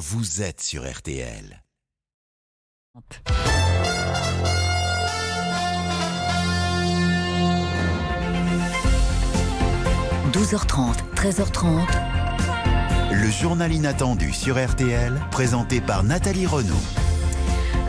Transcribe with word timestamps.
vous 0.00 0.40
êtes 0.40 0.62
sur 0.62 0.90
RTL. 0.90 1.62
12h30, 10.32 10.94
13h30. 11.14 11.86
Le 13.12 13.30
journal 13.30 13.70
inattendu 13.70 14.32
sur 14.32 14.56
RTL, 14.56 15.20
présenté 15.30 15.82
par 15.82 16.02
Nathalie 16.02 16.46
Renaud. 16.46 16.80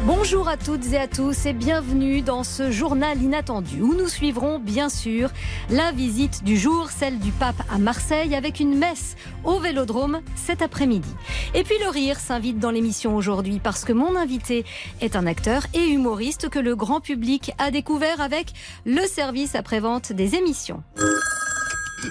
Bonjour 0.05 0.47
à 0.47 0.57
toutes 0.57 0.93
et 0.93 0.97
à 0.97 1.07
tous 1.07 1.45
et 1.45 1.54
bienvenue 1.54 2.23
dans 2.23 2.43
ce 2.43 2.71
journal 2.71 3.21
inattendu 3.21 3.81
où 3.81 3.93
nous 3.93 4.07
suivrons 4.07 4.57
bien 4.57 4.89
sûr 4.89 5.29
la 5.70 5.91
visite 5.91 6.43
du 6.43 6.57
jour, 6.57 6.89
celle 6.89 7.20
du 7.20 7.31
pape 7.31 7.61
à 7.71 7.77
Marseille 7.77 8.33
avec 8.33 8.59
une 8.59 8.75
messe 8.75 9.15
au 9.43 9.59
Vélodrome 9.59 10.21
cet 10.36 10.64
après-midi. 10.64 11.14
Et 11.54 11.64
puis 11.64 11.75
le 11.83 11.89
rire 11.89 12.19
s'invite 12.19 12.57
dans 12.57 12.71
l'émission 12.71 13.15
aujourd'hui 13.15 13.59
parce 13.59 13.86
que 13.86 13.93
mon 13.93 14.15
invité 14.15 14.65
est 15.01 15.15
un 15.15 15.28
acteur 15.28 15.68
et 15.75 15.86
humoriste 15.86 16.50
que 16.50 16.59
le 16.59 16.75
grand 16.75 17.00
public 17.00 17.51
a 17.59 17.70
découvert 17.70 18.21
avec 18.21 18.54
le 18.86 19.06
service 19.06 19.54
après-vente 19.54 20.14
des 20.14 20.33
émissions. 20.33 20.81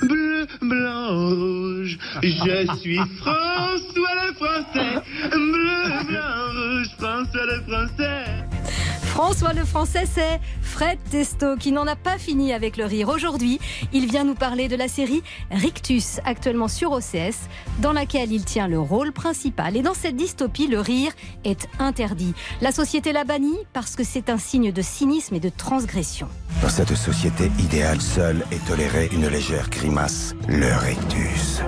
Bleu, 0.03 0.47
blanc, 0.63 1.31
rouge, 1.31 1.99
je 2.23 2.77
suis 2.79 2.99
François 3.19 4.15
le 4.27 4.33
Français. 4.35 5.03
Bleu, 5.33 6.05
blanc, 6.07 6.53
rouge, 6.55 6.89
François 6.99 7.47
le 7.47 7.61
Français. 7.63 8.50
François 9.11 9.53
le 9.53 9.65
Français, 9.65 10.05
c'est 10.11 10.41
Fred 10.63 10.99
Testo 11.11 11.57
qui 11.57 11.73
n'en 11.73 11.87
a 11.89 11.97
pas 11.97 12.17
fini 12.17 12.53
avec 12.53 12.77
le 12.77 12.85
rire. 12.85 13.09
Aujourd'hui, 13.09 13.59
il 13.93 14.07
vient 14.07 14.23
nous 14.23 14.37
parler 14.37 14.69
de 14.69 14.77
la 14.77 14.87
série 14.87 15.23
Rictus, 15.51 16.21
actuellement 16.25 16.69
sur 16.69 16.93
OCS, 16.93 17.49
dans 17.81 17.93
laquelle 17.93 18.33
il 18.33 18.45
tient 18.45 18.69
le 18.69 18.79
rôle 18.79 19.11
principal. 19.13 19.77
Et 19.77 19.83
dans 19.83 19.95
cette 19.95 20.15
dystopie, 20.15 20.69
le 20.69 20.79
rire 20.79 21.13
est 21.45 21.69
interdit. 21.81 22.35
La 22.61 22.71
société 22.71 23.13
l'a 23.13 23.25
banni 23.25 23.57
parce 23.73 23.97
que 23.97 24.05
c'est 24.05 24.31
un 24.31 24.39
signe 24.39 24.71
de 24.71 24.81
cynisme 24.81 25.35
et 25.35 25.41
de 25.41 25.51
transgression. 25.51 26.29
Dans 26.63 26.69
cette 26.69 26.95
société 26.95 27.51
idéale, 27.59 28.01
seule 28.01 28.45
est 28.53 28.65
tolérée 28.65 29.11
une 29.13 29.27
légère 29.27 29.71
grimace, 29.71 30.35
le 30.47 30.73
rictus. 30.77 31.61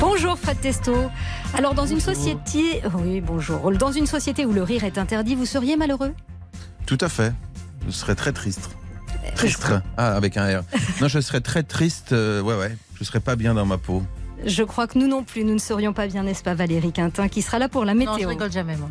Bonjour 0.00 0.38
Fred 0.38 0.60
Testo. 0.60 0.94
Alors 1.56 1.74
dans 1.74 1.86
une 1.86 2.00
société, 2.00 2.82
oui 2.94 3.20
bonjour, 3.20 3.70
dans 3.72 3.92
une 3.92 4.06
société 4.06 4.44
où 4.44 4.52
le 4.52 4.62
rire 4.62 4.84
est 4.84 4.98
interdit, 4.98 5.34
vous 5.34 5.46
seriez 5.46 5.76
malheureux? 5.76 6.12
Tout 6.86 6.98
à 7.00 7.08
fait. 7.08 7.32
Je 7.86 7.92
serais 7.92 8.14
très 8.14 8.32
triste. 8.32 8.70
Triste. 9.36 9.66
Ah, 9.96 10.14
avec 10.16 10.36
un 10.36 10.60
R. 10.60 10.62
Non, 11.00 11.08
je 11.08 11.20
serais 11.20 11.40
très 11.40 11.62
triste. 11.62 12.12
euh, 12.12 12.42
ouais, 12.42 12.56
ouais. 12.56 12.76
Je 12.98 13.04
serais 13.04 13.20
pas 13.20 13.36
bien 13.36 13.54
dans 13.54 13.64
ma 13.64 13.78
peau. 13.78 14.02
Je 14.44 14.62
crois 14.62 14.86
que 14.86 14.98
nous 14.98 15.06
non 15.06 15.22
plus, 15.22 15.44
nous 15.44 15.54
ne 15.54 15.58
serions 15.58 15.92
pas 15.94 16.06
bien, 16.06 16.24
n'est-ce 16.24 16.42
pas 16.42 16.54
Valérie 16.54 16.92
Quintin, 16.92 17.28
qui 17.28 17.40
sera 17.40 17.58
là 17.58 17.68
pour 17.68 17.84
la 17.86 17.94
météo 17.94 18.12
Non, 18.12 18.18
je 18.20 18.26
rigole 18.26 18.52
jamais, 18.52 18.76
moi. 18.76 18.88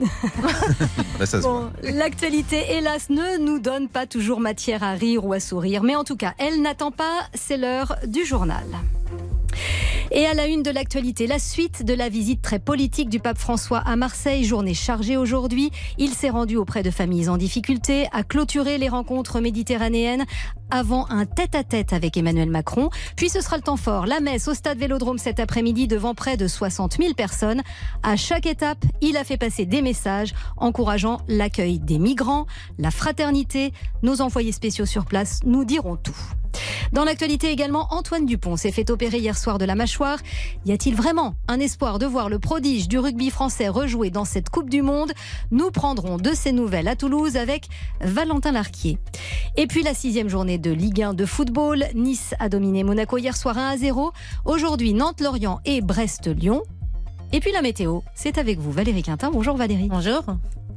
Là, 1.19 1.25
ça 1.27 1.39
se 1.39 1.43
Bon, 1.43 1.69
l'actualité, 1.83 2.63
hélas, 2.71 3.09
ne 3.09 3.37
nous 3.45 3.59
donne 3.59 3.87
pas 3.89 4.07
toujours 4.07 4.39
matière 4.39 4.81
à 4.83 4.93
rire 4.93 5.25
ou 5.25 5.33
à 5.33 5.39
sourire, 5.39 5.83
mais 5.83 5.95
en 5.95 6.03
tout 6.03 6.15
cas, 6.15 6.33
elle 6.39 6.61
n'attend 6.61 6.91
pas, 6.91 7.27
c'est 7.35 7.57
l'heure 7.57 7.95
du 8.07 8.25
journal. 8.25 8.63
Et 10.15 10.27
à 10.27 10.35
la 10.35 10.45
une 10.45 10.61
de 10.61 10.69
l'actualité, 10.69 11.25
la 11.25 11.39
suite 11.39 11.83
de 11.83 11.95
la 11.95 12.07
visite 12.07 12.39
très 12.39 12.59
politique 12.59 13.09
du 13.09 13.19
pape 13.19 13.39
François 13.39 13.79
à 13.79 13.95
Marseille, 13.95 14.43
journée 14.43 14.75
chargée 14.75 15.17
aujourd'hui. 15.17 15.71
Il 15.97 16.11
s'est 16.11 16.29
rendu 16.29 16.55
auprès 16.55 16.83
de 16.83 16.91
familles 16.91 17.29
en 17.29 17.37
difficulté, 17.37 18.05
a 18.11 18.21
clôturé 18.21 18.77
les 18.77 18.89
rencontres 18.89 19.39
méditerranéennes 19.39 20.25
avant 20.73 21.05
un 21.11 21.27
tête-à-tête 21.27 21.93
avec 21.93 22.17
Emmanuel 22.17 22.49
Macron. 22.49 22.89
Puis 23.15 23.29
ce 23.29 23.41
sera 23.41 23.57
le 23.57 23.61
temps 23.61 23.77
fort, 23.77 24.07
la 24.07 24.19
messe 24.19 24.47
au 24.47 24.55
stade 24.55 24.79
Vélodrome 24.79 25.19
cet 25.19 25.39
après-midi 25.39 25.87
devant 25.87 26.15
près 26.15 26.35
de 26.35 26.47
60 26.47 26.97
000 26.97 27.13
personnes. 27.13 27.61
À 28.01 28.15
chaque 28.15 28.47
étape, 28.47 28.83
il 28.99 29.15
a 29.15 29.23
fait 29.23 29.37
passer 29.37 29.67
des 29.67 29.83
messages 29.83 30.33
encourageant 30.57 31.21
l'accueil 31.27 31.77
des 31.77 31.99
migrants, 31.99 32.47
la 32.79 32.89
fraternité. 32.89 33.71
Nos 34.01 34.21
envoyés 34.21 34.51
spéciaux 34.51 34.87
sur 34.87 35.05
place 35.05 35.41
nous 35.45 35.63
diront 35.63 35.95
tout. 35.95 36.17
Dans 36.91 37.03
l'actualité 37.03 37.49
également, 37.49 37.87
Antoine 37.91 38.25
Dupont 38.25 38.55
s'est 38.55 38.71
fait 38.71 38.89
opérer 38.89 39.17
hier 39.17 39.37
soir 39.37 39.57
de 39.57 39.65
la 39.65 39.75
mâchoire. 39.75 40.19
Y 40.65 40.71
a-t-il 40.71 40.95
vraiment 40.95 41.35
un 41.47 41.59
espoir 41.59 41.99
de 41.99 42.05
voir 42.05 42.29
le 42.29 42.39
prodige 42.39 42.87
du 42.87 42.99
rugby 42.99 43.29
français 43.29 43.67
rejouer 43.67 44.11
dans 44.11 44.25
cette 44.25 44.49
Coupe 44.49 44.69
du 44.69 44.81
Monde? 44.81 45.11
Nous 45.51 45.71
prendrons 45.71 46.17
de 46.17 46.31
ces 46.33 46.51
nouvelles 46.51 46.87
à 46.87 46.95
Toulouse 46.95 47.37
avec 47.37 47.67
Valentin 48.01 48.51
Larquier. 48.51 48.99
Et 49.57 49.67
puis 49.67 49.83
la 49.83 49.93
sixième 49.93 50.29
journée 50.29 50.57
de 50.63 50.71
Ligue 50.71 51.03
1 51.03 51.13
de 51.13 51.25
football. 51.25 51.83
Nice 51.93 52.33
a 52.39 52.47
dominé 52.47 52.83
Monaco 52.83 53.17
hier 53.17 53.35
soir 53.35 53.57
1 53.57 53.69
à 53.71 53.77
0. 53.77 54.13
Aujourd'hui, 54.45 54.93
Nantes-Lorient 54.93 55.59
et 55.65 55.81
Brest-Lyon. 55.81 56.63
Et 57.33 57.41
puis 57.41 57.51
la 57.51 57.61
météo, 57.61 57.99
c'est 58.15 58.37
avec 58.37 58.59
vous 58.59 58.71
Valérie 58.71 59.03
Quintin. 59.03 59.29
Bonjour 59.29 59.57
Valérie. 59.57 59.89
Bonjour. 59.89 60.23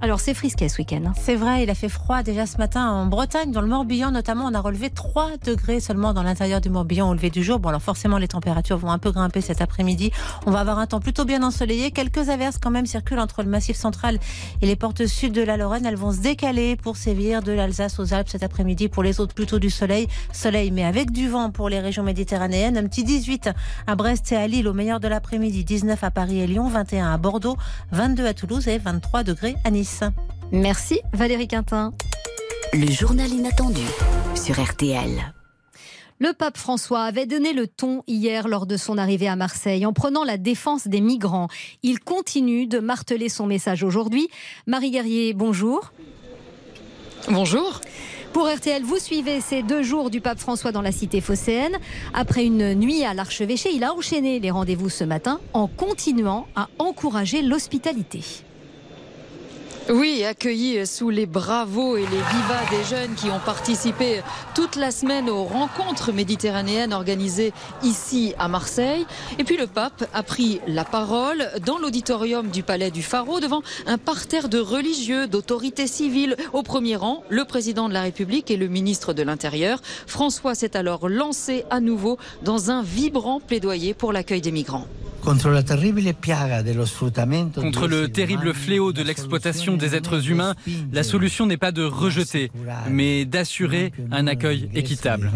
Alors 0.03 0.21
c'est 0.21 0.35
frisquet 0.35 0.69
ce 0.69 0.77
week-end. 0.79 1.01
hein. 1.07 1.13
C'est 1.19 1.37
vrai, 1.37 1.63
il 1.63 1.71
a 1.71 1.75
fait 1.75 1.89
froid 1.89 2.23
déjà 2.23 2.45
ce 2.45 2.59
matin 2.59 2.87
en 2.91 3.07
Bretagne, 3.07 3.51
dans 3.51 3.63
le 3.63 3.67
Morbihan 3.67 4.11
notamment. 4.11 4.45
On 4.45 4.53
a 4.55 4.61
relevé 4.61 4.91
3 4.91 5.39
degrés 5.43 5.81
seulement 5.81 6.13
dans 6.13 6.23
l'intérieur 6.23 6.61
du 6.61 6.69
Morbihan 6.69 7.09
au 7.09 7.15
lever 7.15 7.31
du 7.31 7.43
jour. 7.43 7.59
Bon, 7.59 7.71
alors 7.71 7.83
forcément, 7.83 8.19
les 8.19 8.29
températures 8.29 8.77
vont 8.77 8.91
un 8.91 8.99
peu 8.99 9.11
grimper 9.11 9.41
cet 9.41 9.63
après-midi. 9.63 10.13
On 10.45 10.51
va 10.51 10.61
avoir 10.61 10.79
un 10.79 10.87
temps 10.87 11.01
plutôt 11.01 11.25
bien 11.25 11.43
ensoleillé. 11.43 11.93
Quelques 11.93 12.29
averses 12.29 12.59
quand 12.59 12.71
même 12.71 12.85
circulent 12.85 13.19
entre 13.19 13.43
le 13.43 13.49
massif 13.49 13.75
central 13.75 14.19
et 14.61 14.67
les 14.67 14.77
portes 14.77 15.07
sud 15.07 15.33
de 15.33 15.41
la 15.43 15.57
Lorraine. 15.57 15.87
Elles 15.87 15.97
vont 15.97 16.13
se 16.13 16.21
décaler 16.21 16.77
pour 16.77 16.99
sévir 16.99 17.43
de 17.43 17.53
l'Alsace 17.53 17.99
aux 17.99 18.13
Alpes 18.13 18.29
cet 18.29 18.43
après-midi. 18.43 18.89
Pour 18.89 19.03
les 19.03 19.19
autres, 19.19 19.35
plutôt 19.35 19.59
du 19.59 19.71
soleil. 19.71 20.09
Soleil, 20.31 20.73
mais 20.73 20.85
avec 20.85 21.11
du 21.11 21.29
vent 21.31 21.51
pour 21.51 21.71
les 21.71 21.81
régions 21.81 22.03
méditerranéennes. 22.03 22.77
Un 22.77 22.87
petit 22.87 23.03
18 23.03 23.49
à 23.87 23.95
Brest 23.97 24.31
et 24.31 24.37
à 24.37 24.47
Lille 24.47 24.69
au 24.69 24.75
meilleur 24.75 25.01
de 25.01 25.09
l'après-midi. 25.09 25.65
19 25.65 26.05
à 26.05 26.11
Paris 26.11 26.41
et 26.41 26.47
Lyon, 26.47 26.69
21 26.69 27.15
à 27.15 27.17
Bordeaux, 27.17 27.57
22 27.93 28.27
à 28.27 28.35
Toulouse 28.35 28.69
et 28.69 28.77
23 28.77 29.25
degrés 29.25 29.57
à 29.65 29.71
Nice. 29.71 29.86
Merci 30.53 31.01
Valérie 31.13 31.49
Quintin. 31.49 31.93
Le 32.73 32.91
journal 32.91 33.29
inattendu 33.29 33.83
sur 34.35 34.63
RTL. 34.63 35.33
Le 36.19 36.33
pape 36.33 36.57
François 36.57 37.03
avait 37.03 37.27
donné 37.27 37.53
le 37.53 37.67
ton 37.67 38.03
hier 38.07 38.49
lors 38.49 38.67
de 38.67 38.77
son 38.77 38.97
arrivée 38.97 39.29
à 39.29 39.37
Marseille 39.37 39.85
en 39.85 39.93
prenant 39.93 40.25
la 40.25 40.39
défense 40.39 40.89
des 40.89 41.01
migrants. 41.01 41.49
Il 41.83 42.01
continue 42.01 42.67
de 42.67 42.79
marteler 42.79 43.29
son 43.29 43.47
message 43.47 43.83
aujourd'hui. 43.83 44.29
Marie 44.67 44.91
Guerrier, 44.91 45.35
bonjour. 45.35 45.93
Bonjour. 47.29 47.81
Pour 48.33 48.49
RTL, 48.49 48.83
vous 48.83 48.99
suivez 48.99 49.41
ces 49.41 49.63
deux 49.63 49.83
jours 49.83 50.11
du 50.11 50.21
pape 50.21 50.39
François 50.39 50.73
dans 50.73 50.83
la 50.83 50.93
cité 50.93 51.21
phocéenne. 51.21 51.77
Après 52.15 52.45
une 52.45 52.75
nuit 52.75 53.05
à 53.05 53.15
l'archevêché, 53.15 53.71
il 53.75 53.85
a 53.85 53.93
enchaîné 53.95 54.41
les 54.41 54.51
rendez-vous 54.51 54.89
ce 54.89 55.05
matin 55.05 55.41
en 55.53 55.67
continuant 55.69 56.47
à 56.55 56.69
encourager 56.79 57.43
l'hospitalité. 57.43 58.45
Oui, 59.89 60.25
accueilli 60.25 60.85
sous 60.85 61.11
les 61.11 61.27
bravos 61.27 61.97
et 61.97 62.01
les 62.01 62.07
vivas 62.07 62.71
des 62.71 62.83
jeunes 62.91 63.15
qui 63.15 63.31
ont 63.31 63.39
participé 63.39 64.21
toute 64.53 64.75
la 64.75 64.91
semaine 64.91 65.31
aux 65.31 65.45
rencontres 65.45 66.11
méditerranéennes 66.13 66.93
organisées 66.93 67.53
ici 67.85 68.35
à 68.37 68.49
Marseille. 68.49 69.07
Et 69.39 69.45
puis 69.45 69.57
le 69.57 69.69
pape 69.69 70.09
a 70.13 70.25
pris 70.25 70.61
la 70.67 70.85
parole 70.85 71.49
dans 71.65 71.79
l'auditorium 71.79 72.49
du 72.49 72.65
palais 72.65 72.91
du 72.91 73.05
Pharaon 73.05 73.39
devant 73.39 73.63
un 73.87 73.97
parterre 73.97 74.49
de 74.49 74.59
religieux, 74.59 75.29
d'autorités 75.29 75.87
civiles. 75.87 76.37
Au 76.53 76.65
premier 76.65 76.97
rang, 76.97 77.23
le 77.29 77.45
président 77.45 77.89
de 77.89 77.95
la 77.95 78.03
République 78.03 78.51
et 78.51 78.57
le 78.57 78.67
ministre 78.67 79.13
de 79.13 79.23
l'Intérieur. 79.23 79.81
François 80.09 80.57
s'est 80.57 80.77
alors 80.77 81.09
lancé 81.09 81.65
à 81.71 81.79
nouveau 81.79 82.19
dans 82.43 82.73
un 82.73 82.83
vibrant 82.83 83.39
plaidoyer 83.39 83.95
pour 83.95 84.13
l'accueil 84.13 84.41
des 84.41 84.51
migrants. 84.51 84.89
Contre 85.27 85.49
le 87.89 88.07
terrible 88.07 88.55
fléau 88.55 88.93
de 88.93 89.03
l'exploitation 89.03 89.76
des 89.77 89.95
êtres 89.95 90.29
humains, 90.31 90.55
la 90.93 91.03
solution 91.03 91.47
n'est 91.47 91.57
pas 91.57 91.73
de 91.73 91.83
rejeter, 91.85 92.51
mais 92.91 93.25
d'assurer 93.25 93.93
un 94.11 94.27
accueil 94.27 94.69
équitable. 94.75 95.31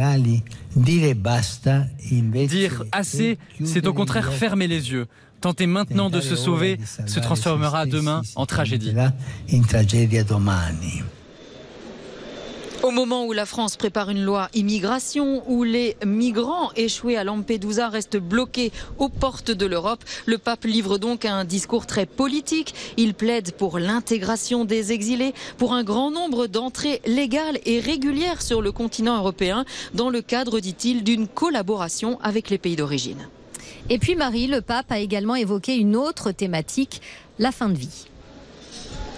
Dire 2.47 2.85
assez, 2.93 3.39
c'est 3.65 3.87
au 3.87 3.93
contraire 3.93 4.33
fermer 4.33 4.67
les 4.69 4.91
yeux. 4.93 5.07
Tenter 5.41 5.67
maintenant 5.67 6.11
de 6.11 6.21
se 6.21 6.37
sauver 6.37 6.79
se 7.07 7.19
transformera 7.21 7.87
demain 7.87 8.21
en 8.37 8.45
tragédie. 8.47 8.93
Au 12.83 12.93
moment 12.93 13.27
où 13.27 13.35
la 13.35 13.45
France 13.45 13.77
prépare 13.77 14.09
une 14.09 14.25
loi 14.25 14.49
immigration, 14.55 15.43
où 15.47 15.65
les 15.65 15.99
migrants 16.07 16.71
échoués 16.77 17.19
à 17.19 17.25
Lampedusa 17.25 17.91
restent 17.91 18.17
bloqués 18.17 18.73
aux 18.97 19.11
portes 19.11 19.51
de 19.51 19.67
l'Europe, 19.67 20.03
le 20.25 20.39
pape 20.39 20.65
livre 20.65 20.97
donc 20.97 21.27
un 21.27 21.45
discours 21.45 21.85
très 21.85 22.07
politique. 22.07 22.75
Il 22.97 23.13
plaide 23.13 23.53
pour 23.53 23.79
l'intégration 23.79 24.65
des 24.65 24.93
exilés, 24.93 25.35
pour 25.59 25.75
un 25.75 25.85
grand 25.85 26.11
nombre 26.11 26.47
d'entrées 26.47 27.03
légales 27.05 27.59
et 27.67 27.81
régulières 27.81 28.41
sur 28.41 28.63
le 28.63 28.73
continent 28.73 29.19
européen, 29.19 29.67
dans 29.93 30.09
le 30.09 30.23
cadre, 30.23 30.59
dit-il, 30.59 31.05
d'une 31.05 31.29
collaboration 31.29 32.19
avec 32.23 32.49
les 32.49 32.59
pays 32.59 32.77
d'origine. 32.77 33.29
Et 33.91 33.99
puis 33.99 34.17
Marie, 34.17 34.47
le 34.47 34.63
pape 34.63 34.91
a 34.91 35.01
également 35.01 35.35
évoqué 35.35 35.77
une 35.77 35.97
autre 35.97 36.33
thématique, 36.33 37.03
la 37.39 37.53
fin 37.53 37.69
de 37.69 37.77
vie. 37.77 38.10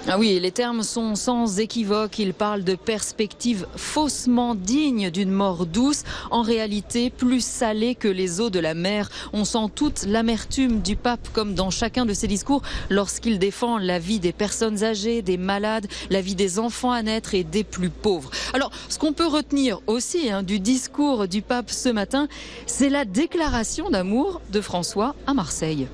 Ah 0.08 0.18
oui, 0.18 0.40
les 0.40 0.50
termes 0.50 0.82
sont 0.82 1.14
sans 1.14 1.60
équivoque. 1.60 2.18
Il 2.18 2.34
parle 2.34 2.64
de 2.64 2.74
perspectives 2.74 3.66
faussement 3.76 4.56
dignes 4.56 5.10
d'une 5.10 5.30
mort 5.30 5.64
douce, 5.64 6.02
en 6.32 6.42
réalité 6.42 7.08
plus 7.08 7.44
salée 7.44 7.94
que 7.94 8.08
les 8.08 8.40
eaux 8.40 8.50
de 8.50 8.58
la 8.58 8.74
mer. 8.74 9.10
On 9.32 9.44
sent 9.44 9.70
toute 9.76 10.04
l'amertume 10.04 10.80
du 10.80 10.96
pape, 10.96 11.28
comme 11.32 11.54
dans 11.54 11.70
chacun 11.70 12.04
de 12.04 12.14
ses 12.14 12.26
discours, 12.26 12.62
lorsqu'il 12.90 13.38
défend 13.38 13.78
la 13.78 14.00
vie 14.00 14.18
des 14.18 14.32
personnes 14.32 14.82
âgées, 14.82 15.22
des 15.22 15.36
malades, 15.36 15.86
la 16.10 16.20
vie 16.20 16.34
des 16.34 16.58
enfants 16.58 16.90
à 16.90 17.02
naître 17.02 17.34
et 17.34 17.44
des 17.44 17.62
plus 17.62 17.90
pauvres. 17.90 18.30
Alors, 18.54 18.72
ce 18.88 18.98
qu'on 18.98 19.12
peut 19.12 19.28
retenir 19.28 19.80
aussi 19.86 20.30
hein, 20.30 20.42
du 20.42 20.58
discours 20.58 21.28
du 21.28 21.42
pape 21.42 21.70
ce 21.70 21.88
matin, 21.88 22.26
c'est 22.66 22.90
la 22.90 23.04
déclaration 23.04 23.88
d'amour 23.88 24.40
de 24.50 24.60
François 24.60 25.14
à 25.28 25.34
Marseille. 25.34 25.86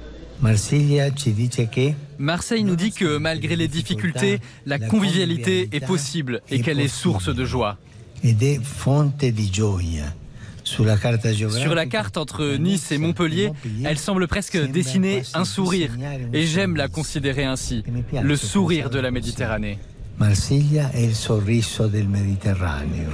Marseille 2.19 2.65
nous 2.65 2.77
dit 2.77 2.93
que 2.93 3.19
malgré 3.19 3.57
les 3.57 3.69
difficultés, 3.69 4.41
la 4.67 4.79
convivialité 4.79 5.69
est 5.73 5.85
possible 5.85 6.43
et 6.51 6.61
qu'elle 6.61 6.81
est 6.81 6.89
source 6.89 7.35
de 7.35 7.45
joie. 7.45 7.79
Sur 10.65 10.85
la 10.85 11.87
carte 11.87 12.17
entre 12.19 12.57
Nice 12.57 12.93
et 12.93 12.99
Montpellier, 12.99 13.53
elle 13.85 13.99
semble 13.99 14.29
presque 14.29 14.59
dessiner 14.71 15.23
un 15.35 15.45
sourire. 15.45 15.93
Et 16.33 16.47
j'aime 16.47 16.77
la 16.77 16.89
considérer 16.89 17.45
ainsi, 17.45 17.85
le 18.23 18.37
sourire 18.37 18.91
de 18.91 18.99
la 18.99 19.11
Méditerranée. 19.11 19.79
Marsiglia 20.19 20.91
è 20.91 20.99
il 20.99 21.15
sorriso 21.15 21.87
del 21.87 22.09
Mediterraneo. 22.09 23.09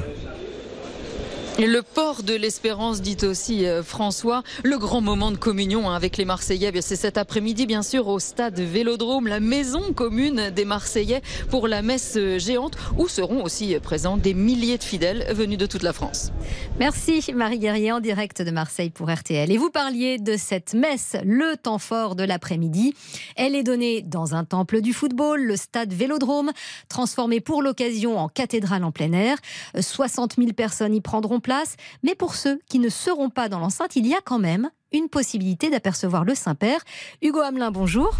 Le 1.57 1.83
port 1.83 2.25
de 2.25 2.35
l'espérance, 2.35 3.01
dit 3.01 3.17
aussi 3.23 3.65
euh, 3.65 3.85
François, 3.85 4.43
le 4.65 4.77
grand 4.77 5.01
moment 5.01 5.31
de 5.31 5.37
communion 5.37 5.89
hein, 5.89 5.95
avec 5.95 6.17
les 6.17 6.25
Marseillais. 6.25 6.73
Eh 6.75 6.83
c'est 6.83 6.97
cet 6.97 7.17
après-midi, 7.17 7.67
bien 7.67 7.85
sûr, 7.85 8.09
au 8.09 8.19
stade 8.19 8.59
Vélodrome, 8.59 9.29
la 9.29 9.39
maison 9.39 9.93
commune 9.93 10.51
des 10.51 10.65
Marseillais, 10.65 11.23
pour 11.51 11.69
la 11.69 11.83
messe 11.83 12.19
géante, 12.39 12.77
où 12.99 13.07
seront 13.07 13.45
aussi 13.45 13.77
présents 13.81 14.17
des 14.17 14.35
milliers 14.35 14.79
de 14.79 14.83
fidèles 14.83 15.33
venus 15.33 15.57
de 15.57 15.67
toute 15.67 15.85
la 15.85 15.93
France. 15.93 16.33
Merci 16.81 17.25
Marie 17.33 17.61
Guerrier 17.61 17.93
en 17.93 18.01
direct 18.01 18.43
de 18.43 18.51
Marseille 18.51 18.91
pour 18.91 19.09
RTL. 19.09 19.53
Et 19.53 19.57
vous 19.57 19.71
parliez 19.71 20.19
de 20.19 20.37
cette 20.37 20.75
messe, 20.75 21.17
le 21.25 21.57
temps 21.57 21.79
fort 21.79 22.17
de 22.17 22.25
l'après-midi. 22.25 22.95
Elle 23.37 23.55
est 23.55 23.63
donnée 23.63 24.03
dans 24.03 24.35
un 24.35 24.43
temple 24.43 24.81
du 24.81 24.93
football, 24.93 25.41
le 25.41 25.57
stade 25.57 25.93
Vélodrome, 25.93 26.51
transformé 26.89 27.41
pour 27.41 27.63
l'occasion 27.63 28.19
en 28.19 28.29
cathédrale 28.29 28.83
en 28.83 28.91
plein 28.91 29.13
air. 29.13 29.37
60 29.79 30.35
000 30.37 30.53
personnes 30.53 30.97
y 30.97 31.01
prendront 31.01 31.39
place. 31.45 31.77
Mais 32.03 32.17
pour 32.17 32.35
ceux 32.35 32.59
qui 32.69 32.81
ne 32.81 32.89
seront 32.89 33.31
pas 33.31 33.49
dans 33.49 33.61
l'enceinte, 33.61 33.95
il 33.95 34.07
y 34.09 34.15
a 34.15 34.21
quand 34.25 34.41
même 34.41 34.71
une 34.91 35.09
possibilité 35.09 35.71
d'apercevoir 35.71 36.25
le 36.25 36.35
Saint-Père. 36.35 36.81
Hugo 37.23 37.41
Hamelin, 37.41 37.71
bonjour. 37.71 38.11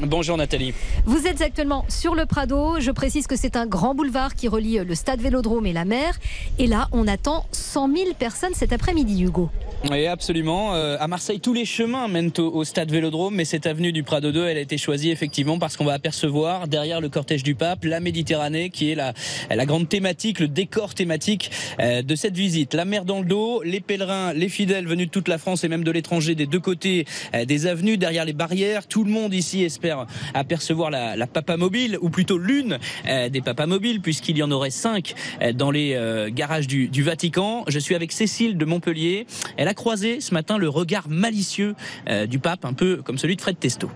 Bonjour 0.00 0.36
Nathalie. 0.36 0.74
Vous 1.06 1.28
êtes 1.28 1.40
actuellement 1.40 1.84
sur 1.88 2.16
le 2.16 2.26
Prado. 2.26 2.80
Je 2.80 2.90
précise 2.90 3.28
que 3.28 3.36
c'est 3.36 3.54
un 3.54 3.66
grand 3.66 3.94
boulevard 3.94 4.34
qui 4.34 4.48
relie 4.48 4.78
le 4.78 4.94
stade 4.96 5.20
Vélodrome 5.20 5.66
et 5.66 5.72
la 5.72 5.84
mer. 5.84 6.18
Et 6.58 6.66
là, 6.66 6.88
on 6.90 7.06
attend 7.06 7.46
100 7.52 7.94
000 7.94 8.14
personnes 8.18 8.54
cet 8.54 8.72
après-midi, 8.72 9.22
Hugo. 9.22 9.50
Oui, 9.90 10.06
absolument. 10.06 10.74
Euh, 10.74 10.96
à 10.98 11.08
Marseille, 11.08 11.40
tous 11.40 11.52
les 11.52 11.66
chemins 11.66 12.08
mènent 12.08 12.32
au, 12.38 12.64
stade 12.64 12.90
Vélodrome, 12.90 13.34
mais 13.34 13.44
cette 13.44 13.66
avenue 13.66 13.92
du 13.92 14.02
Prado 14.02 14.32
2, 14.32 14.46
elle 14.46 14.56
a 14.56 14.60
été 14.60 14.78
choisie 14.78 15.10
effectivement 15.10 15.58
parce 15.58 15.76
qu'on 15.76 15.84
va 15.84 15.92
apercevoir 15.92 16.68
derrière 16.68 17.02
le 17.02 17.10
cortège 17.10 17.42
du 17.42 17.54
pape 17.54 17.84
la 17.84 18.00
Méditerranée, 18.00 18.70
qui 18.70 18.90
est 18.90 18.94
la, 18.94 19.12
la 19.50 19.66
grande 19.66 19.86
thématique, 19.86 20.40
le 20.40 20.48
décor 20.48 20.94
thématique 20.94 21.50
euh, 21.80 22.00
de 22.00 22.14
cette 22.16 22.34
visite. 22.34 22.72
La 22.72 22.86
mer 22.86 23.04
dans 23.04 23.18
le 23.18 23.26
dos, 23.26 23.62
les 23.62 23.80
pèlerins, 23.80 24.32
les 24.32 24.48
fidèles 24.48 24.86
venus 24.86 25.08
de 25.08 25.12
toute 25.12 25.28
la 25.28 25.36
France 25.36 25.64
et 25.64 25.68
même 25.68 25.84
de 25.84 25.90
l'étranger, 25.90 26.34
des 26.34 26.46
deux 26.46 26.60
côtés 26.60 27.04
euh, 27.34 27.44
des 27.44 27.66
avenues, 27.66 27.98
derrière 27.98 28.24
les 28.24 28.32
barrières. 28.32 28.86
Tout 28.86 29.04
le 29.04 29.10
monde 29.10 29.34
ici 29.34 29.64
espère 29.64 30.06
apercevoir 30.32 30.90
la, 30.90 31.14
la 31.14 31.26
papa 31.26 31.58
mobile, 31.58 31.98
ou 32.00 32.08
plutôt 32.08 32.38
l'une 32.38 32.78
des 33.04 33.40
papas 33.42 33.66
mobiles, 33.66 34.00
puisqu'il 34.00 34.38
y 34.38 34.42
en 34.42 34.50
aurait 34.50 34.70
cinq 34.70 35.14
dans 35.54 35.70
les 35.70 35.96
garages 36.32 36.66
du, 36.66 36.88
du 36.88 37.02
Vatican. 37.02 37.64
Je 37.68 37.78
suis 37.78 37.94
avec 37.94 38.12
Cécile 38.12 38.56
de 38.56 38.64
Montpellier. 38.64 39.26
Croisé 39.74 40.20
ce 40.20 40.32
matin 40.34 40.58
le 40.58 40.68
regard 40.68 41.08
malicieux 41.08 41.74
euh, 42.08 42.26
du 42.26 42.38
pape, 42.38 42.64
un 42.64 42.72
peu 42.72 43.00
comme 43.04 43.18
celui 43.18 43.36
de 43.36 43.40
Fred 43.40 43.58
Testo. 43.58 43.90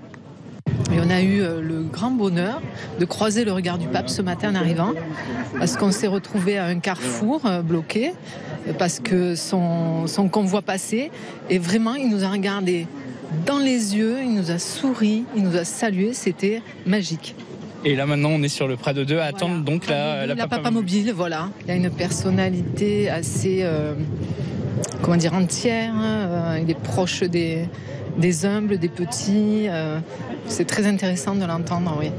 Et 0.93 1.01
on 1.01 1.11
a 1.11 1.21
eu 1.21 1.41
euh, 1.41 1.61
le 1.61 1.83
grand 1.83 2.11
bonheur 2.11 2.63
de 2.99 3.05
croiser 3.05 3.45
le 3.45 3.53
regard 3.53 3.79
du 3.79 3.89
pape 3.89 4.09
ce 4.09 4.23
matin 4.23 4.53
en 4.53 4.55
arrivant, 4.55 4.93
parce 5.59 5.77
qu'on 5.77 5.93
s'est 5.93 6.07
retrouvé 6.07 6.59
à 6.59 6.67
un 6.67 6.79
carrefour 6.79 7.45
euh, 7.45 7.63
bloqué, 7.63 8.13
parce 8.79 9.01
que 9.01 9.35
son, 9.35 10.07
son 10.07 10.29
convoi 10.29 10.63
passait, 10.63 11.11
et 11.51 11.59
vraiment 11.59 11.95
il 11.95 12.09
nous 12.09 12.25
a 12.25 12.29
regardé 12.29 12.87
dans 13.47 13.59
les 13.59 13.97
yeux, 13.97 14.17
il 14.23 14.35
nous 14.35 14.51
a 14.51 14.59
souri, 14.59 15.25
il 15.37 15.43
nous 15.43 15.57
a 15.57 15.65
salué, 15.65 16.15
c'était 16.15 16.63
magique. 16.87 17.35
Et 17.85 17.95
là 17.95 18.07
maintenant 18.07 18.31
on 18.31 18.43
est 18.43 18.49
sur 18.49 18.67
le 18.67 18.77
Prado 18.77 19.05
2 19.05 19.19
à 19.19 19.27
attendre 19.27 19.63
donc 19.63 19.87
la, 19.89 20.27
la, 20.27 20.49
papa, 20.49 20.71
mobile. 20.71 21.13
Voilà, 21.15 21.51
il 21.65 21.71
a 21.71 21.75
une 21.75 21.91
personnalité 21.91 23.09
assez 23.09 23.65
comment 25.03 25.17
dire, 25.17 25.35
entière. 25.35 25.95
Euh, 25.97 26.59
il 26.63 26.71
est 26.71 26.79
proche 26.79 27.23
des, 27.23 27.69
des 28.17 28.47
humbles, 28.47 28.79
des 28.79 28.89
petits. 28.89 29.67
Euh, 29.69 29.99
c'est 30.47 30.67
très 30.67 30.87
intéressant 30.87 31.35
de 31.35 31.45
l'entendre, 31.45 31.97
oui. 31.99 32.11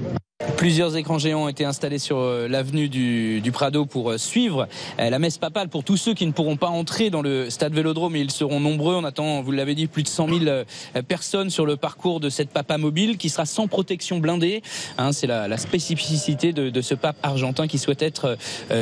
Plusieurs 0.55 0.95
écrans 0.95 1.19
géants 1.19 1.43
ont 1.43 1.49
été 1.49 1.65
installés 1.65 1.99
sur 1.99 2.17
euh, 2.17 2.47
l'avenue 2.47 2.87
du, 2.87 3.51
Prado 3.51 3.85
pour 3.85 4.11
euh, 4.11 4.17
suivre 4.17 4.69
euh, 4.97 5.09
la 5.09 5.19
messe 5.19 5.37
papale 5.37 5.67
pour 5.67 5.83
tous 5.83 5.97
ceux 5.97 6.13
qui 6.13 6.25
ne 6.25 6.31
pourront 6.31 6.55
pas 6.55 6.69
entrer 6.69 7.09
dans 7.09 7.21
le 7.21 7.49
stade 7.49 7.73
Vélodrome. 7.73 8.15
Ils 8.15 8.31
seront 8.31 8.61
nombreux. 8.61 8.95
On 8.95 9.03
attend, 9.03 9.41
vous 9.41 9.51
l'avez 9.51 9.75
dit, 9.75 9.87
plus 9.87 10.03
de 10.03 10.07
100 10.07 10.29
000 10.29 10.63
personnes 11.09 11.49
sur 11.49 11.65
le 11.65 11.75
parcours 11.75 12.21
de 12.21 12.29
cette 12.29 12.51
papa 12.51 12.77
mobile 12.77 13.17
qui 13.17 13.27
sera 13.27 13.45
sans 13.45 13.67
protection 13.67 14.19
blindée. 14.19 14.63
Hein, 14.97 15.11
c'est 15.11 15.27
la, 15.27 15.57
spécificité 15.57 16.53
de, 16.53 16.81
ce 16.81 16.95
pape 16.95 17.17
argentin 17.21 17.67
qui 17.67 17.77
souhaite 17.77 18.01
être 18.01 18.37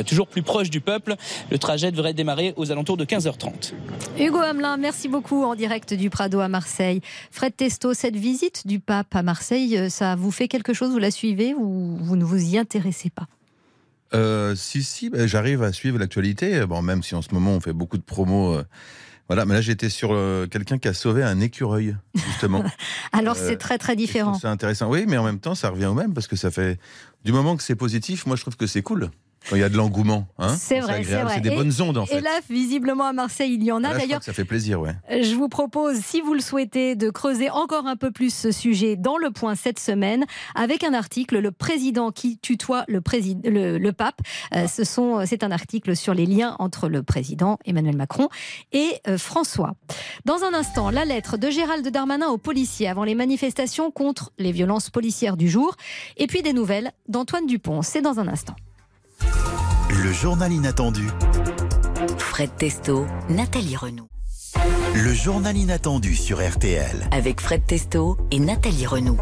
toujours 0.06 0.28
plus 0.28 0.42
proche 0.42 0.70
du 0.70 0.80
peuple. 0.80 1.16
Le 1.50 1.58
trajet 1.58 1.90
devrait 1.90 2.14
démarrer 2.14 2.54
aux 2.56 2.70
alentours 2.70 2.96
de 2.96 3.04
15h30. 3.04 3.72
Hugo 4.18 4.38
Hamelin, 4.38 4.76
merci 4.76 5.08
beaucoup 5.08 5.42
en 5.42 5.56
direct 5.56 5.92
du 5.92 6.08
Prado 6.08 6.38
à 6.38 6.48
Marseille. 6.48 7.00
Fred 7.32 7.56
Testo, 7.56 7.94
cette 7.94 8.16
visite 8.16 8.66
du 8.66 8.78
pape 8.78 9.14
à 9.16 9.22
Marseille, 9.22 9.90
ça 9.90 10.14
vous 10.14 10.30
fait 10.30 10.46
quelque 10.46 10.72
chose? 10.72 10.90
Vous 10.90 10.98
la 10.98 11.10
suivez? 11.10 11.47
Vous 11.54 12.16
ne 12.16 12.24
vous 12.24 12.42
y 12.42 12.58
intéressez 12.58 13.10
pas 13.10 13.26
euh, 14.14 14.54
Si, 14.54 14.82
si, 14.82 15.10
ben, 15.10 15.26
j'arrive 15.26 15.62
à 15.62 15.72
suivre 15.72 15.98
l'actualité. 15.98 16.64
Bon, 16.66 16.82
même 16.82 17.02
si 17.02 17.14
en 17.14 17.22
ce 17.22 17.32
moment 17.32 17.52
on 17.52 17.60
fait 17.60 17.72
beaucoup 17.72 17.98
de 17.98 18.02
promos. 18.02 18.54
Euh, 18.54 18.64
voilà, 19.28 19.44
mais 19.44 19.54
là 19.54 19.60
j'étais 19.60 19.90
sur 19.90 20.10
euh, 20.12 20.46
quelqu'un 20.46 20.78
qui 20.78 20.88
a 20.88 20.94
sauvé 20.94 21.22
un 21.22 21.38
écureuil, 21.40 21.94
justement. 22.14 22.64
Alors 23.12 23.36
c'est 23.36 23.58
très 23.58 23.76
très 23.76 23.94
différent. 23.94 24.34
C'est 24.34 24.48
intéressant, 24.48 24.88
oui, 24.88 25.04
mais 25.06 25.18
en 25.18 25.24
même 25.24 25.38
temps 25.38 25.54
ça 25.54 25.68
revient 25.68 25.86
au 25.86 25.94
même 25.94 26.14
parce 26.14 26.26
que 26.26 26.36
ça 26.36 26.50
fait 26.50 26.78
du 27.24 27.32
moment 27.32 27.56
que 27.56 27.62
c'est 27.62 27.76
positif, 27.76 28.24
moi 28.24 28.36
je 28.36 28.42
trouve 28.42 28.56
que 28.56 28.66
c'est 28.66 28.80
cool. 28.80 29.10
Il 29.52 29.58
y 29.58 29.62
a 29.62 29.68
de 29.68 29.76
l'engouement. 29.76 30.26
Hein 30.38 30.54
c'est 30.56 30.80
vrai, 30.80 31.02
c'est 31.04 31.22
vrai. 31.22 31.34
C'est 31.34 31.40
des 31.40 31.54
bonnes 31.54 31.72
ondes 31.80 31.98
en 31.98 32.06
fait. 32.06 32.18
Et 32.18 32.20
là, 32.20 32.30
visiblement 32.50 33.04
à 33.04 33.12
Marseille, 33.12 33.54
il 33.54 33.64
y 33.64 33.72
en 33.72 33.82
a. 33.84 33.96
D'ailleurs, 33.96 34.22
ça 34.22 34.32
fait 34.32 34.44
plaisir, 34.44 34.80
ouais. 34.80 34.94
Je 35.10 35.34
vous 35.34 35.48
propose, 35.48 35.98
si 35.98 36.20
vous 36.20 36.34
le 36.34 36.40
souhaitez, 36.40 36.96
de 36.96 37.10
creuser 37.10 37.50
encore 37.50 37.86
un 37.86 37.96
peu 37.96 38.10
plus 38.10 38.32
ce 38.34 38.52
sujet 38.52 38.96
dans 38.96 39.16
le 39.16 39.30
point 39.30 39.54
cette 39.54 39.78
semaine 39.78 40.26
avec 40.54 40.84
un 40.84 40.92
article, 40.92 41.38
le 41.38 41.50
président 41.50 42.10
qui 42.10 42.38
tutoie 42.38 42.84
le, 42.88 43.00
président, 43.00 43.40
le, 43.44 43.90
pape. 43.92 44.20
Euh, 44.54 44.66
ce 44.66 44.84
sont, 44.84 45.24
c'est 45.26 45.42
un 45.42 45.50
article 45.50 45.96
sur 45.96 46.14
les 46.14 46.26
liens 46.26 46.56
entre 46.58 46.88
le 46.88 47.02
président 47.02 47.58
Emmanuel 47.64 47.96
Macron 47.96 48.28
et 48.72 49.00
euh, 49.06 49.18
François. 49.18 49.74
Dans 50.24 50.44
un 50.44 50.54
instant, 50.54 50.90
la 50.90 51.04
lettre 51.04 51.36
de 51.36 51.50
Gérald 51.50 51.86
Darmanin 51.88 52.28
aux 52.28 52.38
policiers 52.38 52.88
avant 52.88 53.04
les 53.04 53.14
manifestations 53.14 53.90
contre 53.90 54.32
les 54.38 54.52
violences 54.52 54.90
policières 54.90 55.36
du 55.36 55.48
jour, 55.48 55.74
et 56.16 56.26
puis 56.26 56.42
des 56.42 56.52
nouvelles 56.52 56.92
d'Antoine 57.08 57.46
Dupont. 57.46 57.82
C'est 57.82 58.02
dans 58.02 58.20
un 58.20 58.28
instant. 58.28 58.54
Le 59.90 60.12
journal 60.12 60.52
inattendu. 60.52 61.08
Fred 62.18 62.50
Testo, 62.56 63.06
Nathalie 63.30 63.74
Renaud. 63.74 64.08
Le 64.94 65.12
journal 65.12 65.56
inattendu 65.56 66.14
sur 66.14 66.46
RTL. 66.46 67.08
Avec 67.10 67.40
Fred 67.40 67.66
Testo 67.66 68.16
et 68.30 68.38
Nathalie 68.38 68.86
Renaud. 68.86 69.16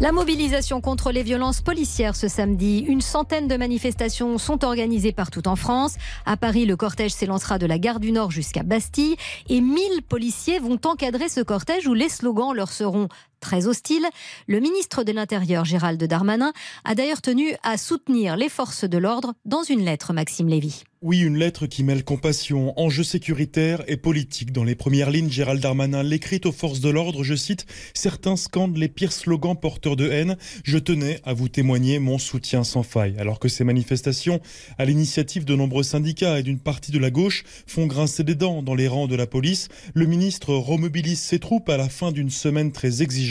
La 0.00 0.12
mobilisation 0.12 0.80
contre 0.80 1.10
les 1.10 1.24
violences 1.24 1.60
policières 1.60 2.14
ce 2.14 2.28
samedi. 2.28 2.84
Une 2.86 3.00
centaine 3.00 3.48
de 3.48 3.56
manifestations 3.56 4.38
sont 4.38 4.64
organisées 4.64 5.12
partout 5.12 5.48
en 5.48 5.56
France. 5.56 5.96
À 6.24 6.36
Paris, 6.36 6.66
le 6.66 6.76
cortège 6.76 7.10
s'élancera 7.10 7.58
de 7.58 7.66
la 7.66 7.78
gare 7.78 7.98
du 7.98 8.12
Nord 8.12 8.30
jusqu'à 8.30 8.62
Bastille. 8.62 9.16
Et 9.48 9.60
1000 9.60 10.02
policiers 10.08 10.60
vont 10.60 10.78
encadrer 10.84 11.28
ce 11.28 11.40
cortège 11.40 11.88
où 11.88 11.94
les 11.94 12.08
slogans 12.08 12.52
leur 12.54 12.70
seront 12.70 13.08
très 13.40 13.66
hostiles. 13.66 14.06
Le 14.46 14.60
ministre 14.60 15.04
de 15.04 15.12
l'Intérieur, 15.12 15.64
Gérald 15.64 16.02
Darmanin, 16.02 16.52
a 16.84 16.94
d'ailleurs 16.94 17.22
tenu 17.22 17.54
à 17.62 17.76
soutenir 17.76 18.36
les 18.36 18.48
forces 18.48 18.84
de 18.84 18.98
l'ordre 18.98 19.34
dans 19.44 19.62
une 19.62 19.84
lettre, 19.84 20.12
Maxime 20.12 20.48
Lévy. 20.48 20.84
Oui, 21.00 21.20
une 21.20 21.36
lettre 21.36 21.66
qui 21.68 21.84
mêle 21.84 22.02
compassion, 22.02 22.76
enjeux 22.76 23.04
sécuritaires 23.04 23.84
et 23.86 23.96
politiques. 23.96 24.50
Dans 24.50 24.64
les 24.64 24.74
premières 24.74 25.12
lignes, 25.12 25.30
Gérald 25.30 25.62
Darmanin 25.62 26.02
l'écrit 26.02 26.40
aux 26.44 26.50
forces 26.50 26.80
de 26.80 26.88
l'ordre, 26.88 27.22
je 27.22 27.36
cite, 27.36 27.66
Certains 27.94 28.34
scandent 28.34 28.76
les 28.76 28.88
pires 28.88 29.12
slogans 29.12 29.54
porteurs 29.54 29.94
de 29.94 30.10
haine. 30.10 30.36
Je 30.64 30.76
tenais 30.76 31.20
à 31.22 31.34
vous 31.34 31.48
témoigner 31.48 32.00
mon 32.00 32.18
soutien 32.18 32.64
sans 32.64 32.82
faille. 32.82 33.14
Alors 33.20 33.38
que 33.38 33.48
ces 33.48 33.62
manifestations, 33.62 34.40
à 34.76 34.84
l'initiative 34.84 35.44
de 35.44 35.54
nombreux 35.54 35.84
syndicats 35.84 36.40
et 36.40 36.42
d'une 36.42 36.58
partie 36.58 36.90
de 36.90 36.98
la 36.98 37.12
gauche, 37.12 37.44
font 37.68 37.86
grincer 37.86 38.24
des 38.24 38.34
dents 38.34 38.64
dans 38.64 38.74
les 38.74 38.88
rangs 38.88 39.06
de 39.06 39.14
la 39.14 39.28
police, 39.28 39.68
le 39.94 40.06
ministre 40.06 40.52
remobilise 40.52 41.20
ses 41.20 41.38
troupes 41.38 41.68
à 41.68 41.76
la 41.76 41.88
fin 41.88 42.10
d'une 42.10 42.30
semaine 42.30 42.72
très 42.72 43.02
exigeante 43.02 43.27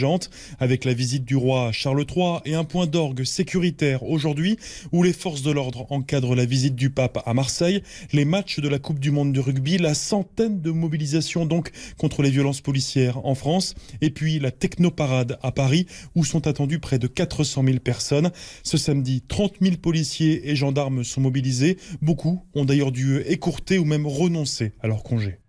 avec 0.59 0.85
la 0.85 0.93
visite 0.93 1.25
du 1.25 1.35
roi 1.35 1.71
Charles 1.71 2.05
III 2.07 2.39
et 2.45 2.53
un 2.53 2.63
point 2.63 2.85
d'orgue 2.85 3.23
sécuritaire 3.23 4.03
aujourd'hui 4.03 4.57
où 4.91 5.01
les 5.03 5.13
forces 5.13 5.41
de 5.41 5.51
l'ordre 5.51 5.85
encadrent 5.89 6.35
la 6.35 6.45
visite 6.45 6.75
du 6.75 6.89
pape 6.89 7.21
à 7.25 7.33
Marseille, 7.33 7.81
les 8.13 8.25
matchs 8.25 8.59
de 8.59 8.67
la 8.67 8.79
Coupe 8.79 8.99
du 8.99 9.11
Monde 9.11 9.33
de 9.33 9.39
rugby, 9.39 9.77
la 9.77 9.93
centaine 9.93 10.61
de 10.61 10.71
mobilisations 10.71 11.45
donc 11.45 11.71
contre 11.97 12.21
les 12.21 12.29
violences 12.29 12.61
policières 12.61 13.25
en 13.25 13.35
France, 13.35 13.75
et 14.01 14.09
puis 14.09 14.39
la 14.39 14.51
technoparade 14.51 15.39
à 15.41 15.51
Paris 15.51 15.87
où 16.15 16.23
sont 16.23 16.47
attendues 16.47 16.79
près 16.79 16.99
de 16.99 17.07
400 17.07 17.63
000 17.63 17.79
personnes. 17.79 18.31
Ce 18.63 18.77
samedi, 18.77 19.23
30 19.27 19.55
000 19.61 19.77
policiers 19.77 20.49
et 20.49 20.55
gendarmes 20.55 21.03
sont 21.03 21.21
mobilisés. 21.21 21.77
Beaucoup 22.01 22.43
ont 22.53 22.65
d'ailleurs 22.65 22.91
dû 22.91 23.21
écourter 23.21 23.77
ou 23.77 23.85
même 23.85 24.05
renoncer 24.05 24.73
à 24.81 24.87
leur 24.87 25.03
congé. 25.03 25.39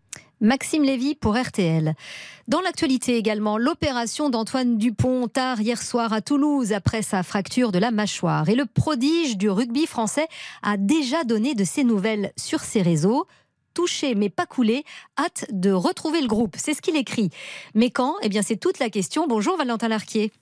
Maxime 0.40 0.84
Lévy 0.84 1.14
pour 1.16 1.36
RTL. 1.36 1.94
Dans 2.46 2.60
l'actualité 2.60 3.16
également, 3.16 3.58
l'opération 3.58 4.30
d'Antoine 4.30 4.78
Dupont 4.78 5.26
tard 5.26 5.60
hier 5.60 5.82
soir 5.82 6.12
à 6.12 6.20
Toulouse 6.20 6.72
après 6.72 7.02
sa 7.02 7.22
fracture 7.22 7.72
de 7.72 7.78
la 7.78 7.90
mâchoire. 7.90 8.48
Et 8.48 8.54
le 8.54 8.64
prodige 8.64 9.36
du 9.36 9.50
rugby 9.50 9.86
français 9.86 10.28
a 10.62 10.76
déjà 10.76 11.24
donné 11.24 11.54
de 11.54 11.64
ses 11.64 11.82
nouvelles 11.82 12.32
sur 12.36 12.60
ses 12.60 12.82
réseaux 12.82 13.26
touché 13.74 14.16
mais 14.16 14.28
pas 14.28 14.46
coulé, 14.46 14.84
hâte 15.16 15.46
de 15.52 15.70
retrouver 15.70 16.20
le 16.20 16.26
groupe. 16.26 16.56
C'est 16.58 16.74
ce 16.74 16.82
qu'il 16.82 16.96
écrit. 16.96 17.30
Mais 17.74 17.90
quand? 17.90 18.16
Eh 18.22 18.28
bien, 18.28 18.42
c'est 18.42 18.56
toute 18.56 18.80
la 18.80 18.90
question. 18.90 19.28
Bonjour 19.28 19.56
Valentin 19.56 19.86
Larquier. 19.86 20.32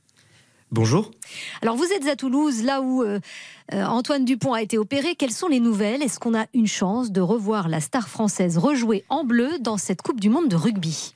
Bonjour. 0.72 1.10
Alors 1.62 1.76
vous 1.76 1.86
êtes 1.92 2.06
à 2.08 2.16
Toulouse, 2.16 2.62
là 2.62 2.80
où 2.80 3.02
euh, 3.02 3.20
euh, 3.72 3.84
Antoine 3.84 4.24
Dupont 4.24 4.52
a 4.52 4.62
été 4.62 4.78
opéré. 4.78 5.14
Quelles 5.14 5.32
sont 5.32 5.48
les 5.48 5.60
nouvelles? 5.60 6.02
Est-ce 6.02 6.18
qu'on 6.18 6.36
a 6.36 6.46
une 6.54 6.66
chance 6.66 7.12
de 7.12 7.20
revoir 7.20 7.68
la 7.68 7.80
star 7.80 8.08
française 8.08 8.58
rejouer 8.58 9.04
en 9.08 9.24
bleu 9.24 9.58
dans 9.60 9.76
cette 9.76 10.02
Coupe 10.02 10.20
du 10.20 10.28
Monde 10.28 10.48
de 10.48 10.56
rugby? 10.56 11.15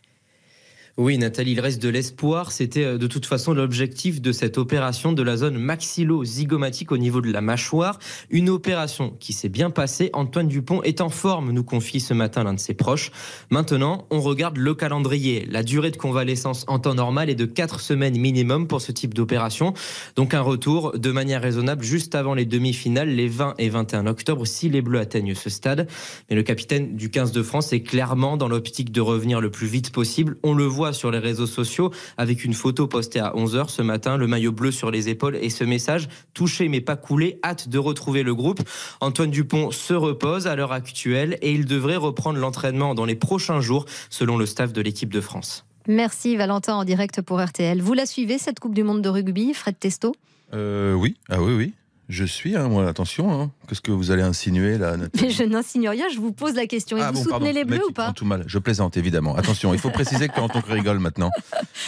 Oui, 1.00 1.16
Nathalie, 1.16 1.52
il 1.52 1.60
reste 1.60 1.80
de 1.80 1.88
l'espoir. 1.88 2.52
C'était 2.52 2.84
euh, 2.84 2.98
de 2.98 3.06
toute 3.06 3.24
façon 3.24 3.54
l'objectif 3.54 4.20
de 4.20 4.32
cette 4.32 4.58
opération 4.58 5.14
de 5.14 5.22
la 5.22 5.38
zone 5.38 5.56
maxillo-zygomatique 5.56 6.92
au 6.92 6.98
niveau 6.98 7.22
de 7.22 7.32
la 7.32 7.40
mâchoire. 7.40 7.98
Une 8.28 8.50
opération 8.50 9.16
qui 9.18 9.32
s'est 9.32 9.48
bien 9.48 9.70
passée. 9.70 10.10
Antoine 10.12 10.46
Dupont 10.46 10.82
est 10.82 11.00
en 11.00 11.08
forme, 11.08 11.52
nous 11.52 11.64
confie 11.64 12.00
ce 12.00 12.12
matin 12.12 12.44
l'un 12.44 12.52
de 12.52 12.60
ses 12.60 12.74
proches. 12.74 13.12
Maintenant, 13.48 14.06
on 14.10 14.20
regarde 14.20 14.58
le 14.58 14.74
calendrier. 14.74 15.46
La 15.46 15.62
durée 15.62 15.90
de 15.90 15.96
convalescence 15.96 16.66
en 16.68 16.78
temps 16.78 16.94
normal 16.94 17.30
est 17.30 17.34
de 17.34 17.46
4 17.46 17.80
semaines 17.80 18.18
minimum 18.18 18.68
pour 18.68 18.82
ce 18.82 18.92
type 18.92 19.14
d'opération. 19.14 19.72
Donc 20.16 20.34
un 20.34 20.42
retour 20.42 20.98
de 20.98 21.10
manière 21.10 21.40
raisonnable 21.40 21.82
juste 21.82 22.14
avant 22.14 22.34
les 22.34 22.44
demi-finales, 22.44 23.08
les 23.08 23.28
20 23.28 23.54
et 23.56 23.70
21 23.70 24.06
octobre, 24.06 24.46
si 24.46 24.68
les 24.68 24.82
Bleus 24.82 25.00
atteignent 25.00 25.34
ce 25.34 25.48
stade. 25.48 25.88
Mais 26.28 26.36
le 26.36 26.42
capitaine 26.42 26.94
du 26.94 27.08
15 27.08 27.32
de 27.32 27.42
France 27.42 27.72
est 27.72 27.80
clairement 27.80 28.36
dans 28.36 28.48
l'optique 28.48 28.92
de 28.92 29.00
revenir 29.00 29.40
le 29.40 29.50
plus 29.50 29.66
vite 29.66 29.92
possible. 29.92 30.36
On 30.42 30.52
le 30.52 30.64
voit 30.64 30.89
sur 30.92 31.10
les 31.10 31.18
réseaux 31.18 31.46
sociaux 31.46 31.90
avec 32.16 32.44
une 32.44 32.54
photo 32.54 32.86
postée 32.86 33.20
à 33.20 33.32
11h 33.32 33.68
ce 33.68 33.82
matin, 33.82 34.16
le 34.16 34.26
maillot 34.26 34.52
bleu 34.52 34.70
sur 34.70 34.90
les 34.90 35.08
épaules 35.08 35.36
et 35.36 35.50
ce 35.50 35.64
message 35.64 36.08
touché 36.34 36.68
mais 36.68 36.80
pas 36.80 36.96
coulé, 36.96 37.38
hâte 37.44 37.68
de 37.68 37.78
retrouver 37.78 38.22
le 38.22 38.34
groupe. 38.34 38.60
Antoine 39.00 39.30
Dupont 39.30 39.70
se 39.70 39.94
repose 39.94 40.46
à 40.46 40.56
l'heure 40.56 40.72
actuelle 40.72 41.38
et 41.42 41.52
il 41.52 41.66
devrait 41.66 41.96
reprendre 41.96 42.38
l'entraînement 42.38 42.94
dans 42.94 43.04
les 43.04 43.14
prochains 43.14 43.60
jours 43.60 43.86
selon 44.08 44.36
le 44.36 44.46
staff 44.46 44.72
de 44.72 44.80
l'équipe 44.80 45.12
de 45.12 45.20
France. 45.20 45.64
Merci 45.86 46.36
Valentin 46.36 46.74
en 46.74 46.84
direct 46.84 47.22
pour 47.22 47.42
RTL. 47.42 47.80
Vous 47.80 47.94
la 47.94 48.06
suivez 48.06 48.38
cette 48.38 48.60
Coupe 48.60 48.74
du 48.74 48.84
Monde 48.84 49.02
de 49.02 49.08
rugby, 49.08 49.54
Fred 49.54 49.78
Testo 49.78 50.14
euh, 50.54 50.94
Oui, 50.94 51.16
ah 51.28 51.42
oui, 51.42 51.54
oui. 51.54 51.72
Je 52.10 52.24
suis, 52.24 52.56
hein, 52.56 52.68
moi, 52.68 52.88
attention, 52.88 53.30
hein. 53.40 53.52
qu'est-ce 53.68 53.80
que 53.80 53.92
vous 53.92 54.10
allez 54.10 54.22
insinuer 54.22 54.78
là 54.78 54.96
Mais 55.22 55.30
je 55.30 55.44
n'insigne 55.44 55.88
rien, 55.88 56.06
je 56.12 56.18
vous 56.18 56.32
pose 56.32 56.56
la 56.56 56.66
question. 56.66 56.96
Et 56.96 57.02
ah 57.02 57.12
vous 57.12 57.22
soutenez 57.22 57.52
les 57.52 57.64
Bleus 57.64 57.86
ou 57.88 57.92
pas 57.92 58.12
tout 58.12 58.24
mal. 58.24 58.42
Je 58.48 58.58
plaisante 58.58 58.96
évidemment. 58.96 59.36
Attention, 59.36 59.72
il 59.74 59.78
faut 59.78 59.90
préciser 59.90 60.26
que 60.26 60.34
quand 60.34 60.56
on 60.56 60.60
rigole 60.60 60.98
maintenant. 60.98 61.30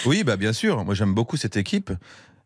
Oui, 0.07 0.23
bah 0.23 0.37
bien 0.37 0.53
sûr. 0.53 0.85
Moi, 0.85 0.95
j'aime 0.95 1.13
beaucoup 1.13 1.37
cette 1.37 1.57
équipe. 1.57 1.91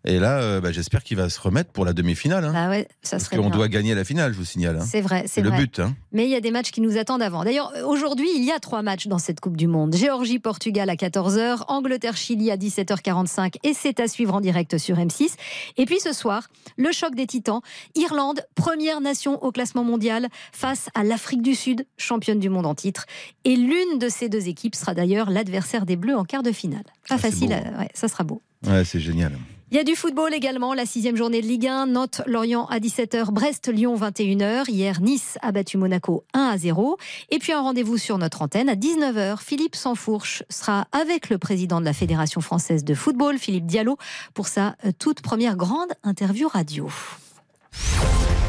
Et 0.07 0.21
là, 0.21 0.39
euh, 0.41 0.61
bah, 0.61 0.71
j'espère 0.71 1.03
qu'il 1.03 1.17
va 1.17 1.29
se 1.29 1.41
remettre 1.41 1.73
pour 1.73 1.85
la 1.85 1.93
demi-finale. 1.93 2.45
Hein. 2.45 2.53
Ah 2.55 2.71
ouais, 2.71 2.87
ça 3.03 3.17
Parce 3.17 3.29
qu'on 3.29 3.51
doit 3.51 3.67
gagner 3.67 3.95
la 3.95 4.05
finale, 4.05 4.33
je 4.33 4.39
vous 4.39 4.45
signale. 4.45 4.77
Hein. 4.77 4.87
C'est 4.89 5.01
vrai, 5.01 5.25
c'est 5.27 5.43
le 5.43 5.51
but. 5.51 5.81
Hein. 5.81 5.95
Mais 6.13 6.25
il 6.25 6.31
y 6.31 6.37
a 6.37 6.41
des 6.41 6.53
matchs 6.53 6.71
qui 6.71 6.81
nous 6.81 6.97
attendent 6.97 7.23
avant. 7.23 7.45
D'ailleurs, 7.45 7.73
aujourd'hui, 7.85 8.29
il 8.37 8.45
y 8.45 8.53
a 8.53 8.61
trois 8.61 8.83
matchs 8.83 9.09
dans 9.09 9.19
cette 9.19 9.41
Coupe 9.41 9.57
du 9.57 9.67
Monde. 9.67 9.97
Géorgie-Portugal 9.97 10.89
à 10.91 10.95
14h, 10.95 11.65
Angleterre-Chili 11.67 12.53
à 12.53 12.57
17h45 12.57 13.57
et 13.65 13.75
c'est 13.75 13.99
à 13.99 14.07
suivre 14.07 14.35
en 14.35 14.41
direct 14.41 14.79
sur 14.79 14.97
M6. 14.97 15.35
Et 15.77 15.87
puis 15.87 15.99
ce 15.99 16.13
soir, 16.13 16.49
le 16.77 16.93
choc 16.93 17.17
des 17.17 17.27
titans. 17.27 17.61
Irlande, 17.97 18.43
première 18.55 19.01
nation 19.01 19.43
au 19.43 19.51
classement 19.51 19.83
mondial 19.83 20.29
face 20.53 20.89
à 20.95 21.03
l'Afrique 21.03 21.43
du 21.43 21.57
Sud, 21.57 21.85
championne 21.97 22.39
du 22.39 22.49
monde 22.49 22.67
en 22.67 22.77
titre. 22.77 23.07
Et 23.45 23.57
l'une 23.57 23.99
de 23.99 24.09
ces 24.09 24.29
deux 24.29 24.47
équipes 24.47 24.77
sera 24.77 24.95
d'ailleurs 24.95 25.31
l'adversaire 25.31 25.85
des 25.85 25.97
Bleus 25.97 26.17
en 26.17 26.25
quart 26.25 26.45
de 26.45 26.53
finale. 26.53 26.85
Pas 27.09 27.17
ah, 27.17 27.19
facile, 27.19 27.51
ouais, 27.51 27.89
ça 27.95 28.07
sera 28.07 28.23
beau. 28.23 28.41
Ouais, 28.67 28.85
c'est 28.85 29.01
génial. 29.01 29.33
Il 29.73 29.77
y 29.77 29.81
a 29.81 29.85
du 29.85 29.97
football 29.97 30.33
également, 30.33 30.75
la 30.75 30.87
sixième 30.87 31.17
journée 31.17 31.43
de 31.43 31.47
Ligue 31.49 31.67
1, 31.67 31.87
Nantes-Lorient 31.87 32.67
à 32.67 32.79
17h, 32.79 33.33
Brest-Lyon 33.33 33.97
21h. 33.97 34.71
Hier, 34.71 35.01
Nice 35.01 35.39
a 35.43 35.51
battu 35.51 35.77
Monaco 35.77 36.23
1 36.35 36.41
à 36.41 36.57
0. 36.57 36.97
Et 37.31 37.41
puis 37.41 37.53
un 37.53 37.63
rendez-vous 37.63 37.99
sur 37.99 38.17
notre 38.17 38.43
antenne 38.43 38.69
à 38.69 38.77
19h. 38.77 39.43
Philippe 39.43 39.75
Sansfourche 39.75 40.45
sera 40.49 40.87
avec 40.93 41.31
le 41.31 41.39
président 41.39 41.81
de 41.81 41.85
la 41.85 41.93
Fédération 41.93 42.41
française 42.41 42.85
de 42.85 42.95
football, 42.95 43.39
Philippe 43.39 43.67
Diallo, 43.67 43.97
pour 44.35 44.47
sa 44.47 44.77
euh, 44.85 44.93
toute 44.97 45.21
première 45.21 45.57
grande 45.57 45.93
interview 46.05 46.47
radio. 46.47 46.89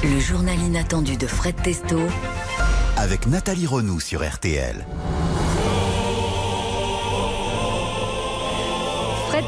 Le 0.03 0.19
journal 0.19 0.59
inattendu 0.59 1.17
de 1.17 1.25
Fred 1.25 1.55
Testo. 1.63 2.00
Avec 2.95 3.25
Nathalie 3.25 3.65
Renou 3.65 4.00
sur 4.00 4.24
RTL. 4.24 4.86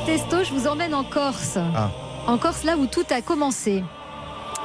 Testo, 0.10 0.44
je 0.44 0.52
vous 0.52 0.66
emmène 0.66 0.96
en 0.96 1.04
Corse. 1.04 1.60
Ah. 1.76 1.92
En 2.26 2.40
Corse, 2.40 2.64
là 2.64 2.78
où 2.78 2.88
tout 2.88 3.06
a 3.12 3.22
commencé. 3.22 3.84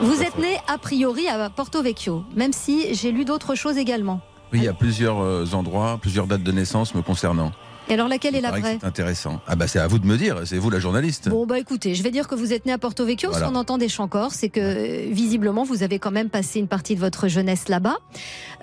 Vous 0.01 0.23
êtes 0.23 0.39
né 0.39 0.57
a 0.69 0.79
priori 0.79 1.29
à 1.29 1.51
Porto 1.51 1.83
Vecchio, 1.83 2.25
même 2.35 2.55
si 2.55 2.95
j'ai 2.95 3.13
lu 3.13 3.27
d'autres 3.27 3.55
choses 3.55 3.77
également. 3.77 4.23
Oui, 4.55 4.61
il 4.61 4.65
y 4.65 4.69
a 4.69 4.73
plusieurs 4.73 5.21
euh, 5.21 5.45
endroits, 5.53 5.99
plusieurs 6.01 6.27
dates 6.27 6.43
de 6.43 6.51
naissance 6.51 6.95
me 6.95 7.03
concernant. 7.03 7.53
Et 7.89 7.93
alors 7.93 8.09
laquelle 8.09 8.35
est 8.35 8.41
la 8.41 8.51
vraie 8.51 8.79
C'est 8.81 8.87
intéressant. 8.87 9.41
Ah 9.47 9.57
bah 9.57 9.69
c'est 9.69 9.79
à 9.79 9.87
vous 9.87 9.99
de 9.99 10.07
me 10.07 10.17
dire, 10.17 10.41
c'est 10.47 10.57
vous 10.57 10.71
la 10.71 10.79
journaliste. 10.79 11.29
Bon 11.29 11.45
bah 11.45 11.59
écoutez, 11.59 11.95
je 11.95 12.03
vais 12.03 12.11
dire 12.11 12.27
que 12.27 12.35
vous 12.35 12.53
êtes 12.53 12.65
né 12.65 12.73
à 12.73 12.79
Porto 12.79 13.05
Vecchio, 13.05 13.33
si 13.33 13.43
on 13.43 13.55
entend 13.55 13.77
des 13.77 13.91
chants 13.91 14.09
corse, 14.09 14.37
c'est 14.37 14.49
que 14.49 14.61
euh, 14.61 15.13
visiblement 15.13 15.65
vous 15.65 15.83
avez 15.83 15.99
quand 15.99 16.11
même 16.11 16.31
passé 16.31 16.59
une 16.59 16.69
partie 16.69 16.95
de 16.95 17.01
votre 17.01 17.29
jeunesse 17.29 17.69
là-bas. 17.69 17.99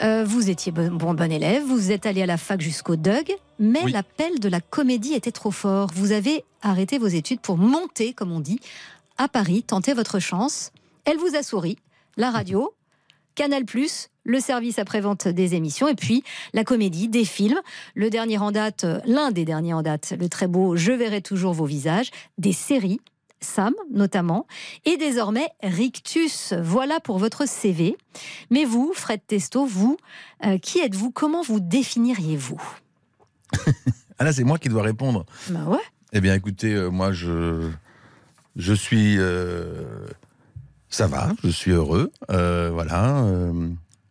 Euh, 0.02 0.24
vous 0.26 0.50
étiez 0.50 0.72
bon, 0.72 0.90
bon, 1.14 1.32
élève, 1.32 1.64
vous 1.64 1.92
êtes 1.92 2.08
allé 2.08 2.24
à 2.24 2.26
la 2.26 2.38
fac 2.38 2.60
jusqu'au 2.62 2.96
DUG, 2.96 3.36
mais 3.62 3.88
l'appel 3.88 4.40
de 4.40 4.50
la 4.50 4.60
comédie 4.60 5.14
était 5.14 5.32
trop 5.32 5.52
fort. 5.52 5.92
Vous 5.94 6.12
avez 6.12 6.44
arrêté 6.62 6.98
vos 6.98 7.08
études 7.08 7.40
pour 7.40 7.58
monter, 7.58 8.12
comme 8.12 8.32
on 8.32 8.40
dit, 8.40 8.60
à 9.18 9.28
Paris, 9.28 9.64
tenter 9.64 9.94
votre 9.94 10.20
chance. 10.20 10.72
Elle 11.06 11.18
vous 11.18 11.36
a 11.36 11.44
souri, 11.44 11.78
la 12.18 12.32
radio, 12.32 12.74
Canal+, 13.36 13.64
le 14.24 14.40
service 14.40 14.80
après-vente 14.80 15.28
des 15.28 15.54
émissions 15.54 15.88
et 15.88 15.96
puis 15.96 16.24
la 16.54 16.64
comédie, 16.64 17.08
des 17.08 17.24
films. 17.24 17.60
Le 17.94 18.10
dernier 18.10 18.40
en 18.40 18.52
date, 18.52 18.86
l'un 19.06 19.32
des 19.32 19.46
derniers 19.46 19.74
en 19.74 19.84
date, 19.84 20.14
le 20.20 20.28
très 20.28 20.48
beau 20.48 20.76
Je 20.76 20.92
verrai 20.92 21.22
toujours 21.22 21.54
vos 21.54 21.66
visages, 21.66 22.10
des 22.38 22.54
séries. 22.54 23.00
Sam 23.44 23.74
notamment, 23.90 24.46
et 24.86 24.98
désormais 24.98 25.48
Rictus. 25.64 26.54
Voilà 26.62 27.00
pour 27.00 27.18
votre 27.18 27.48
CV. 27.48 27.98
Mais 28.52 28.66
vous, 28.66 28.92
Fred 28.94 29.20
Testo, 29.26 29.66
vous, 29.66 29.98
euh, 30.46 30.60
qui 30.60 30.80
êtes-vous? 30.80 31.10
Comment 31.10 31.42
vous 31.42 31.60
définiriez-vous? 31.60 32.62
Ah 34.20 34.24
là, 34.24 34.32
c'est 34.34 34.44
moi 34.44 34.60
qui 34.60 34.70
dois 34.70 34.84
répondre. 34.84 35.26
Bah 35.50 35.64
ouais. 35.66 35.80
Eh 36.14 36.22
bien, 36.22 36.36
écoutez, 36.36 36.76
euh, 36.76 36.90
moi, 36.92 37.12
je, 37.12 37.72
je 38.56 38.74
suis. 38.74 39.16
Euh, 39.18 40.06
ça 40.90 41.08
va, 41.08 41.32
je 41.44 41.50
suis 41.50 41.72
heureux. 41.72 42.12
voilà. 42.30 43.26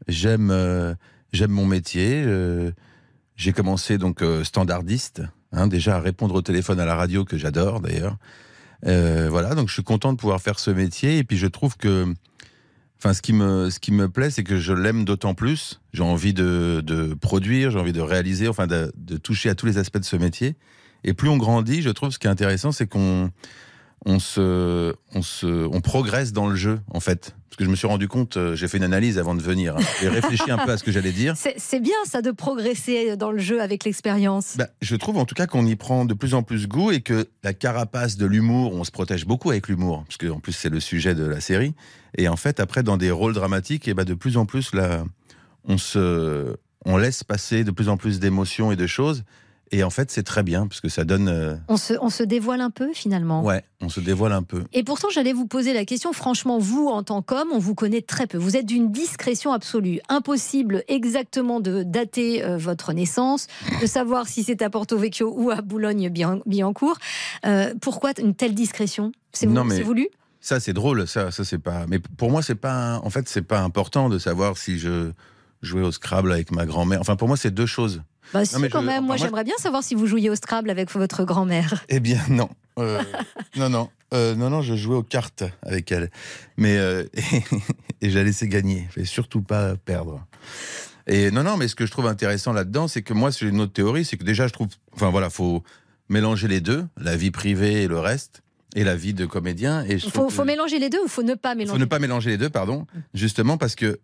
J'aime 0.09 0.51
euh, 0.51 0.95
j'aime 1.33 1.53
mon 1.53 1.67
métier. 1.67 2.23
Euh, 2.27 2.73
j'ai 3.37 3.53
commencé 3.53 3.97
donc 3.99 4.23
euh, 4.23 4.45
standardiste, 4.45 5.23
hein, 5.53 5.67
déjà 5.67 5.97
à 5.97 6.01
répondre 6.01 6.35
au 6.35 6.43
téléphone 6.43 6.81
à 6.81 6.85
la 6.85 6.95
radio 6.95 7.25
que 7.25 7.39
j'adore 7.39 7.81
d'ailleurs. 7.81 8.17
voilà, 8.83 9.55
donc 9.55 9.69
je 9.69 9.75
suis 9.75 9.85
content 9.85 10.13
de 10.13 10.19
pouvoir 10.19 10.41
faire 10.41 10.59
ce 10.59 10.71
métier 10.71 11.19
et 11.19 11.25
puis 11.25 11.37
je 11.37 11.47
trouve 11.47 11.77
que 11.77 12.13
Enfin, 13.03 13.15
ce 13.15 13.23
qui 13.23 13.33
me, 13.33 13.71
ce 13.71 13.79
qui 13.79 13.93
me 13.93 14.11
plaît, 14.11 14.29
c'est 14.29 14.45
que 14.45 14.59
je 14.59 14.75
l'aime 14.75 15.07
d'autant 15.07 15.33
plus. 15.33 15.81
J'ai 15.95 16.03
envie 16.03 16.35
de, 16.35 16.83
de 16.85 17.15
produire, 17.15 17.71
j'ai 17.71 17.79
envie 17.79 17.95
de 17.95 18.01
réaliser, 18.03 18.47
enfin, 18.47 18.67
de, 18.67 18.93
toucher 19.17 19.49
à 19.49 19.55
tous 19.55 19.65
les 19.65 19.79
aspects 19.79 19.97
de 19.97 20.05
ce 20.05 20.17
métier. 20.17 20.55
Et 21.03 21.15
plus 21.15 21.31
on 21.31 21.39
grandit, 21.39 21.81
je 21.81 21.89
trouve, 21.89 22.11
ce 22.11 22.19
qui 22.19 22.27
est 22.27 22.31
intéressant, 22.31 22.73
c'est 22.73 22.87
qu'on 22.87 23.31
on 24.05 24.19
se, 24.19 24.95
on 25.15 25.23
se, 25.23 25.47
on 25.47 25.81
progresse 25.81 26.35
dans 26.35 26.47
le 26.47 26.57
jeu, 26.57 26.81
en 26.91 27.01
fait. 27.01 27.35
Parce 27.51 27.59
que 27.59 27.65
je 27.65 27.71
me 27.71 27.75
suis 27.75 27.89
rendu 27.89 28.07
compte, 28.07 28.37
euh, 28.37 28.55
j'ai 28.55 28.69
fait 28.69 28.77
une 28.77 28.85
analyse 28.85 29.19
avant 29.19 29.35
de 29.35 29.43
venir. 29.43 29.77
Hein. 29.77 29.81
J'ai 30.01 30.09
réfléchi 30.09 30.49
un 30.53 30.59
peu 30.59 30.71
à 30.71 30.79
ce 30.79 30.85
que 30.85 30.93
j'allais 30.93 31.11
dire. 31.11 31.35
C'est 31.37 31.81
bien 31.81 31.97
ça 32.05 32.23
de 32.23 32.31
progresser 32.31 33.17
dans 33.17 33.33
le 33.33 33.41
jeu 33.41 33.61
avec 33.61 33.85
l'expérience. 33.85 34.55
Bah, 34.57 34.69
je 34.81 34.95
trouve 34.95 35.17
en 35.17 35.25
tout 35.25 35.35
cas 35.35 35.49
qu'on 35.49 35.67
y 35.67 35.75
prend 35.75 36.05
de 36.05 36.15
plus 36.15 36.35
en 36.35 36.45
plus 36.45 36.69
goût 36.69 36.93
et 36.93 37.01
que 37.01 37.27
la 37.43 37.53
carapace 37.53 38.17
de 38.17 38.25
l'humour, 38.27 38.75
on 38.75 38.85
se 38.85 38.93
protège 38.93 39.27
beaucoup 39.27 39.51
avec 39.51 39.67
l'humour, 39.67 40.05
parce 40.07 40.17
qu'en 40.17 40.39
plus 40.39 40.53
c'est 40.53 40.69
le 40.69 40.79
sujet 40.79 41.17
de 41.17 41.25
la 41.25 41.41
série. 41.41 41.75
Et 42.17 42.29
en 42.29 42.37
fait, 42.37 42.61
après, 42.61 42.85
dans 42.85 42.97
des 42.97 43.11
rôles 43.11 43.35
dramatiques, 43.35 43.89
et 43.89 43.95
bah, 43.95 44.05
de 44.05 44.15
plus 44.15 44.37
en 44.37 44.47
plus, 44.47 44.73
là, 44.73 45.05
on 45.65 45.77
se, 45.77 46.55
on 46.85 46.97
laisse 46.97 47.25
passer 47.25 47.65
de 47.65 47.73
plus 47.73 47.89
en 47.89 47.97
plus 47.97 48.21
d'émotions 48.21 48.71
et 48.71 48.77
de 48.77 48.87
choses. 48.87 49.25
Et 49.73 49.85
en 49.85 49.91
fait, 49.91 50.11
c'est 50.11 50.25
très 50.25 50.43
bien 50.43 50.67
parce 50.67 50.81
que 50.81 50.89
ça 50.89 51.05
donne. 51.05 51.29
euh, 51.29 51.55
On 51.69 51.77
se, 51.77 51.95
on 52.01 52.11
se 52.11 52.25
dévoile 52.25 52.61
un 52.61 52.71
peu 52.71 52.93
finalement. 52.93 53.45
Ouais, 53.45 53.63
on 53.81 53.89
se 53.89 54.01
dévoile 54.01 54.33
un 54.33 54.43
peu. 54.43 54.65
Et 54.73 54.83
pourtant, 54.83 55.09
j'allais 55.11 55.33
vous 55.33 55.47
poser 55.47 55.73
la 55.73 55.85
question. 55.85 56.13
Franchement, 56.13 56.59
vous, 56.59 56.89
en 56.89 57.05
tant 57.05 57.23
qu'homme, 57.23 57.49
on 57.53 57.59
vous 57.61 57.77
connaît 57.77 58.03
très 58.03 58.27
peu. 58.27 58.37
Vous 58.37 58.57
êtes 58.57 58.67
d'une 58.67 58.91
discrétion 58.91 59.53
absolue. 59.53 60.01
Impossible 60.09 60.83
exactement 60.89 61.61
de 61.61 61.85
dater 61.85 62.43
euh, 62.45 62.57
votre 62.59 62.93
naissance, 62.93 63.47
de 63.81 63.87
savoir 63.87 64.27
si 64.27 64.43
c'est 64.43 64.61
à 64.63 64.71
Porto 64.71 64.99
Vecchio 64.99 65.33
ou 65.37 65.51
à 65.51 65.61
Boulogne-Billancourt. 65.63 66.99
Euh, 67.47 67.73
pourquoi 67.81 68.11
une 68.19 68.35
telle 68.35 68.55
discrétion? 68.55 69.13
C'est 69.33 69.47
vou- 69.47 69.63
mais- 69.63 69.83
voulu? 69.83 70.09
Ça, 70.41 70.59
c'est 70.59 70.73
drôle. 70.73 71.07
Ça, 71.07 71.31
ça 71.31 71.45
c'est 71.45 71.59
pas. 71.59 71.85
Mais 71.89 71.99
pour 71.99 72.31
moi, 72.31 72.43
c'est 72.43 72.55
pas. 72.55 73.01
En 73.05 73.11
fait, 73.11 73.29
c'est 73.29 73.43
pas 73.43 73.61
important 73.61 74.09
de 74.09 74.19
savoir 74.19 74.57
si 74.57 74.79
je 74.79 75.13
jouais 75.63 75.83
au 75.83 75.93
Scrabble 75.93 76.33
avec 76.33 76.51
ma 76.53 76.67
grand-mère. 76.67 77.01
Enfin, 77.01 77.17
pour 77.17 77.29
moi, 77.29 77.37
c'est 77.37 77.51
deux 77.51 77.67
choses. 77.67 78.03
Bah 78.33 78.41
Non, 78.41 78.45
si, 78.45 78.59
mais 78.59 78.69
quand 78.69 78.81
je- 78.81 78.87
même. 78.87 79.05
Moi, 79.05 79.17
j'aimerais 79.17 79.45
bien 79.45 79.57
savoir 79.59 79.83
si 79.83 79.95
vous 79.95 80.07
jouiez 80.07 80.31
au 80.31 80.35
Scrabble 80.37 80.71
avec 80.71 80.91
votre 80.93 81.25
grand-mère. 81.25 81.85
Eh 81.89 82.01
bien, 82.01 82.21
non. 82.29 82.49
Euh, 82.79 83.03
non, 83.57 83.69
non. 83.69 83.91
Euh, 84.13 84.35
non, 84.35 84.51
non, 84.51 84.63
je 84.63 84.75
jouais 84.75 84.97
aux 84.97 85.03
cartes 85.03 85.45
avec 85.63 85.91
elle. 85.93 86.11
Mais. 86.57 86.77
euh, 86.79 87.05
et, 88.01 88.11
j'ai 88.11 88.25
laissé 88.25 88.49
gagner. 88.49 88.87
Je 88.95 89.01
vais 89.01 89.07
surtout 89.07 89.43
pas 89.43 89.77
perdre. 89.77 90.25
Et 91.07 91.31
non, 91.31 91.43
non, 91.43 91.57
mais 91.57 91.67
ce 91.69 91.75
que 91.75 91.87
je 91.87 91.91
trouve 91.91 92.07
intéressant 92.07 92.53
là-dedans, 92.53 92.87
c'est 92.89 93.03
que 93.03 93.13
moi, 93.15 93.33
c'est 93.33 93.47
une 93.47 93.61
autre 93.61 93.73
théorie, 93.73 94.05
c'est 94.05 94.17
que 94.17 94.25
déjà, 94.25 94.47
je 94.47 94.53
trouve. 94.53 94.69
Enfin, 94.95 95.11
voilà, 95.11 95.31
faut 95.31 95.63
mélanger 96.09 96.49
les 96.49 96.61
deux, 96.61 96.87
la 97.01 97.17
vie 97.17 97.31
privée 97.31 97.83
et 97.85 97.89
le 97.89 97.99
reste, 97.99 98.43
et 98.75 98.85
la 98.85 98.97
vie 98.97 99.15
de 99.15 99.27
comédien. 99.27 99.85
Et 99.87 99.95
Il 99.95 100.11
faut, 100.11 100.29
faut 100.29 100.45
mélanger 100.45 100.79
les 100.79 100.91
deux 100.91 101.01
ou 101.05 101.09
faut 101.09 101.23
ne 101.23 101.35
pas 101.35 101.53
Il 101.55 101.59
mélanger 101.59 101.73
faut 101.75 101.81
ne 101.81 101.85
pas 101.85 101.99
mélanger 101.99 102.31
les 102.31 102.37
deux, 102.39 102.51
pardon. 102.51 102.87
Justement 103.15 103.57
parce 103.59 103.75
que 103.75 103.99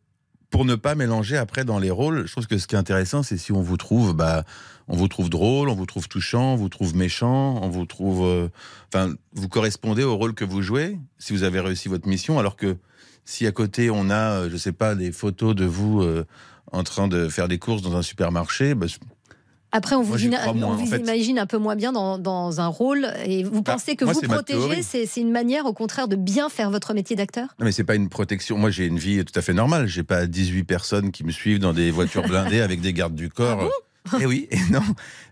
pour 0.51 0.65
ne 0.65 0.75
pas 0.75 0.95
mélanger 0.95 1.37
après 1.37 1.65
dans 1.65 1.79
les 1.79 1.91
rôles, 1.91 2.27
je 2.27 2.33
trouve 2.33 2.47
que 2.47 2.59
ce 2.59 2.67
qui 2.67 2.75
est 2.75 2.79
intéressant, 2.79 3.23
c'est 3.23 3.37
si 3.37 3.53
on 3.53 3.63
vous 3.63 3.77
trouve, 3.77 4.15
bah, 4.15 4.45
on 4.89 4.97
vous 4.97 5.09
trouve 5.09 5.29
drôle, 5.29 5.69
on 5.69 5.75
vous 5.75 5.87
trouve 5.87 6.09
touchant, 6.09 6.53
on 6.55 6.57
vous 6.57 6.69
trouve 6.69 6.95
méchant, 6.95 7.61
on 7.63 7.69
vous 7.69 7.87
trouve, 7.87 8.25
euh, 8.25 8.49
enfin, 8.89 9.15
vous 9.33 9.49
correspondez 9.49 10.05
au 10.05 10.17
rôle 10.17 10.35
que 10.35 10.45
vous 10.45 10.63
jouez. 10.63 10.99
Si 11.19 11.33
vous 11.33 11.43
avez 11.43 11.61
réussi 11.61 11.89
votre 11.89 12.09
mission, 12.09 12.39
alors 12.39 12.57
que 12.57 12.77
si 13.25 13.47
à 13.47 13.53
côté 13.53 13.91
on 13.91 14.09
a, 14.11 14.43
euh, 14.43 14.51
je 14.51 14.57
sais 14.57 14.73
pas, 14.73 14.95
des 14.95 15.13
photos 15.13 15.55
de 15.55 15.65
vous 15.65 16.03
euh, 16.03 16.25
en 16.73 16.85
train 16.85 17.09
de 17.09 17.29
faire 17.29 17.49
des 17.49 17.59
courses 17.59 17.83
dans 17.83 17.97
un 17.97 18.03
supermarché, 18.03 18.75
bah, 18.75 18.87
Après, 19.77 19.95
on 19.95 20.01
vous, 20.03 20.17
Moi, 20.17 20.53
moins, 20.55 20.75
en 20.75 20.87
fait. 20.87 20.97
imagine 20.97 21.39
un 21.39 21.45
peu 21.45 21.59
moins 21.59 21.77
bien 21.77 21.93
dans, 21.93 22.17
dans 22.17 22.63
un 22.63 22.67
rôle 22.67 23.13
et 23.27 23.45
vous 23.45 23.61
Bah, 23.61 23.75
pensez 23.75 23.95
que 23.95 24.07
moi, 24.07 24.15
vous 24.15 24.23
protéger, 24.23 24.83
c'est 24.83 25.21
une 25.21 25.31
manière 25.31 25.67
au 25.67 25.75
contraire 25.75 26.09
de 26.09 26.17
bien 26.17 26.49
faire 26.49 26.71
votre 26.71 26.95
métier 26.95 27.15
d'acteur? 27.15 27.49
Non, 27.59 27.67
mais 27.67 27.73
c'est 27.73 27.85
pas 27.85 27.95
une 27.95 28.09
protection. 28.09 28.57
Moi, 28.57 28.71
j'ai 28.71 28.87
une 28.87 28.99
vie 28.99 29.23
tout 29.23 29.39
à 29.39 29.43
fait 29.43 29.53
normale. 29.53 29.87
J'ai 29.87 30.03
pas 30.03 30.27
18 30.27 30.65
personnes 30.65 31.13
qui 31.13 31.25
me 31.25 31.31
suivent 31.31 31.59
dans 31.59 31.75
des 31.75 31.91
voitures 31.91 32.27
blindées 32.27 32.63
avec 32.63 32.81
des 32.81 32.95
gardes 32.95 33.15
du 33.15 33.29
corps. 33.29 33.71
Ah 34.13 34.19
et 34.19 34.25
oui, 34.25 34.49
et 34.51 34.59
non. 34.71 34.81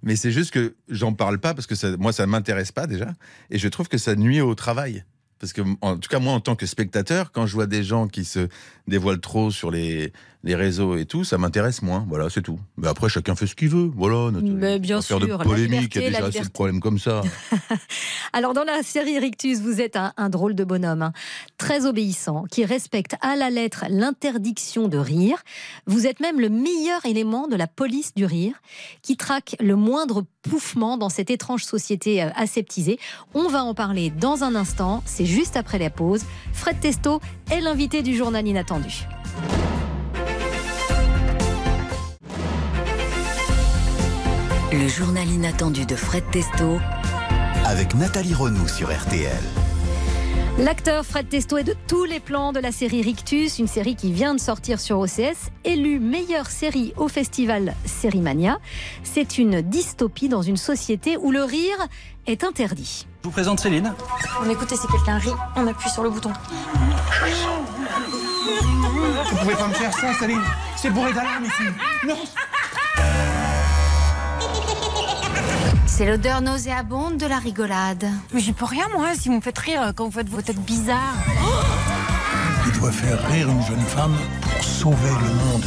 Mais 0.03 0.15
c'est 0.15 0.31
juste 0.33 0.51
que 0.51 0.75
j'en 0.91 1.15
parle 1.15 1.39
pas 1.39 1.55
parce 1.55 1.67
que 1.67 1.75
ça, 1.75 1.97
moi, 1.97 2.13
ça 2.13 2.27
m'intéresse 2.27 2.71
pas 2.73 2.87
déjà. 2.87 3.15
Et 3.51 3.59
je 3.59 3.69
trouve 3.69 3.89
que 3.89 3.97
ça 3.99 4.15
nuit 4.15 4.43
au 4.43 4.55
travail. 4.55 5.05
Parce 5.39 5.53
que, 5.53 5.63
en 5.81 5.97
tout 5.97 6.09
cas, 6.09 6.19
moi, 6.19 6.33
en 6.33 6.41
tant 6.41 6.55
que 6.57 6.67
spectateur, 6.67 7.33
quand 7.33 7.47
je 7.47 7.55
vois 7.55 7.67
des 7.67 7.83
gens 7.83 8.09
qui 8.09 8.25
se 8.25 8.49
dévoilent 8.89 9.21
trop 9.21 9.51
sur 9.51 9.71
les, 9.71 10.13
les 10.45 10.55
réseaux 10.55 10.97
et 10.97 11.07
tout, 11.07 11.25
ça 11.25 11.39
m'intéresse 11.39 11.83
moins. 11.83 12.05
Voilà, 12.09 12.29
c'est 12.31 12.43
tout. 12.43 12.59
Mais 12.77 12.87
après, 12.89 13.09
chacun 13.09 13.35
fait 13.35 13.47
ce 13.47 13.55
qu'il 13.55 13.69
veut. 13.71 13.91
Voilà. 13.97 14.31
notre- 14.31 14.47
Mais 14.47 14.79
bien 14.79 15.01
sûr, 15.01 15.19
de 15.19 15.27
polémique. 15.37 15.95
Il 15.97 16.03
y 16.03 16.07
a 16.07 16.11
déjà 16.11 16.27
assez 16.27 16.41
de 16.41 16.49
problèmes 16.51 16.81
comme 16.81 16.99
ça. 16.99 17.23
Alors, 18.33 18.53
dans 18.53 18.65
la 18.65 18.83
série 18.83 19.19
Rictus, 19.19 19.61
vous 19.61 19.81
êtes 19.81 19.97
un, 19.97 20.13
un 20.17 20.29
drôle 20.29 20.55
de 20.55 20.65
bonhomme, 20.65 21.03
hein, 21.03 21.13
très 21.59 21.87
obéissant, 21.87 22.45
qui 22.51 22.65
respecte 22.65 23.17
à 23.21 23.37
la 23.37 23.51
lettre 23.51 23.85
l'interdiction 23.89 24.89
de 24.89 24.99
rire. 24.99 25.43
Vous 25.87 26.07
êtes 26.07 26.21
même 26.21 26.41
le 26.41 26.49
meilleur 26.51 27.05
élément 27.07 27.49
de 27.49 27.57
la 27.57 27.67
police 27.67 28.15
du 28.15 28.25
rire, 28.25 28.55
qui 29.03 29.17
traque 29.17 29.57
le 29.61 29.77
moindre 29.77 30.25
pouffement 30.43 30.99
dans 30.99 31.09
cette 31.09 31.31
étrange 31.31 31.65
société 31.65 32.23
euh, 32.23 32.29
aseptisée. 32.37 32.99
On 33.33 33.49
va 33.49 33.65
en 33.65 33.73
parler 33.75 34.11
dans 34.11 34.45
un 34.45 34.55
instant, 34.55 35.03
c'est 35.07 35.27
juste 35.27 35.57
après 35.57 35.79
la 35.79 35.91
pause. 35.91 36.23
Fred 36.53 36.81
Testo 36.81 37.21
est 37.51 37.61
l'invité 37.61 38.03
du 38.03 38.15
journal 38.17 38.47
inattendu. 38.47 39.05
Le 44.73 44.89
journal 44.89 45.29
inattendu 45.29 45.87
de 45.87 45.95
Fred 45.95 46.25
Testo 46.31 46.79
Avec 47.65 47.95
Nathalie 47.95 48.35
Renaud 48.35 48.67
sur 48.67 48.91
RTL. 48.95 49.31
L'acteur 50.59 51.05
Fred 51.05 51.29
Testo 51.29 51.59
est 51.59 51.65
de 51.65 51.75
tous 51.87 52.05
les 52.05 52.21
plans 52.21 52.53
de 52.53 52.61
la 52.61 52.73
série 52.73 53.03
Rictus, 53.03 53.59
une 53.59 53.67
série 53.67 53.97
qui 53.97 54.13
vient 54.13 54.35
de 54.35 54.41
sortir 54.41 54.81
sur 54.81 54.99
OCS, 54.99 55.51
élue 55.65 55.99
meilleure 56.01 56.47
série 56.47 56.93
au 56.97 57.09
festival 57.09 57.75
Sérimania. 57.85 58.59
C'est 59.03 59.39
une 59.39 59.63
dystopie 59.63 60.29
dans 60.29 60.43
une 60.43 60.57
société 60.57 61.17
où 61.17 61.31
le 61.31 61.43
rire 61.43 61.77
est 62.27 62.45
interdit. 62.45 63.07
Je 63.23 63.29
vous 63.29 63.33
présente 63.33 63.61
Céline. 63.61 63.93
On 64.45 64.49
écoute 64.49 64.71
et 64.73 64.77
si 64.77 64.87
quelqu'un 64.87 65.19
rit, 65.19 65.35
on 65.57 65.67
appuie 65.67 65.91
sur 65.91 66.03
le 66.03 66.11
bouton. 66.11 66.33
Vous 69.31 69.37
pouvez 69.37 69.55
pas 69.55 69.69
me 69.69 69.75
faire 69.75 69.93
ça, 69.93 70.13
Céline. 70.15 70.43
C'est 70.77 70.91
bourré 70.91 71.13
d'alarme 71.13 71.45
ici. 71.45 71.63
Non. 72.07 72.17
C'est 75.97 76.07
l'odeur 76.07 76.41
nauséabonde 76.41 77.19
de 77.19 77.27
la 77.27 77.39
rigolade. 77.39 78.05
Mais 78.33 78.41
j'y 78.41 78.53
peux 78.53 78.65
rien, 78.65 78.89
moi, 78.97 79.15
si 79.15 79.29
vous 79.29 79.37
me 79.37 79.41
faites 79.41 79.57
rire 79.57 79.93
quand 79.95 80.07
vous 80.07 80.11
faites 80.11 80.29
vos 80.29 80.43
têtes 80.43 80.59
bizarres. 80.59 81.15
Il 82.67 82.81
doit 82.81 82.91
faire 82.91 83.25
rire 83.31 83.49
une 83.49 83.63
jeune 83.63 83.79
femme 83.79 84.17
pour 84.41 84.65
sauver 84.65 85.09
le 85.09 85.35
monde. 85.35 85.65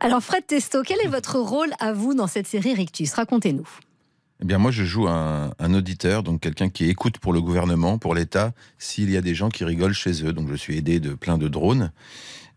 Alors 0.00 0.22
Fred 0.22 0.46
Testo, 0.46 0.82
quel 0.82 0.96
est 1.04 1.08
votre 1.08 1.38
rôle 1.38 1.74
à 1.80 1.92
vous 1.92 2.14
dans 2.14 2.26
cette 2.26 2.46
série 2.46 2.72
Rictus? 2.72 3.12
Racontez-nous. 3.12 3.68
Eh 4.40 4.46
bien, 4.46 4.56
moi, 4.56 4.70
je 4.70 4.84
joue 4.84 5.06
un, 5.06 5.52
un 5.58 5.74
auditeur, 5.74 6.22
donc 6.22 6.40
quelqu'un 6.40 6.70
qui 6.70 6.88
écoute 6.88 7.18
pour 7.18 7.34
le 7.34 7.42
gouvernement, 7.42 7.98
pour 7.98 8.14
l'État, 8.14 8.52
s'il 8.78 9.10
y 9.10 9.18
a 9.18 9.20
des 9.20 9.34
gens 9.34 9.50
qui 9.50 9.64
rigolent 9.64 9.92
chez 9.92 10.24
eux. 10.24 10.32
Donc, 10.32 10.48
je 10.48 10.56
suis 10.56 10.78
aidé 10.78 10.98
de 10.98 11.12
plein 11.12 11.36
de 11.36 11.46
drones. 11.46 11.92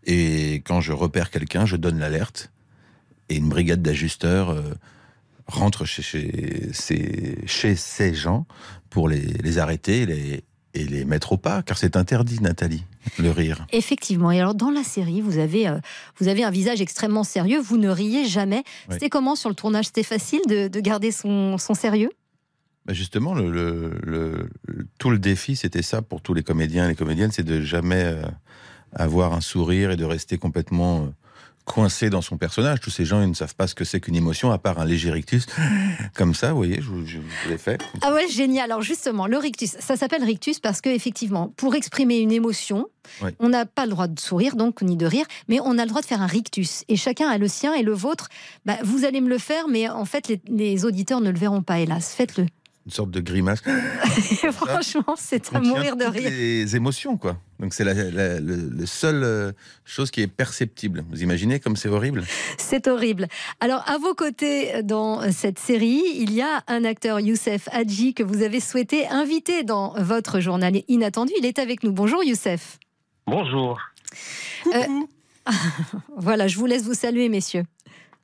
Et 0.06 0.62
quand 0.64 0.80
je 0.80 0.92
repère 0.92 1.30
quelqu'un, 1.30 1.66
je 1.66 1.76
donne 1.76 1.98
l'alerte. 1.98 2.50
Et 3.28 3.36
une 3.36 3.48
brigade 3.48 3.82
d'ajusteurs 3.82 4.50
euh, 4.50 4.62
rentre 5.46 5.84
chez, 5.84 6.02
chez, 6.02 6.70
ces, 6.72 7.38
chez 7.46 7.74
ces 7.76 8.14
gens 8.14 8.46
pour 8.88 9.08
les, 9.08 9.20
les 9.20 9.58
arrêter 9.58 10.02
et 10.02 10.06
les, 10.06 10.44
et 10.74 10.84
les 10.84 11.04
mettre 11.04 11.32
au 11.32 11.36
pas, 11.36 11.62
car 11.62 11.76
c'est 11.76 11.96
interdit, 11.96 12.40
Nathalie, 12.40 12.84
le 13.18 13.30
rire. 13.30 13.66
Effectivement. 13.72 14.30
Et 14.30 14.38
alors, 14.38 14.54
dans 14.54 14.70
la 14.70 14.84
série, 14.84 15.20
vous 15.20 15.38
avez, 15.38 15.66
euh, 15.68 15.78
vous 16.20 16.28
avez 16.28 16.44
un 16.44 16.50
visage 16.50 16.80
extrêmement 16.80 17.24
sérieux. 17.24 17.58
Vous 17.60 17.78
ne 17.78 17.88
riez 17.88 18.26
jamais. 18.26 18.62
Oui. 18.88 18.92
C'était 18.94 19.08
comment 19.08 19.34
sur 19.34 19.48
le 19.48 19.54
tournage? 19.56 19.86
C'était 19.86 20.02
facile 20.04 20.42
de, 20.48 20.68
de 20.68 20.80
garder 20.80 21.10
son, 21.10 21.58
son 21.58 21.74
sérieux? 21.74 22.10
Bah, 22.84 22.92
justement, 22.92 23.34
le, 23.34 23.50
le- 23.50 23.98
le- 24.04 24.48
le- 24.66 24.86
tout 25.00 25.10
le 25.10 25.18
défi, 25.18 25.56
c'était 25.56 25.82
ça 25.82 26.00
pour 26.02 26.20
tous 26.22 26.34
les 26.34 26.44
comédiens 26.44 26.84
et 26.84 26.88
les 26.90 26.94
comédiennes, 26.94 27.32
c'est 27.32 27.42
de 27.42 27.60
jamais 27.60 28.04
euh, 28.04 28.22
avoir 28.94 29.32
un 29.34 29.40
sourire 29.40 29.90
et 29.90 29.96
de 29.96 30.04
rester 30.04 30.38
complètement 30.38 31.02
euh, 31.02 31.06
coincé 31.64 32.10
dans 32.10 32.22
son 32.22 32.36
personnage. 32.36 32.78
Tous 32.80 32.90
ces 32.90 33.04
gens, 33.04 33.20
ils 33.22 33.28
ne 33.28 33.34
savent 33.34 33.56
pas 33.56 33.66
ce 33.66 33.74
que 33.74 33.84
c'est 33.84 34.00
qu'une 34.00 34.14
émotion, 34.14 34.52
à 34.52 34.58
part 34.58 34.78
un 34.78 34.84
léger 34.84 35.10
rictus. 35.10 35.46
Comme 36.14 36.32
ça, 36.34 36.50
vous 36.52 36.58
voyez, 36.58 36.76
je, 36.80 36.86
vous- 36.88 37.04
je 37.04 37.18
vous 37.18 37.24
l'ai 37.48 37.58
fait. 37.58 37.80
Ah 38.02 38.12
ouais, 38.14 38.28
génial. 38.28 38.70
Alors 38.70 38.82
justement, 38.82 39.26
le 39.26 39.36
rictus, 39.36 39.70
ça 39.80 39.96
s'appelle 39.96 40.22
rictus 40.22 40.60
parce 40.60 40.80
que 40.80 40.88
effectivement, 40.90 41.52
pour 41.56 41.74
exprimer 41.74 42.18
une 42.18 42.30
émotion, 42.30 42.86
Oui. 43.22 43.30
on 43.40 43.48
n'a 43.48 43.66
pas 43.66 43.84
le 43.84 43.90
droit 43.90 44.06
de 44.06 44.18
sourire, 44.20 44.54
donc 44.54 44.80
ni 44.82 44.96
de 44.96 45.06
rire, 45.06 45.26
mais 45.48 45.58
on 45.60 45.76
a 45.78 45.82
le 45.82 45.88
droit 45.88 46.00
de 46.02 46.06
faire 46.06 46.22
un 46.22 46.26
rictus. 46.28 46.84
Et 46.88 46.96
chacun 46.96 47.28
a 47.28 47.36
le 47.38 47.48
sien 47.48 47.74
et 47.74 47.82
le 47.82 47.92
vôtre. 47.92 48.28
Bah, 48.64 48.76
vous 48.84 49.04
allez 49.04 49.20
me 49.20 49.28
le 49.28 49.38
faire, 49.38 49.66
mais 49.68 49.88
en 49.88 50.04
fait, 50.04 50.28
les, 50.28 50.40
les 50.48 50.84
auditeurs 50.84 51.20
ne 51.20 51.30
le 51.30 51.38
verront 51.38 51.62
pas, 51.62 51.80
hélas. 51.80 52.14
Faites-le. 52.14 52.46
Une 52.86 52.92
sorte 52.92 53.10
de 53.10 53.20
grimace. 53.20 53.62
Franchement, 54.52 55.14
c'est 55.16 55.52
à 55.52 55.58
mourir 55.60 55.96
de 55.96 56.04
rire. 56.04 56.30
les 56.30 56.76
émotions, 56.76 57.16
quoi. 57.16 57.36
Donc 57.58 57.74
c'est 57.74 57.82
la, 57.82 57.92
la- 57.94 58.38
le, 58.38 58.54
le 58.70 58.86
seul 58.86 59.24
euh, 59.24 59.52
chose 59.84 60.12
qui 60.12 60.20
est 60.22 60.28
perceptible. 60.28 61.04
Vous 61.10 61.20
imaginez 61.22 61.58
comme 61.58 61.74
c'est 61.74 61.88
horrible? 61.88 62.22
C'est 62.58 62.86
horrible. 62.86 63.26
Alors, 63.58 63.82
à 63.88 63.98
vos 63.98 64.14
côtés 64.14 64.82
dans 64.84 65.32
cette 65.32 65.58
série, 65.58 66.00
il 66.14 66.32
y 66.32 66.42
a 66.42 66.62
un 66.68 66.84
acteur, 66.84 67.18
Youssef 67.18 67.68
Hadji, 67.72 68.14
que 68.14 68.22
vous 68.22 68.42
avez 68.42 68.60
souhaité 68.60 69.08
inviter 69.08 69.64
dans 69.64 69.94
votre 70.00 70.38
journal 70.38 70.80
inattendu. 70.86 71.32
Il 71.40 71.44
est 71.44 71.58
avec 71.58 71.82
nous. 71.82 71.90
Bonjour, 71.90 72.22
Youssef. 72.22 72.78
Bonjour. 73.26 73.80
Euh, 74.72 74.82
voilà, 76.16 76.46
je 76.46 76.56
vous 76.56 76.66
laisse 76.66 76.84
vous 76.84 76.94
saluer, 76.94 77.28
messieurs. 77.28 77.64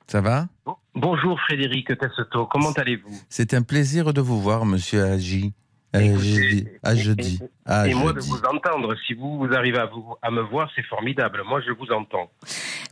Ça 0.07 0.21
va? 0.21 0.47
Bonjour 0.95 1.39
Frédéric 1.41 1.87
Tesseto, 1.97 2.45
comment 2.45 2.71
allez-vous? 2.71 3.19
C'est 3.29 3.53
un 3.53 3.63
plaisir 3.63 4.13
de 4.13 4.21
vous 4.21 4.39
voir, 4.39 4.65
monsieur 4.65 5.03
Agi. 5.03 5.53
Agi. 5.91 6.67
Ah, 6.81 6.95
je 6.95 7.11
dis. 7.11 7.39
Ah, 7.65 7.87
Et 7.87 7.91
je 7.91 7.95
moi 7.95 8.13
de 8.13 8.19
vous 8.19 8.41
entendre, 8.51 8.95
si 9.05 9.13
vous, 9.13 9.37
vous 9.37 9.53
arrivez 9.53 9.79
à, 9.79 9.85
vous, 9.85 10.15
à 10.21 10.31
me 10.31 10.41
voir, 10.41 10.69
c'est 10.75 10.85
formidable. 10.85 11.41
Moi, 11.47 11.61
je 11.61 11.71
vous 11.71 11.91
entends. 11.91 12.31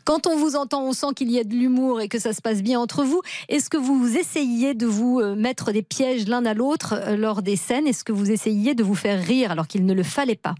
Quand 0.03 0.27
on 0.27 0.37
vous 0.37 0.55
entend, 0.55 0.83
on 0.83 0.93
sent 0.93 1.13
qu'il 1.15 1.31
y 1.31 1.39
a 1.39 1.43
de 1.43 1.53
l'humour 1.53 2.01
et 2.01 2.07
que 2.07 2.19
ça 2.19 2.33
se 2.33 2.41
passe 2.41 2.61
bien 2.63 2.79
entre 2.79 3.03
vous. 3.03 3.21
Est-ce 3.49 3.69
que 3.69 3.77
vous 3.77 4.17
essayiez 4.17 4.73
de 4.73 4.85
vous 4.85 5.19
euh, 5.19 5.35
mettre 5.35 5.71
des 5.71 5.83
pièges 5.83 6.27
l'un 6.27 6.45
à 6.45 6.53
l'autre 6.53 6.93
euh, 6.93 7.17
lors 7.17 7.41
des 7.41 7.55
scènes? 7.55 7.87
Est-ce 7.87 8.03
que 8.03 8.11
vous 8.11 8.31
essayiez 8.31 8.75
de 8.75 8.83
vous 8.83 8.95
faire 8.95 9.23
rire 9.23 9.51
alors 9.51 9.67
qu'il 9.67 9.85
ne 9.85 9.93
le 9.93 10.03
fallait 10.03 10.35
pas? 10.35 10.55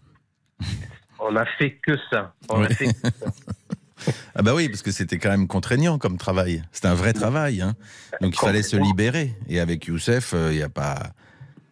On 1.19 1.36
a 1.36 1.45
fait 1.45 1.71
que 1.86 1.93
ça. 2.12 2.34
On 2.49 2.63
a 2.63 2.69
fait 2.69 2.86
que 2.88 3.10
ça. 3.19 3.27
Ah 4.36 4.42
bah 4.42 4.54
oui, 4.56 4.70
parce 4.70 4.82
que 4.82 4.92
c'était 4.92 5.18
quand 5.18 5.30
même 5.30 5.48
contraignant 5.48 5.98
comme 5.98 6.18
travail. 6.18 6.64
C'était 6.72 6.88
un 6.88 6.94
vrai 6.96 7.14
travail. 7.14 7.62
hein. 7.62 7.74
Donc 8.22 8.34
il 8.36 8.40
fallait 8.40 8.64
se 8.64 8.78
libérer. 8.78 9.36
Et 9.48 9.60
avec 9.60 9.86
Youssef, 9.86 10.34
il 10.34 10.56
n'y 10.56 10.62
a, 10.64 10.70
pas- 10.70 11.12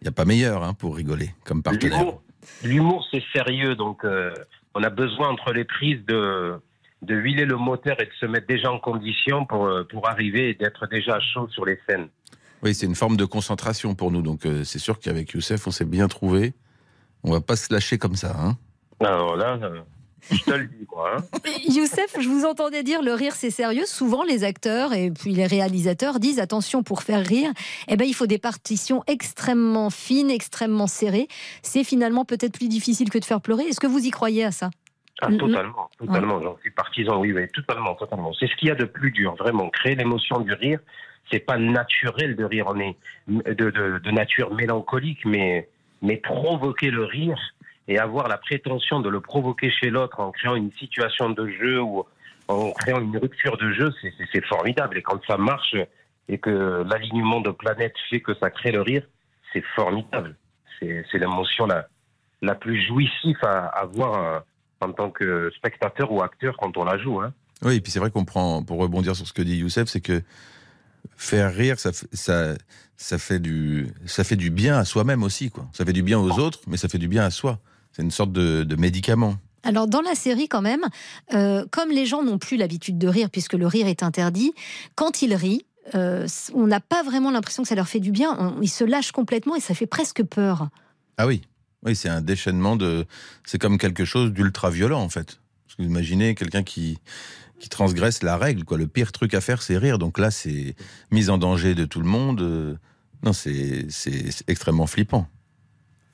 y 0.02 0.08
a 0.08 0.12
pas 0.12 0.24
meilleur 0.24 0.62
hein, 0.62 0.74
pour 0.74 0.96
rigoler 0.96 1.30
comme 1.44 1.62
partenaire. 1.62 2.14
L'humour, 2.64 3.06
c'est 3.10 3.22
sérieux, 3.32 3.74
donc 3.76 4.04
euh, 4.04 4.32
on 4.74 4.82
a 4.82 4.90
besoin 4.90 5.28
entre 5.28 5.52
les 5.52 5.64
prises 5.64 6.04
de, 6.06 6.54
de 7.02 7.14
huiler 7.14 7.44
le 7.44 7.56
moteur 7.56 8.00
et 8.00 8.06
de 8.06 8.12
se 8.20 8.26
mettre 8.26 8.46
déjà 8.46 8.70
en 8.72 8.78
condition 8.78 9.44
pour, 9.46 9.66
euh, 9.66 9.84
pour 9.90 10.08
arriver 10.08 10.50
et 10.50 10.54
d'être 10.54 10.86
déjà 10.86 11.18
chaud 11.20 11.48
sur 11.48 11.64
les 11.64 11.78
scènes. 11.88 12.08
Oui, 12.62 12.74
c'est 12.74 12.86
une 12.86 12.94
forme 12.94 13.16
de 13.16 13.24
concentration 13.24 13.94
pour 13.94 14.10
nous. 14.10 14.20
Donc 14.22 14.44
euh, 14.46 14.64
c'est 14.64 14.78
sûr 14.78 14.98
qu'avec 15.00 15.30
Youssef, 15.32 15.66
on 15.66 15.70
s'est 15.70 15.84
bien 15.86 16.08
trouvé. 16.08 16.54
On 17.22 17.30
va 17.32 17.40
pas 17.40 17.56
se 17.56 17.72
lâcher 17.72 17.98
comme 17.98 18.16
ça. 18.16 18.36
Hein. 18.38 18.56
Alors 19.00 19.36
là, 19.36 19.58
euh, 19.62 19.80
je 20.30 20.44
te 20.44 20.50
le 20.50 20.66
dis, 20.66 20.86
hein. 20.96 21.16
Youssef, 21.68 22.16
je 22.20 22.28
vous 22.28 22.44
entendais 22.44 22.82
dire 22.82 23.02
le 23.02 23.14
rire 23.14 23.34
c'est 23.34 23.50
sérieux. 23.50 23.86
Souvent 23.86 24.24
les 24.24 24.44
acteurs 24.44 24.92
et 24.92 25.10
puis 25.10 25.32
les 25.32 25.46
réalisateurs 25.46 26.20
disent 26.20 26.40
attention 26.40 26.82
pour 26.82 27.02
faire 27.02 27.24
rire, 27.24 27.50
eh 27.88 27.96
ben 27.96 28.04
il 28.04 28.14
faut 28.14 28.26
des 28.26 28.38
partitions 28.38 29.02
extrêmement 29.06 29.90
fines, 29.90 30.30
extrêmement 30.30 30.86
serrées. 30.86 31.28
C'est 31.62 31.84
finalement 31.84 32.24
peut-être 32.24 32.58
plus 32.58 32.68
difficile 32.68 33.10
que 33.10 33.18
de 33.18 33.24
faire 33.24 33.40
pleurer. 33.40 33.64
Est-ce 33.64 33.80
que 33.80 33.86
vous 33.86 34.04
y 34.04 34.10
croyez 34.10 34.44
à 34.44 34.52
ça? 34.52 34.70
Ah, 35.22 35.28
totalement, 35.28 35.90
totalement. 35.98 36.40
J'en 36.42 36.56
suis 36.58 36.70
partisan, 36.70 37.20
oui, 37.20 37.32
oui, 37.32 37.46
totalement, 37.52 37.94
totalement. 37.94 38.32
C'est 38.32 38.46
ce 38.46 38.56
qu'il 38.56 38.68
y 38.68 38.70
a 38.70 38.74
de 38.74 38.86
plus 38.86 39.10
dur, 39.10 39.34
vraiment. 39.36 39.68
Créer 39.68 39.94
l'émotion 39.94 40.40
du 40.40 40.52
rire, 40.54 40.80
c'est 41.30 41.40
pas 41.40 41.58
naturel 41.58 42.36
de 42.36 42.44
rire. 42.44 42.66
On 42.68 42.78
est 42.80 42.96
de, 43.28 43.52
de, 43.52 43.98
de 43.98 44.10
nature 44.10 44.54
mélancolique, 44.54 45.24
mais, 45.26 45.68
mais 46.00 46.16
provoquer 46.16 46.90
le 46.90 47.04
rire 47.04 47.38
et 47.90 47.98
avoir 47.98 48.28
la 48.28 48.38
prétention 48.38 49.00
de 49.00 49.08
le 49.08 49.20
provoquer 49.20 49.70
chez 49.70 49.90
l'autre 49.90 50.20
en 50.20 50.30
créant 50.30 50.54
une 50.54 50.72
situation 50.78 51.28
de 51.30 51.48
jeu 51.60 51.80
ou 51.82 52.04
en 52.46 52.70
créant 52.72 53.00
une 53.00 53.16
rupture 53.18 53.56
de 53.58 53.72
jeu, 53.72 53.92
c'est- 54.00 54.46
formidable. 54.46 54.98
Et 54.98 55.02
quand 55.02 55.20
ça 55.26 55.36
marche 55.36 55.74
et 56.28 56.38
que 56.38 56.84
l'alignement 56.88 57.40
de 57.40 57.50
planètes 57.50 57.96
fait 58.08 58.20
que 58.20 58.32
ça 58.40 58.48
crée 58.50 58.70
le 58.70 58.80
rire, 58.82 59.02
c'est 59.52 59.64
formidable. 59.74 60.36
C'est 60.78 61.18
l'émotion 61.18 61.66
la, 61.66 61.88
la 62.42 62.54
plus 62.54 62.80
jouissive 62.86 63.36
à 63.42 63.66
avoir 63.66 64.12
euh, 64.14 64.40
en 64.80 64.92
tant 64.92 65.10
que 65.10 65.50
spectateur 65.56 66.10
ou 66.12 66.22
acteur 66.22 66.56
quand 66.58 66.76
on 66.76 66.84
la 66.84 66.96
joue. 66.96 67.20
Hein. 67.20 67.32
Oui, 67.62 67.74
et 67.76 67.80
puis 67.80 67.90
c'est 67.92 67.98
vrai 67.98 68.10
qu'on 68.12 68.24
prend, 68.24 68.62
pour 68.62 68.78
rebondir 68.78 69.14
sur 69.16 69.26
ce 69.26 69.32
que 69.32 69.42
dit 69.42 69.56
Youssef, 69.58 69.88
c'est 69.88 70.00
que 70.00 70.22
faire 71.16 71.52
rire, 71.52 71.78
ça, 71.78 71.90
fait- 73.18 73.38
du, 73.40 73.88
ça 74.06 74.24
fait 74.24 74.36
du 74.36 74.50
bien 74.50 74.78
à 74.78 74.84
soi-même 74.84 75.22
aussi. 75.22 75.52
Ça 75.72 75.84
fait 75.84 75.92
du 75.92 76.02
bien 76.02 76.18
aux 76.18 76.38
autres, 76.38 76.60
mais 76.68 76.76
ça 76.76 76.88
fait 76.88 76.98
du 76.98 77.08
bien 77.08 77.24
à 77.24 77.30
soi. 77.30 77.58
C'est 77.92 78.02
une 78.02 78.10
sorte 78.10 78.32
de, 78.32 78.64
de 78.64 78.76
médicament. 78.76 79.36
Alors 79.62 79.86
dans 79.86 80.00
la 80.00 80.14
série 80.14 80.48
quand 80.48 80.62
même, 80.62 80.84
euh, 81.34 81.66
comme 81.70 81.90
les 81.90 82.06
gens 82.06 82.22
n'ont 82.22 82.38
plus 82.38 82.56
l'habitude 82.56 82.96
de 82.98 83.08
rire 83.08 83.28
puisque 83.30 83.52
le 83.54 83.66
rire 83.66 83.86
est 83.86 84.02
interdit, 84.02 84.52
quand 84.94 85.22
ils 85.22 85.34
rient, 85.34 85.64
euh, 85.94 86.26
on 86.54 86.66
n'a 86.66 86.80
pas 86.80 87.02
vraiment 87.02 87.30
l'impression 87.30 87.62
que 87.62 87.68
ça 87.68 87.74
leur 87.74 87.88
fait 87.88 88.00
du 88.00 88.10
bien. 88.12 88.36
On- 88.38 88.62
ils 88.62 88.68
se 88.68 88.84
lâchent 88.84 89.12
complètement 89.12 89.56
et 89.56 89.60
ça 89.60 89.74
fait 89.74 89.86
presque 89.86 90.22
peur. 90.22 90.68
Ah 91.18 91.26
oui, 91.26 91.42
oui, 91.84 91.94
c'est 91.94 92.08
un 92.08 92.20
déchaînement 92.22 92.76
de. 92.76 93.04
C'est 93.44 93.58
comme 93.58 93.76
quelque 93.76 94.04
chose 94.06 94.32
d'ultra 94.32 94.70
violent 94.70 95.02
en 95.02 95.08
fait. 95.10 95.40
Parce 95.66 95.76
que 95.76 95.82
vous 95.82 95.88
imaginez 95.88 96.34
quelqu'un 96.34 96.62
qui 96.62 96.98
qui 97.58 97.68
transgresse 97.68 98.22
la 98.22 98.38
règle. 98.38 98.64
Quoi. 98.64 98.78
Le 98.78 98.86
pire 98.86 99.12
truc 99.12 99.34
à 99.34 99.42
faire, 99.42 99.60
c'est 99.60 99.76
rire. 99.76 99.98
Donc 99.98 100.18
là, 100.18 100.30
c'est 100.30 100.74
mise 101.10 101.28
en 101.28 101.36
danger 101.36 101.74
de 101.74 101.84
tout 101.84 102.00
le 102.00 102.06
monde. 102.08 102.40
Euh, 102.40 102.74
Non, 103.22 103.34
c'est 103.34 103.86
extrêmement 104.48 104.86
flippant. 104.86 105.26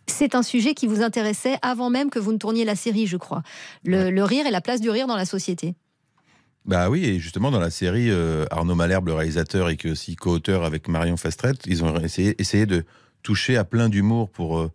C'est 0.09 0.35
un 0.35 0.43
sujet 0.43 0.75
qui 0.75 0.87
vous 0.87 1.03
intéressait 1.03 1.59
avant 1.63 1.91
même 1.91 2.11
que 2.11 2.19
vous 2.19 2.33
ne 2.33 2.39
tourniez 2.39 2.65
la 2.65 2.77
série, 2.77 3.07
je 3.07 3.17
crois. 3.17 3.43
Le, 3.85 4.11
le 4.11 4.25
rire 4.25 4.47
et 4.47 4.51
la 4.51 4.61
place 4.61 4.81
du 4.81 4.91
rire 4.91 5.07
dans 5.07 5.17
la 5.17 5.27
société. 5.27 5.75
Bah 6.65 6.91
oui, 6.91 7.05
et 7.05 7.21
justement 7.21 7.53
dans 7.53 7.61
la 7.61 7.71
série, 7.71 8.11
euh, 8.11 8.45
Arnaud 8.51 8.75
Malherbe, 8.75 9.07
le 9.07 9.15
réalisateur, 9.15 9.69
et 9.69 9.77
qui 9.77 9.87
est 9.87 9.91
aussi 9.93 10.17
co-auteur 10.17 10.65
avec 10.65 10.89
Marion 10.89 11.17
Fastrette, 11.17 11.65
ils 11.67 11.85
ont 11.85 11.97
essayé, 12.01 12.35
essayé 12.41 12.67
de 12.67 12.85
toucher 13.23 13.57
à 13.57 13.65
plein 13.65 13.89
d'humour 13.89 14.31
pour, 14.31 14.59
euh, 14.59 14.73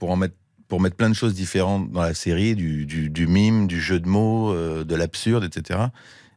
pour, 0.00 0.10
en 0.10 0.16
mettre, 0.16 0.34
pour 0.66 0.80
mettre 0.80 0.96
plein 0.96 1.08
de 1.08 1.14
choses 1.14 1.34
différentes 1.34 1.92
dans 1.92 2.02
la 2.02 2.14
série, 2.14 2.56
du, 2.56 2.86
du, 2.86 3.08
du 3.08 3.26
mime, 3.28 3.68
du 3.68 3.80
jeu 3.80 4.00
de 4.00 4.08
mots, 4.08 4.52
euh, 4.52 4.82
de 4.82 4.94
l'absurde, 4.96 5.44
etc. 5.44 5.78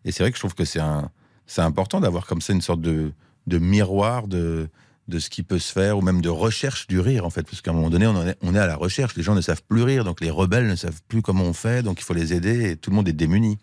Et 0.05 0.11
c'est 0.11 0.21
vrai 0.21 0.29
que 0.29 0.37
je 0.37 0.41
trouve 0.41 0.55
que 0.55 0.65
c'est 0.65 0.79
un, 0.79 1.09
c'est 1.47 1.61
important 1.61 1.99
d'avoir 1.99 2.27
comme 2.27 2.41
ça 2.41 2.53
une 2.53 2.61
sorte 2.61 2.81
de, 2.81 3.11
de 3.47 3.57
miroir 3.57 4.27
de, 4.27 4.69
de 5.09 5.19
ce 5.19 5.29
qui 5.29 5.43
peut 5.43 5.59
se 5.59 5.73
faire, 5.73 5.97
ou 5.97 6.01
même 6.01 6.21
de 6.21 6.29
recherche 6.29 6.87
du 6.87 6.99
rire, 6.99 7.25
en 7.25 7.29
fait. 7.29 7.43
Parce 7.43 7.61
qu'à 7.61 7.71
un 7.71 7.73
moment 7.73 7.89
donné, 7.89 8.07
on, 8.07 8.11
en 8.15 8.27
est, 8.27 8.37
on 8.41 8.55
est 8.55 8.59
à 8.59 8.67
la 8.67 8.75
recherche. 8.75 9.15
Les 9.15 9.23
gens 9.23 9.35
ne 9.35 9.41
savent 9.41 9.63
plus 9.67 9.83
rire, 9.83 10.03
donc 10.05 10.21
les 10.21 10.29
rebelles 10.29 10.67
ne 10.67 10.75
savent 10.75 11.01
plus 11.07 11.21
comment 11.21 11.43
on 11.43 11.53
fait, 11.53 11.83
donc 11.83 11.99
il 11.99 12.03
faut 12.03 12.13
les 12.13 12.33
aider, 12.33 12.71
et 12.71 12.77
tout 12.77 12.89
le 12.91 12.95
monde 12.95 13.09
est 13.09 13.13
démuni. 13.13 13.57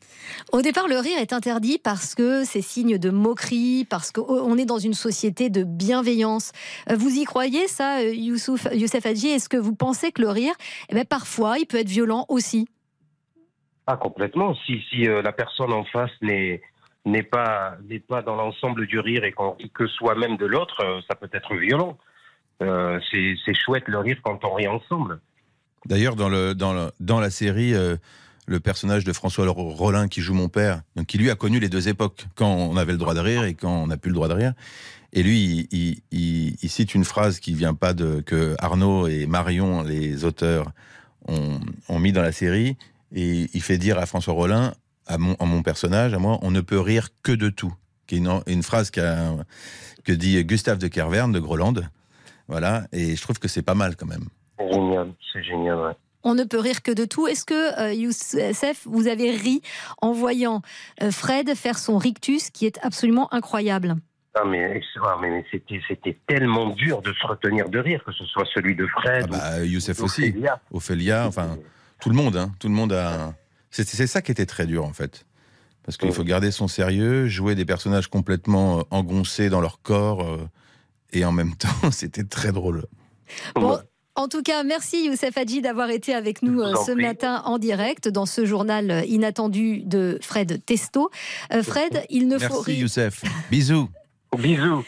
Au 0.53 0.61
départ, 0.61 0.89
le 0.89 0.99
rire 0.99 1.19
est 1.19 1.33
interdit 1.33 1.79
parce 1.83 2.15
que 2.15 2.45
c'est 2.45 2.61
signe 2.61 2.99
de 2.99 3.11
moquerie, 3.11 3.87
parce 3.89 4.13
qu'on 4.13 4.59
est 4.59 4.67
dans 4.67 4.79
une 4.79 4.95
société 4.95 5.49
de 5.49 5.63
bienveillance. 5.65 6.53
Euh, 6.91 6.97
Vous 6.97 7.11
y 7.17 7.25
croyez, 7.25 7.69
ça, 7.69 7.99
euh, 8.01 8.13
Youssouf, 8.13 8.67
Youssef 8.73 9.07
Hadji? 9.07 9.29
Est-ce 9.29 9.49
que 9.49 9.57
vous 9.57 9.75
pensez 9.75 10.13
que 10.13 10.23
le 10.23 10.29
rire, 10.29 10.55
eh 10.89 10.95
ben, 10.95 11.05
parfois, 11.05 11.59
il 11.59 11.67
peut 11.67 11.79
être 11.79 11.89
violent 11.89 12.27
aussi? 12.29 12.69
Ah, 13.87 13.97
complètement. 13.97 14.55
Si, 14.67 14.81
si 14.91 15.07
euh, 15.07 15.23
la 15.23 15.33
personne 15.33 15.73
en 15.73 15.85
face 15.85 16.11
n'est 16.21 16.61
n'est 17.07 17.23
pas 17.23 17.77
n'est 17.89 18.01
pas 18.01 18.21
dans 18.21 18.37
l'ensemble 18.37 18.87
du 18.87 18.99
rire 19.01 19.25
et 19.25 19.33
qu'on 19.33 19.53
rit 19.53 19.71
que 19.71 19.87
soi-même 19.87 20.37
de 20.37 20.45
l'autre, 20.47 20.81
euh, 20.85 21.01
ça 21.09 21.15
peut 21.15 21.31
être 21.33 21.55
violent. 21.57 21.97
Euh, 22.63 22.99
c'est 23.11 23.55
chouette 23.55 23.85
le 23.87 23.99
rire 23.99 24.19
quand 24.23 24.45
on 24.45 24.55
rit 24.55 24.69
ensemble. 24.69 25.21
D'ailleurs, 25.87 26.17
dans, 26.17 26.29
le, 26.29 26.55
dans, 26.55 26.73
le- 26.73 26.91
dans 27.01 27.21
la 27.21 27.31
série, 27.31 27.75
euh, 27.75 27.97
le 28.47 28.61
personnage 28.61 29.05
de 29.05 29.13
François 29.13 29.47
Rollin 29.49 30.09
qui 30.09 30.21
joue 30.21 30.35
mon 30.35 30.49
père, 30.49 30.83
donc 30.97 31.07
qui 31.07 31.19
lui 31.19 31.31
a 31.31 31.35
connu 31.35 31.61
les 31.61 31.69
deux 31.69 31.89
époques, 31.89 32.27
quand 32.35 32.49
on 32.53 32.77
avait 32.77 32.93
le 32.93 32.99
droit 32.99 33.15
de 33.15 33.21
rire 33.21 33.45
et 33.45 33.55
quand 33.55 33.71
on 33.83 33.87
n'a 33.89 33.97
plus 33.97 34.11
le 34.11 34.15
droit 34.15 34.29
de 34.29 34.35
rire. 34.35 34.53
Et 35.13 35.23
lui, 35.23 35.69
il- 35.71 36.03
il 36.63 36.69
cite 36.71 36.95
une 36.95 37.05
phrase 37.05 37.39
qui 37.41 37.55
vient 37.55 37.75
pas 37.75 37.93
de 37.95 38.21
que 38.21 38.55
Arnaud 38.59 39.07
et 39.07 39.27
Marion, 39.27 39.83
les 39.83 40.25
auteurs, 40.25 40.71
ont, 41.29 41.61
ont 41.89 41.99
mis 41.99 42.13
dans 42.13 42.23
la 42.23 42.33
série. 42.33 42.77
Et 43.15 43.49
il 43.55 43.63
fait 43.63 43.79
dire 43.79 43.99
à 43.99 44.07
François 44.07 44.35
Rollin, 44.35 44.75
à 45.07 45.19
mon, 45.19 45.35
à 45.35 45.45
mon 45.45 45.63
personnage, 45.63 46.15
à 46.15 46.19
moi, 46.19 46.39
on 46.43 46.51
ne 46.51 46.61
peut 46.61 46.81
rire 46.81 47.09
que 47.23 47.33
de 47.33 47.49
tout. 47.49 47.75
Qui 48.07 48.17
est 48.17 48.19
une, 48.19 48.41
une 48.47 48.63
phrase 48.63 48.91
que 48.91 50.13
dit 50.13 50.45
Gustave 50.45 50.79
de 50.79 50.89
Kervern 50.89 51.33
de 51.33 51.41
Groland. 51.41 51.75
Voilà. 52.49 52.87
Et 52.93 53.17
je 53.17 53.23
trouve 53.23 53.39
que 53.39 53.49
c'est 53.49 53.63
pas 53.63 53.75
mal 53.75 53.97
quand 53.97 54.07
même. 54.07 54.27
C'est 54.59 54.73
génial, 54.73 55.13
c'est 55.33 55.43
génial. 55.43 55.77
ouais. 55.79 55.93
On 56.23 56.35
ne 56.35 56.45
peut 56.45 56.59
rire 56.59 56.83
que 56.83 56.91
de 56.91 57.05
tout. 57.05 57.29
Est-ce 57.29 57.45
que, 57.45 57.81
euh, 57.81 57.93
Youssef, 57.93 58.83
vous 58.85 59.07
avez 59.07 59.31
ri 59.31 59.63
en 60.03 60.13
voyant 60.13 60.61
euh, 61.03 61.11
Fred 61.13 61.55
faire 61.55 61.79
son 61.79 61.99
rictus, 61.99 62.51
qui 62.51 62.67
est 62.67 62.79
absolument 62.83 63.33
incroyable? 63.33 63.97
Ah, 64.35 64.43
mais, 64.45 64.81
ah, 65.03 65.17
mais, 65.21 65.31
mais 65.31 65.45
c'était 65.89 66.17
tellement 66.27 66.71
dur 66.71 67.01
de 67.01 67.13
se 67.13 67.27
retenir 67.27 67.69
de 67.69 67.79
rire, 67.79 68.03
que 68.05 68.13
ce 68.13 68.25
soit 68.25 68.45
celui 68.53 68.75
de 68.75 68.87
Fred. 68.87 69.29
Bah, 69.29 69.65
Youssef 69.65 70.01
ou 70.01 70.05
aussi, 70.05 70.25
Ophélia. 70.25 70.61
Ophélia, 70.73 71.27
enfin, 71.27 71.57
tout 72.01 72.11
le 72.11 72.17
monde, 72.17 72.37
hein, 72.37 72.53
tout 72.59 72.69
le 72.69 72.75
monde 72.75 72.93
a. 72.93 73.35
C'est 73.71 74.07
ça 74.07 74.23
qui 74.23 74.33
était 74.33 74.47
très 74.47 74.67
dur 74.67 74.85
en 74.85 74.93
fait, 74.93 75.27
parce 75.83 75.97
qu'il 75.97 76.13
faut 76.13 76.25
garder 76.25 76.51
son 76.51 76.69
sérieux, 76.69 77.29
jouer 77.29 77.55
des 77.55 77.65
personnages 77.65 78.09
complètement 78.09 78.79
euh, 78.79 78.83
engoncés 78.91 79.51
dans 79.51 79.61
leur 79.61 79.83
corps, 79.83 80.23
euh, 80.23 80.49
et 81.13 81.25
en 81.25 81.33
même 81.33 81.55
temps, 81.57 81.91
c'était 81.91 82.25
très 82.25 82.53
drôle. 82.53 82.87
Bon, 83.55 83.79
en 84.17 84.29
tout 84.29 84.43
cas, 84.43 84.65
merci 84.65 85.05
Youssef 85.05 85.37
Hadji 85.37 85.61
d'avoir 85.61 85.91
été 85.91 86.15
avec 86.15 86.41
nous 86.41 86.63
euh, 86.63 86.75
ce 86.87 86.93
matin 86.93 87.43
en 87.45 87.59
direct 87.59 88.09
dans 88.09 88.25
ce 88.25 88.47
journal 88.47 89.05
inattendu 89.07 89.83
de 89.85 90.19
Fred 90.23 90.65
Testo. 90.65 91.11
Euh, 91.53 91.63
Fred, 91.63 92.03
il 92.09 92.27
ne 92.27 92.39
faut 92.39 92.55
Merci 92.55 92.71
rire. 92.73 92.81
Youssef, 92.81 93.23
bisous. 93.51 93.91
Bisous. 94.39 94.85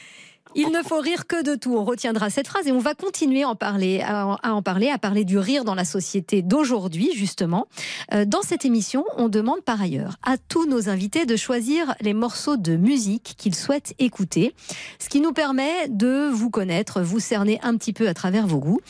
Il 0.54 0.70
ne 0.70 0.82
faut 0.82 1.00
rire 1.00 1.26
que 1.26 1.42
de 1.42 1.54
tout. 1.54 1.76
On 1.76 1.84
retiendra 1.84 2.30
cette 2.30 2.48
phrase 2.48 2.66
et 2.66 2.72
on 2.72 2.78
va 2.78 2.94
continuer 2.94 3.42
à 3.42 3.48
en 3.48 3.54
parler, 3.54 4.00
à, 4.00 4.38
en 4.42 4.62
parler, 4.62 4.88
à 4.88 4.98
parler 4.98 5.24
du 5.24 5.38
rire 5.38 5.64
dans 5.64 5.74
la 5.74 5.84
société 5.84 6.42
d'aujourd'hui, 6.42 7.11
justement. 7.14 7.66
Euh, 8.12 8.24
dans 8.24 8.42
cette 8.42 8.64
émission, 8.64 9.04
on 9.16 9.28
demande 9.28 9.62
par 9.62 9.80
ailleurs 9.80 10.16
à 10.22 10.37
tous 10.37 10.66
nos 10.66 10.88
invités 10.88 11.26
de 11.26 11.37
choisir 11.37 11.94
les 12.00 12.14
morceaux 12.14 12.56
de 12.56 12.76
musique 12.76 13.34
qu'ils 13.37 13.54
souhaitent 13.54 13.94
écouter, 13.98 14.54
ce 14.98 15.08
qui 15.08 15.20
nous 15.20 15.32
permet 15.32 15.88
de 15.88 16.28
vous 16.28 16.50
connaître, 16.50 17.00
vous 17.02 17.20
cerner 17.20 17.58
un 17.62 17.76
petit 17.76 17.92
peu 17.92 18.08
à 18.08 18.14
travers 18.14 18.46
vos 18.46 18.58
goûts. 18.58 18.80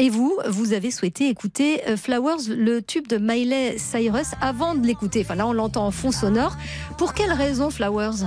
Et 0.00 0.10
vous, 0.10 0.38
vous 0.48 0.72
avez 0.72 0.90
souhaité 0.92 1.28
écouter 1.28 1.80
euh, 1.88 1.96
Flowers, 1.96 2.48
le 2.48 2.80
tube 2.82 3.08
de 3.08 3.18
Miley 3.18 3.76
Cyrus, 3.78 4.28
avant 4.40 4.74
de 4.76 4.86
l'écouter. 4.86 5.22
Enfin 5.24 5.34
là, 5.34 5.46
on 5.46 5.52
l'entend 5.52 5.86
en 5.86 5.90
fond 5.90 6.12
sonore. 6.12 6.56
Pour 6.98 7.14
quelle 7.14 7.32
raison 7.32 7.68
Flowers? 7.70 8.24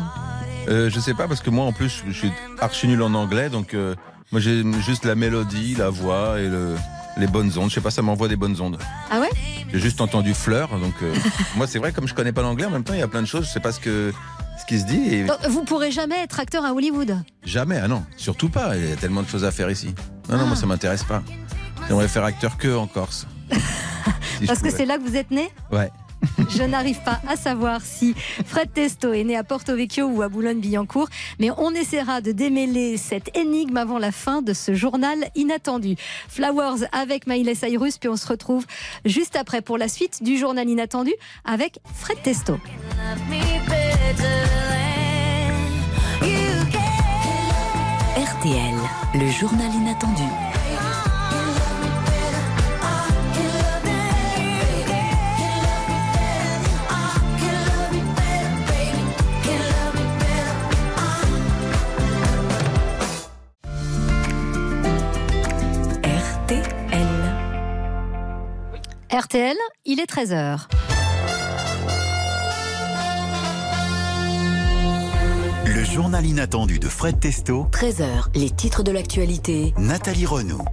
Euh, 0.67 0.89
je 0.89 0.99
sais 0.99 1.13
pas, 1.13 1.27
parce 1.29 1.39
que 1.41 1.49
moi 1.49 1.65
en 1.65 1.71
plus, 1.71 2.03
je 2.07 2.11
suis 2.13 2.31
archi 2.59 2.87
nul 2.87 3.01
en 3.01 3.13
anglais, 3.13 3.49
donc 3.49 3.73
euh, 3.73 3.95
moi 4.31 4.41
j'ai 4.41 4.63
juste 4.81 5.05
la 5.05 5.15
mélodie, 5.15 5.75
la 5.75 5.89
voix 5.89 6.39
et 6.39 6.47
le, 6.47 6.75
les 7.17 7.25
bonnes 7.27 7.51
ondes. 7.57 7.69
Je 7.69 7.75
sais 7.75 7.81
pas, 7.81 7.89
ça 7.89 8.01
m'envoie 8.01 8.27
des 8.27 8.35
bonnes 8.35 8.59
ondes. 8.59 8.77
Ah 9.09 9.19
ouais? 9.21 9.29
J'ai 9.71 9.79
juste 9.79 10.01
entendu 10.01 10.33
fleur, 10.33 10.77
donc 10.77 10.93
euh, 11.01 11.13
moi 11.55 11.67
c'est 11.67 11.79
vrai, 11.79 11.93
comme 11.93 12.07
je 12.07 12.13
connais 12.13 12.33
pas 12.33 12.41
l'anglais, 12.41 12.65
en 12.65 12.69
même 12.69 12.83
temps 12.83 12.93
il 12.93 12.99
y 12.99 13.03
a 13.03 13.07
plein 13.07 13.21
de 13.21 13.27
choses, 13.27 13.45
je 13.47 13.49
sais 13.51 13.59
pas 13.61 13.71
ce 13.71 13.79
que 13.79 14.13
ce 14.59 14.65
qui 14.65 14.77
se 14.79 14.85
dit 14.85 15.15
et 15.15 15.23
Donc, 15.23 15.37
Vous 15.49 15.63
pourrez 15.63 15.89
jamais 15.89 16.19
être 16.19 16.39
acteur 16.39 16.63
à 16.65 16.73
Hollywood? 16.73 17.15
jamais, 17.43 17.79
ah 17.81 17.87
non, 17.87 18.03
surtout 18.17 18.49
pas. 18.49 18.77
Il 18.77 18.89
y 18.89 18.91
a 18.91 18.95
tellement 18.97 19.23
de 19.23 19.27
choses 19.29 19.45
à 19.45 19.51
faire 19.51 19.71
ici. 19.71 19.95
Non, 20.29 20.37
non, 20.37 20.45
moi 20.45 20.55
ça 20.57 20.65
m'intéresse 20.67 21.03
pas. 21.03 21.23
J'aimerais 21.87 22.07
faire 22.07 22.23
acteur 22.23 22.57
que 22.57 22.75
en 22.75 22.87
Corse. 22.87 23.27
Si 24.39 24.47
Parce 24.47 24.61
que 24.63 24.71
c'est 24.71 24.87
là 24.87 24.97
que 24.97 25.03
vous 25.03 25.15
êtes 25.15 25.29
né 25.29 25.49
Ouais. 25.71 25.91
Je 26.49 26.63
n'arrive 26.63 27.01
pas 27.03 27.19
à 27.27 27.35
savoir 27.35 27.81
si 27.81 28.13
Fred 28.45 28.71
Testo 28.73 29.13
est 29.13 29.23
né 29.23 29.35
à 29.35 29.43
Porto 29.43 29.75
Vecchio 29.75 30.05
ou 30.05 30.21
à 30.21 30.29
Boulogne-Billancourt, 30.29 31.09
mais 31.39 31.49
on 31.57 31.71
essaiera 31.71 32.21
de 32.21 32.31
démêler 32.31 32.97
cette 32.97 33.35
énigme 33.35 33.77
avant 33.77 33.99
la 33.99 34.11
fin 34.11 34.41
de 34.41 34.53
ce 34.53 34.73
journal 34.73 35.17
inattendu. 35.35 35.95
Flowers 36.27 36.87
avec 36.91 37.27
Miley 37.27 37.55
Cyrus, 37.55 37.97
puis 37.97 38.09
on 38.09 38.15
se 38.15 38.27
retrouve 38.27 38.65
juste 39.05 39.35
après 39.35 39.61
pour 39.61 39.77
la 39.77 39.87
suite 39.87 40.23
du 40.23 40.37
journal 40.37 40.67
inattendu 40.67 41.13
avec 41.45 41.79
Fred 41.95 42.21
Testo. 42.23 42.57
RTL, 48.17 48.75
le 49.15 49.31
journal 49.31 49.71
inattendu. 49.73 50.23
RTL, 69.11 69.57
il 69.85 69.99
est 69.99 70.09
13h. 70.09 70.90
Journal 75.91 76.25
inattendu 76.25 76.79
de 76.79 76.87
Fred 76.87 77.19
Testo, 77.19 77.67
13h, 77.69 78.27
les 78.33 78.49
titres 78.49 78.81
de 78.81 78.93
l'actualité. 78.93 79.73
Nathalie 79.77 80.25
Renaud. 80.25 80.63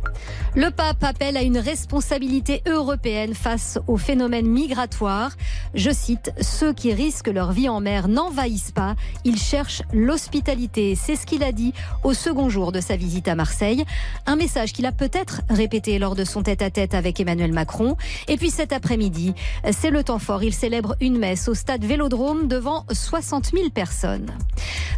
Le 0.55 0.71
pape 0.71 1.03
appelle 1.03 1.37
à 1.37 1.43
une 1.43 1.59
responsabilité 1.59 2.63
européenne 2.67 3.35
face 3.35 3.81
au 3.89 3.97
phénomène 3.97 4.47
migratoire. 4.47 5.33
Je 5.75 5.91
cite, 5.91 6.33
Ceux 6.41 6.73
qui 6.73 6.95
risquent 6.95 7.29
leur 7.29 7.51
vie 7.51 7.69
en 7.69 7.81
mer 7.81 8.07
n'envahissent 8.07 8.71
pas, 8.71 8.95
ils 9.25 9.39
cherchent 9.39 9.83
l'hospitalité. 9.93 10.95
C'est 10.95 11.17
ce 11.17 11.27
qu'il 11.27 11.43
a 11.43 11.51
dit 11.51 11.73
au 12.05 12.15
second 12.15 12.49
jour 12.49 12.71
de 12.71 12.81
sa 12.81 12.95
visite 12.95 13.27
à 13.27 13.35
Marseille. 13.35 13.85
Un 14.27 14.37
message 14.37 14.73
qu'il 14.73 14.87
a 14.87 14.93
peut-être 14.93 15.43
répété 15.51 15.99
lors 15.99 16.15
de 16.15 16.25
son 16.25 16.45
tête-à-tête 16.45 16.95
avec 16.95 17.19
Emmanuel 17.19 17.53
Macron. 17.53 17.97
Et 18.29 18.37
puis 18.37 18.51
cet 18.51 18.73
après-midi, 18.73 19.35
c'est 19.73 19.91
le 19.91 20.05
temps 20.05 20.21
fort. 20.21 20.45
Il 20.45 20.55
célèbre 20.55 20.95
une 21.01 21.19
messe 21.19 21.49
au 21.49 21.55
stade 21.55 21.85
Vélodrome 21.85 22.47
devant 22.47 22.85
60 22.93 23.51
000 23.53 23.71
personnes. 23.71 24.31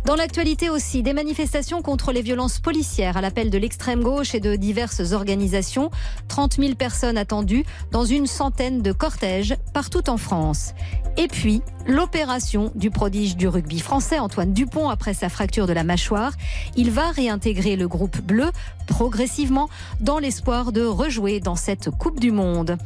Dans 0.04 0.09
l'actualité 0.16 0.70
aussi, 0.70 1.02
des 1.02 1.12
manifestations 1.12 1.82
contre 1.82 2.10
les 2.10 2.22
violences 2.22 2.58
policières 2.58 3.16
à 3.16 3.20
l'appel 3.20 3.50
de 3.50 3.58
l'extrême 3.58 4.02
gauche 4.02 4.34
et 4.34 4.40
de 4.40 4.56
diverses 4.56 5.12
organisations. 5.12 5.90
30 6.28 6.56
000 6.56 6.74
personnes 6.74 7.18
attendues 7.18 7.64
dans 7.92 8.04
une 8.04 8.26
centaine 8.26 8.82
de 8.82 8.92
cortèges 8.92 9.56
partout 9.72 10.08
en 10.08 10.16
France. 10.16 10.74
Et 11.16 11.28
puis, 11.28 11.62
l'opération 11.86 12.72
du 12.74 12.90
prodige 12.90 13.36
du 13.36 13.46
rugby 13.46 13.80
français, 13.80 14.18
Antoine 14.18 14.52
Dupont, 14.52 14.88
après 14.88 15.12
sa 15.12 15.28
fracture 15.28 15.66
de 15.66 15.72
la 15.72 15.84
mâchoire. 15.84 16.32
Il 16.76 16.90
va 16.90 17.10
réintégrer 17.10 17.76
le 17.76 17.88
groupe 17.88 18.20
bleu 18.20 18.50
progressivement 18.86 19.68
dans 20.00 20.18
l'espoir 20.18 20.72
de 20.72 20.82
rejouer 20.82 21.40
dans 21.40 21.56
cette 21.56 21.90
Coupe 21.90 22.20
du 22.20 22.32
Monde. 22.32 22.78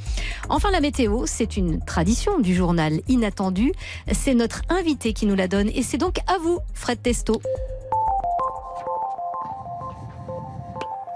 Enfin, 0.48 0.70
la 0.70 0.80
météo, 0.80 1.26
c'est 1.26 1.56
une 1.56 1.80
tradition 1.84 2.38
du 2.40 2.54
journal 2.54 3.00
inattendu. 3.08 3.72
C'est 4.12 4.34
notre 4.34 4.62
invité 4.68 5.12
qui 5.12 5.26
nous 5.26 5.36
la 5.36 5.48
donne 5.48 5.68
et 5.68 5.82
c'est 5.82 5.98
donc 5.98 6.18
à 6.26 6.38
vous, 6.38 6.58
Fred 6.74 7.00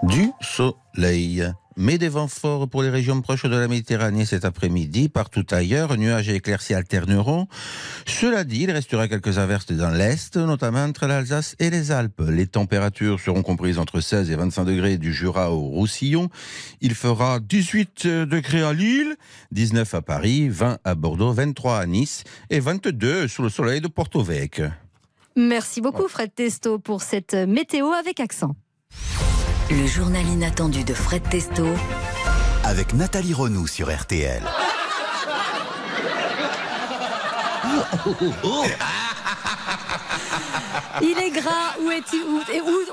Du 0.04 0.30
soleil. 0.40 1.44
Mais 1.76 1.98
des 1.98 2.08
vents 2.08 2.28
forts 2.28 2.68
pour 2.68 2.82
les 2.82 2.88
régions 2.88 3.20
proches 3.20 3.46
de 3.46 3.56
la 3.56 3.66
Méditerranée 3.66 4.24
cet 4.24 4.44
après-midi. 4.44 5.08
Partout 5.08 5.44
ailleurs, 5.50 5.96
nuages 5.96 6.28
et 6.28 6.36
éclaircies 6.36 6.74
alterneront. 6.74 7.48
Cela 8.06 8.44
dit, 8.44 8.62
il 8.62 8.70
restera 8.70 9.08
quelques 9.08 9.38
averses 9.38 9.72
dans 9.72 9.90
l'Est, 9.90 10.36
notamment 10.36 10.84
entre 10.84 11.06
l'Alsace 11.06 11.56
et 11.58 11.68
les 11.68 11.90
Alpes. 11.90 12.22
Les 12.28 12.46
températures 12.46 13.18
seront 13.18 13.42
comprises 13.42 13.78
entre 13.78 14.00
16 14.00 14.30
et 14.30 14.36
25 14.36 14.64
degrés 14.64 14.98
du 14.98 15.12
Jura 15.12 15.50
au 15.52 15.60
Roussillon. 15.60 16.30
Il 16.80 16.94
fera 16.94 17.40
18 17.40 18.06
degrés 18.06 18.62
à 18.62 18.72
Lille, 18.72 19.16
19 19.50 19.94
à 19.94 20.02
Paris, 20.02 20.48
20 20.48 20.78
à 20.84 20.94
Bordeaux, 20.94 21.32
23 21.32 21.78
à 21.78 21.86
Nice 21.86 22.22
et 22.50 22.60
22 22.60 23.26
sous 23.26 23.42
le 23.42 23.48
soleil 23.48 23.80
de 23.80 23.88
Porto 23.88 24.22
Vecchio. 24.22 24.68
Merci 25.38 25.80
beaucoup, 25.80 26.08
Fred 26.08 26.34
Testo, 26.34 26.80
pour 26.80 27.00
cette 27.00 27.34
météo 27.34 27.92
avec 27.92 28.18
accent. 28.18 28.56
Le 29.70 29.86
journal 29.86 30.26
inattendu 30.26 30.82
de 30.82 30.92
Fred 30.92 31.22
Testo. 31.30 31.64
Avec 32.64 32.92
Nathalie 32.92 33.34
Renaud 33.34 33.68
sur 33.68 33.88
RTL. 33.88 34.42
Il 41.00 41.16
est 41.18 41.30
gras 41.30 41.76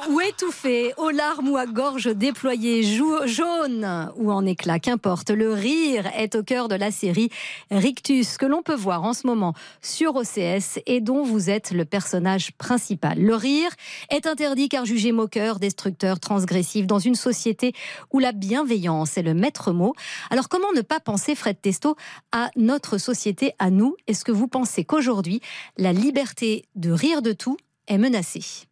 ou, 0.10 0.22
étouffé, 0.22 0.94
aux 0.98 1.10
larmes 1.10 1.50
ou 1.50 1.58
à 1.58 1.66
gorge 1.66 2.14
déployée, 2.16 2.84
jaune 2.84 4.12
ou 4.16 4.32
en 4.32 4.46
éclat, 4.46 4.80
qu'importe. 4.80 5.32
Le 5.32 5.54
rire 5.54 6.08
est 6.16 6.36
au 6.36 6.44
cœur 6.44 6.68
de 6.68 6.76
la 6.76 6.92
série 6.92 7.30
Rictus, 7.72 8.38
que 8.38 8.46
l'on 8.46 8.62
peut 8.62 8.76
voir 8.76 9.04
en 9.04 9.14
ce 9.14 9.26
moment 9.26 9.54
sur 9.82 10.16
OCS 10.16 10.80
et 10.86 11.02
dont 11.02 11.24
vous 11.24 11.50
êtes 11.50 11.72
le 11.72 11.86
personnage 11.86 12.52
principal. 12.54 13.20
Le 13.20 13.36
rire 13.36 13.72
est 14.12 14.28
interdit 14.28 14.70
car 14.70 14.86
jugé 14.86 15.12
moqueur, 15.12 15.60
destructeur, 15.60 16.20
transgressif 16.20 16.86
dans 16.86 17.00
une 17.00 17.16
société 17.16 17.74
où 18.14 18.20
la 18.20 18.32
bienveillance 18.32 19.18
est 19.18 19.24
le 19.24 19.34
maître 19.34 19.72
mot. 19.72 19.96
Alors 20.30 20.50
comment 20.50 20.72
ne 20.76 20.82
pas 20.82 21.00
penser, 21.00 21.34
Fred 21.36 21.60
Testo, 21.60 21.96
à 22.32 22.50
notre 22.56 22.98
société, 22.98 23.54
à 23.58 23.72
nous? 23.72 23.96
Est-ce 24.08 24.26
que 24.26 24.32
vous 24.32 24.48
pensez 24.48 24.84
qu'aujourd'hui, 24.84 25.42
la 25.78 25.94
liberté 25.94 26.66
de 26.76 26.92
rire 26.92 27.22
de 27.22 27.34
tout 27.34 27.55
est 27.88 27.98
menacée 27.98 28.68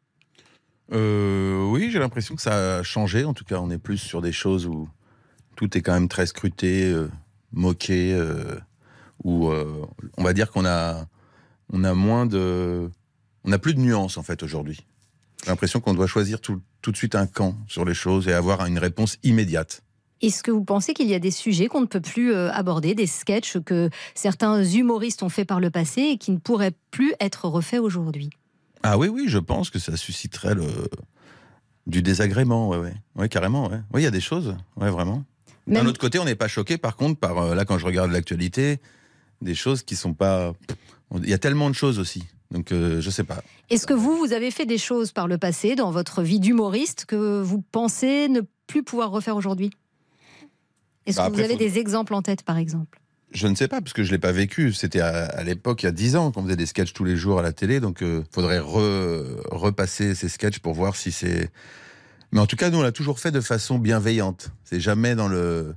Euh, 0.92 1.66
oui, 1.70 1.90
j'ai 1.92 2.00
l'impression 2.00 2.36
que 2.36 2.42
ça 2.42 2.78
a 2.78 2.84
changé. 2.84 3.24
En 3.26 3.34
tout 3.34 3.46
cas, 3.46 3.60
on 3.60 3.70
est 3.70 3.78
plus 3.78 3.98
sur 3.98 4.22
des 4.22 4.32
choses 4.32 4.66
où 4.66 4.88
tout 5.56 5.78
est 5.78 5.82
quand 5.82 5.94
même 5.94 6.10
très 6.10 6.26
scruté, 6.26 6.86
euh, 6.86 7.10
moqué, 7.52 8.14
euh, 8.14 8.60
où 9.24 9.50
euh, 9.50 9.86
on 10.18 10.24
va 10.24 10.34
dire 10.34 10.52
qu'on 10.52 10.66
a, 10.66 11.06
on 11.72 11.84
a 11.84 11.94
moins 11.94 12.26
de, 12.26 12.90
on 13.44 13.52
a 13.52 13.58
plus 13.58 13.74
de 13.74 13.80
nuances 13.80 14.18
en 14.18 14.24
fait 14.24 14.44
aujourd'hui. 14.44 14.86
J'ai 15.44 15.50
l'impression 15.50 15.80
qu'on 15.80 15.94
doit 15.94 16.08
choisir 16.08 16.40
tout, 16.42 16.62
tout 16.82 16.92
de 16.92 16.98
suite 16.98 17.16
un 17.16 17.28
camp 17.28 17.56
sur 17.68 17.86
les 17.86 17.94
choses 17.94 18.28
et 18.28 18.34
avoir 18.34 18.66
une 18.66 18.80
réponse 18.80 19.18
immédiate. 19.24 19.84
Est-ce 20.22 20.42
que 20.42 20.52
vous 20.52 20.64
pensez 20.64 20.94
qu'il 20.94 21.10
y 21.10 21.14
a 21.14 21.20
des 21.20 21.32
sujets 21.32 21.68
qu'on 21.68 21.82
ne 21.82 21.86
peut 21.86 22.00
plus 22.00 22.34
aborder, 22.34 22.96
des 22.96 23.08
sketchs 23.08 23.58
que 23.60 23.90
certains 24.16 24.64
humoristes 24.64 25.22
ont 25.22 25.28
fait 25.28 25.44
par 25.44 25.60
le 25.60 25.70
passé 25.70 26.02
et 26.02 26.18
qui 26.18 26.32
ne 26.32 26.38
pourraient 26.38 26.72
plus 26.92 27.14
être 27.20 27.50
refaits 27.50 27.82
aujourd'hui? 27.82 28.30
Ah 28.84 28.98
oui, 28.98 29.08
oui, 29.08 29.26
je 29.28 29.40
pense 29.40 29.70
que 29.70 29.80
ça 29.80 29.96
susciterait 29.98 30.56
le, 30.56 30.68
du 31.88 32.02
désagrément, 32.02 32.70
ouais, 32.70 32.78
ouais, 32.78 32.94
ouais 33.16 33.30
carrément, 33.30 33.70
ouais. 33.70 33.80
Oui, 33.94 34.02
il 34.02 34.04
y 34.04 34.08
a 34.08 34.12
des 34.12 34.22
choses, 34.22 34.56
ouais, 34.78 34.90
vraiment. 34.90 35.24
D'un 35.68 35.86
autre 35.86 36.00
côté, 36.00 36.20
on 36.20 36.26
n'est 36.26 36.36
pas 36.36 36.50
choqué, 36.50 36.78
par 36.78 36.98
contre, 36.98 37.20
par 37.20 37.38
euh, 37.38 37.56
là, 37.56 37.64
quand 37.64 37.78
je 37.78 37.86
regarde 37.86 38.12
l'actualité, 38.12 38.80
des 39.42 39.56
choses 39.56 39.82
qui 39.84 39.96
sont 39.96 40.14
pas. 40.14 40.54
Il 41.16 41.30
y 41.30 41.34
a 41.34 41.38
tellement 41.38 41.70
de 41.70 41.76
choses 41.76 42.00
aussi. 42.00 42.24
Donc, 42.52 42.72
euh, 42.72 43.00
je 43.02 43.10
sais 43.10 43.24
pas. 43.24 43.42
Est-ce 43.70 43.88
que 43.88 43.94
vous, 43.94 44.18
vous 44.18 44.34
avez 44.34 44.52
fait 44.52 44.66
des 44.66 44.78
choses 44.78 45.12
par 45.14 45.28
le 45.28 45.38
passé 45.38 45.76
dans 45.76 45.90
votre 45.92 46.22
vie 46.22 46.40
d'humoriste 46.40 47.06
que 47.06 47.42
vous 47.42 47.62
pensez 47.62 48.28
ne 48.30 48.42
plus 48.68 48.84
pouvoir 48.84 49.10
refaire 49.12 49.36
aujourd'hui? 49.38 49.72
Est-ce 51.06 51.18
Bah, 51.18 51.24
que 51.28 51.34
vous 51.34 51.40
après, 51.40 51.44
avez 51.46 51.54
faut- 51.54 51.60
des 51.74 51.80
exemples 51.80 52.14
en 52.14 52.22
tête, 52.22 52.44
par 52.44 52.58
exemple? 52.58 53.00
Je 53.34 53.48
ne 53.48 53.56
sais 53.56 53.68
pas, 53.68 53.82
parce 53.82 53.94
que 53.94 54.04
je 54.04 54.12
l'ai 54.12 54.20
pas 54.20 54.32
vécu. 54.32 54.74
C'était 54.74 55.00
à, 55.02 55.44
l'époque, 55.44 55.84
il 55.84 55.88
y 55.88 55.90
a 55.90 55.92
10 55.92 56.16
ans, 56.16 56.32
qu'on 56.32 56.44
faisait 56.44 56.56
des 56.56 56.68
sketchs 56.68 56.94
tous 56.94 57.04
les 57.04 57.16
jours 57.16 57.40
à 57.40 57.42
la 57.42 57.52
télé. 57.52 57.80
Donc, 57.80 58.00
il 58.02 58.24
faudrait 58.32 58.60
re- 58.60 59.42
repasser 59.50 60.14
ces 60.14 60.30
sketchs 60.30 60.60
pour 60.60 60.74
voir 60.74 60.96
si 60.96 61.12
c'est. 61.12 61.50
Mais 62.32 62.40
en 62.40 62.46
tout 62.46 62.56
cas, 62.56 62.70
nous, 62.70 62.78
on 62.80 62.84
l'a 62.84 62.92
toujours 62.92 63.20
fait 63.20 63.32
de 63.32 63.42
façon 63.42 63.80
bienveillante. 63.80 64.52
C'est 64.64 64.80
jamais 64.80 65.16
dans 65.16 65.28
le, 65.28 65.74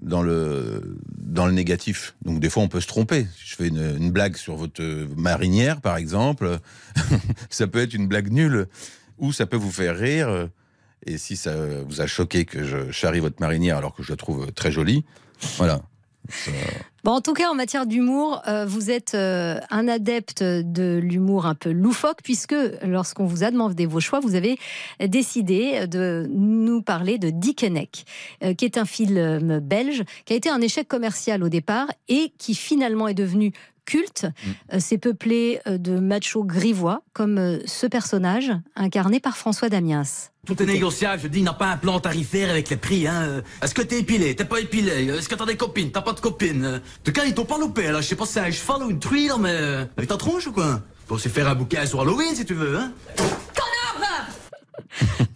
dans 0.00 0.22
le, 0.22 0.96
dans 1.18 1.46
le 1.46 1.52
négatif. 1.52 2.14
Donc, 2.24 2.38
des 2.38 2.48
fois, 2.48 2.62
on 2.62 2.68
peut 2.68 2.80
se 2.80 2.86
tromper. 2.86 3.26
Si 3.36 3.50
je 3.50 3.56
fais 3.56 3.68
une, 3.68 3.96
une 3.96 4.12
blague 4.12 4.36
sur 4.36 4.54
votre 4.54 4.82
marinière, 5.16 5.80
par 5.80 5.96
exemple, 5.96 6.58
ça 7.50 7.66
peut 7.66 7.80
être 7.80 7.94
une 7.94 8.06
blague 8.06 8.30
nulle, 8.30 8.68
ou 9.18 9.32
ça 9.32 9.46
peut 9.46 9.56
vous 9.56 9.72
faire 9.72 9.96
rire. 9.96 10.48
Et 11.06 11.18
si 11.18 11.36
ça 11.36 11.54
vous 11.86 12.00
a 12.00 12.06
choqué 12.06 12.44
que 12.44 12.64
je 12.64 12.90
charrie 12.92 13.20
votre 13.20 13.40
marinière 13.40 13.76
alors 13.78 13.94
que 13.94 14.02
je 14.02 14.10
la 14.10 14.16
trouve 14.16 14.52
très 14.52 14.70
jolie, 14.72 15.04
voilà. 15.58 15.82
Ça- 16.28 16.50
Bon, 17.04 17.12
en 17.12 17.20
tout 17.20 17.34
cas, 17.34 17.50
en 17.50 17.54
matière 17.54 17.84
d'humour, 17.84 18.40
euh, 18.48 18.64
vous 18.64 18.90
êtes 18.90 19.14
euh, 19.14 19.60
un 19.68 19.88
adepte 19.88 20.42
de 20.42 20.98
l'humour 21.02 21.44
un 21.44 21.54
peu 21.54 21.70
loufoque, 21.70 22.20
puisque 22.24 22.54
lorsqu'on 22.82 23.26
vous 23.26 23.44
a 23.44 23.50
demandé 23.50 23.84
vos 23.84 24.00
choix, 24.00 24.20
vous 24.20 24.36
avez 24.36 24.58
décidé 25.06 25.86
de 25.86 26.26
nous 26.30 26.80
parler 26.80 27.18
de 27.18 27.28
Dickeneck, 27.28 28.06
euh, 28.42 28.54
qui 28.54 28.64
est 28.64 28.78
un 28.78 28.86
film 28.86 29.60
belge, 29.60 30.02
qui 30.24 30.32
a 30.32 30.36
été 30.36 30.48
un 30.48 30.62
échec 30.62 30.88
commercial 30.88 31.42
au 31.42 31.50
départ 31.50 31.88
et 32.08 32.32
qui 32.38 32.54
finalement 32.54 33.06
est 33.06 33.12
devenu 33.12 33.52
culte. 33.84 34.26
Euh, 34.72 34.78
C'est 34.80 34.96
peuplé 34.96 35.60
de 35.66 35.98
machos 35.98 36.44
grivois, 36.44 37.02
comme 37.12 37.36
euh, 37.36 37.58
ce 37.66 37.86
personnage 37.86 38.50
incarné 38.76 39.20
par 39.20 39.36
François 39.36 39.68
Damiens. 39.68 40.04
Tout 40.46 40.62
est 40.62 40.66
négociable, 40.66 41.22
je 41.22 41.28
dis, 41.28 41.38
il 41.38 41.44
n'a 41.44 41.54
pas 41.54 41.68
un 41.68 41.78
plan 41.78 42.00
tarifaire 42.00 42.50
avec 42.50 42.68
les 42.68 42.76
prix, 42.76 43.06
hein. 43.06 43.42
Est-ce 43.62 43.74
que 43.74 43.80
t'es 43.80 44.00
épilé, 44.00 44.36
t'es 44.36 44.44
pas 44.44 44.60
épilé 44.60 45.06
Est-ce 45.06 45.26
que 45.26 45.34
t'as 45.34 45.46
des 45.46 45.56
copines, 45.56 45.90
t'as 45.90 46.02
pas 46.02 46.12
de 46.12 46.20
copines? 46.20 46.82
Tout 47.02 47.12
cas, 47.12 47.24
ils 47.24 47.34
t'ont 47.34 47.44
pas 47.44 47.58
loupé, 47.58 47.90
là. 47.90 48.00
Je 48.00 48.06
sais 48.06 48.16
pas 48.16 48.26
si 48.26 48.34
c'est 48.34 48.40
un 48.40 48.50
cheval 48.50 48.82
ou 48.84 48.90
une 48.90 48.98
truie, 49.00 49.28
là, 49.28 49.36
mais... 49.38 49.50
euh, 49.52 49.84
Avec 49.96 50.08
ta 50.08 50.16
tronche 50.16 50.46
ou 50.46 50.52
quoi? 50.52 50.80
Faut 51.06 51.16
aussi 51.16 51.28
faire 51.28 51.48
un 51.48 51.54
bouquin 51.54 51.84
sur 51.84 52.00
Halloween, 52.00 52.34
si 52.34 52.44
tu 52.44 52.54
veux, 52.54 52.78
hein 52.78 52.92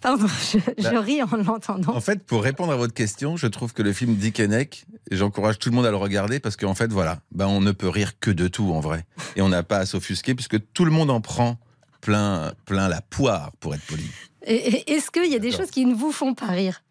Pardon, 0.01 0.27
je, 0.27 0.57
je 0.77 0.95
ris 0.95 1.21
en 1.21 1.27
l'entendant. 1.35 1.93
En 1.93 1.99
fait, 1.99 2.23
pour 2.23 2.41
répondre 2.43 2.71
à 2.71 2.77
votre 2.77 2.93
question, 2.93 3.35
je 3.35 3.47
trouve 3.47 3.73
que 3.73 3.81
le 3.83 3.91
film 3.91 4.15
Dick 4.15 4.39
et 4.39 4.69
j'encourage 5.11 5.59
tout 5.59 5.69
le 5.69 5.75
monde 5.75 5.85
à 5.85 5.91
le 5.91 5.97
regarder 5.97 6.39
parce 6.39 6.55
qu'en 6.55 6.73
fait, 6.75 6.91
voilà, 6.91 7.19
ben 7.31 7.47
on 7.47 7.59
ne 7.59 7.71
peut 7.73 7.89
rire 7.89 8.13
que 8.19 8.31
de 8.31 8.47
tout 8.47 8.71
en 8.71 8.79
vrai. 8.79 9.05
Et 9.35 9.41
on 9.41 9.49
n'a 9.49 9.63
pas 9.63 9.79
à 9.79 9.85
s'offusquer 9.85 10.35
puisque 10.35 10.57
tout 10.73 10.85
le 10.85 10.91
monde 10.91 11.09
en 11.11 11.19
prend 11.19 11.59
plein, 11.99 12.53
plein 12.65 12.87
la 12.87 13.01
poire, 13.01 13.51
pour 13.59 13.75
être 13.75 13.85
poli. 13.85 14.09
Est-ce 14.43 15.11
qu'il 15.11 15.29
y 15.31 15.35
a 15.35 15.39
des 15.39 15.51
choses 15.51 15.71
qui 15.71 15.85
ne 15.85 15.93
vous 15.93 16.13
font 16.13 16.33
pas 16.33 16.47
rire? 16.47 16.81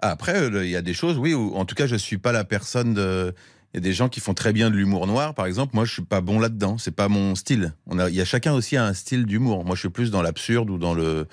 Après, 0.00 0.48
il 0.48 0.68
y 0.68 0.76
a 0.76 0.82
des 0.82 0.94
choses, 0.94 1.16
oui, 1.16 1.32
où 1.32 1.56
en 1.56 1.64
tout 1.64 1.74
cas, 1.74 1.86
je 1.86 1.96
suis 1.96 2.18
pas 2.18 2.32
la 2.32 2.44
personne 2.44 2.92
de. 2.92 3.34
Il 3.72 3.76
y 3.76 3.78
a 3.78 3.80
des 3.80 3.92
gens 3.92 4.08
qui 4.08 4.20
font 4.20 4.34
très 4.34 4.52
bien 4.52 4.70
de 4.70 4.76
l'humour 4.76 5.06
noir, 5.06 5.34
par 5.34 5.46
exemple. 5.46 5.74
Moi, 5.74 5.84
je 5.84 5.92
suis 5.92 6.02
pas 6.02 6.20
bon 6.20 6.40
là-dedans. 6.40 6.78
C'est 6.78 6.94
pas 6.94 7.08
mon 7.08 7.34
style. 7.34 7.74
On 7.86 7.98
il 8.08 8.14
y 8.14 8.20
a 8.20 8.24
chacun 8.24 8.54
aussi 8.54 8.76
un 8.76 8.94
style 8.94 9.26
d'humour. 9.26 9.64
Moi, 9.64 9.74
je 9.74 9.80
suis 9.80 9.88
plus 9.90 10.10
dans 10.10 10.22
l'absurde 10.22 10.70
ou 10.70 10.78
dans 10.78 10.94
le, 10.94 11.26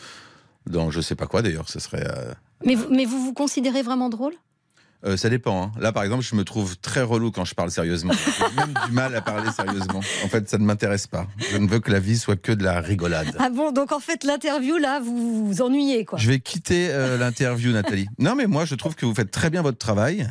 dans 0.66 0.92
je 0.92 1.00
sais 1.02 1.16
pas 1.16 1.28
quoi 1.28 1.42
d'ailleurs. 1.42 1.70
Ce 1.70 1.80
serait. 1.80 2.06
euh, 2.06 2.34
mais 2.66 2.76
vous 3.06 3.24
vous 3.24 3.34
considérez 3.34 3.84
vraiment 3.84 4.10
drôle? 4.10 4.34
Euh, 5.06 5.18
ça 5.18 5.30
dépend. 5.30 5.64
hein. 5.64 5.72
Là, 5.80 5.92
par 5.92 6.04
exemple, 6.04 6.24
je 6.24 6.36
me 6.36 6.44
trouve 6.44 6.78
très 6.78 7.02
relou 7.04 7.32
quand 7.32 7.46
je 7.46 7.54
parle 7.54 7.70
sérieusement. 7.70 8.14
J'ai 8.40 8.56
même 8.56 8.74
du 8.88 8.92
mal 8.92 9.16
à 9.16 9.22
parler 9.22 9.52
sérieusement. 9.52 10.00
En 10.24 10.28
fait, 10.28 10.50
ça 10.50 10.58
ne 10.58 10.64
m'intéresse 10.66 11.06
pas. 11.08 11.28
Je 11.52 11.58
ne 11.58 11.68
veux 11.68 11.80
que 11.80 11.92
la 11.92 12.00
vie 12.00 12.18
soit 12.18 12.36
que 12.36 12.52
de 12.52 12.64
la 12.64 12.82
rigolade. 12.82 13.36
Ah 13.40 13.50
bon, 13.50 13.72
donc 13.72 13.92
en 13.92 14.00
fait, 14.00 14.24
l'interview, 14.24 14.78
là, 14.78 15.00
vous 15.00 15.46
vous 15.48 15.62
ennuyez, 15.62 16.06
quoi. 16.06 16.18
Je 16.18 16.28
vais 16.28 16.40
quitter 16.40 16.88
euh, 16.90 17.18
l'interview, 17.18 17.72
Nathalie. 17.72 18.08
Non, 18.18 18.36
mais 18.36 18.48
moi, 18.48 18.66
je 18.66 18.74
trouve 18.76 18.96
que 18.96 19.06
vous 19.06 19.14
faites 19.14 19.32
très 19.32 19.50
bien 19.50 19.62
votre 19.62 19.78
travail. 19.78 20.28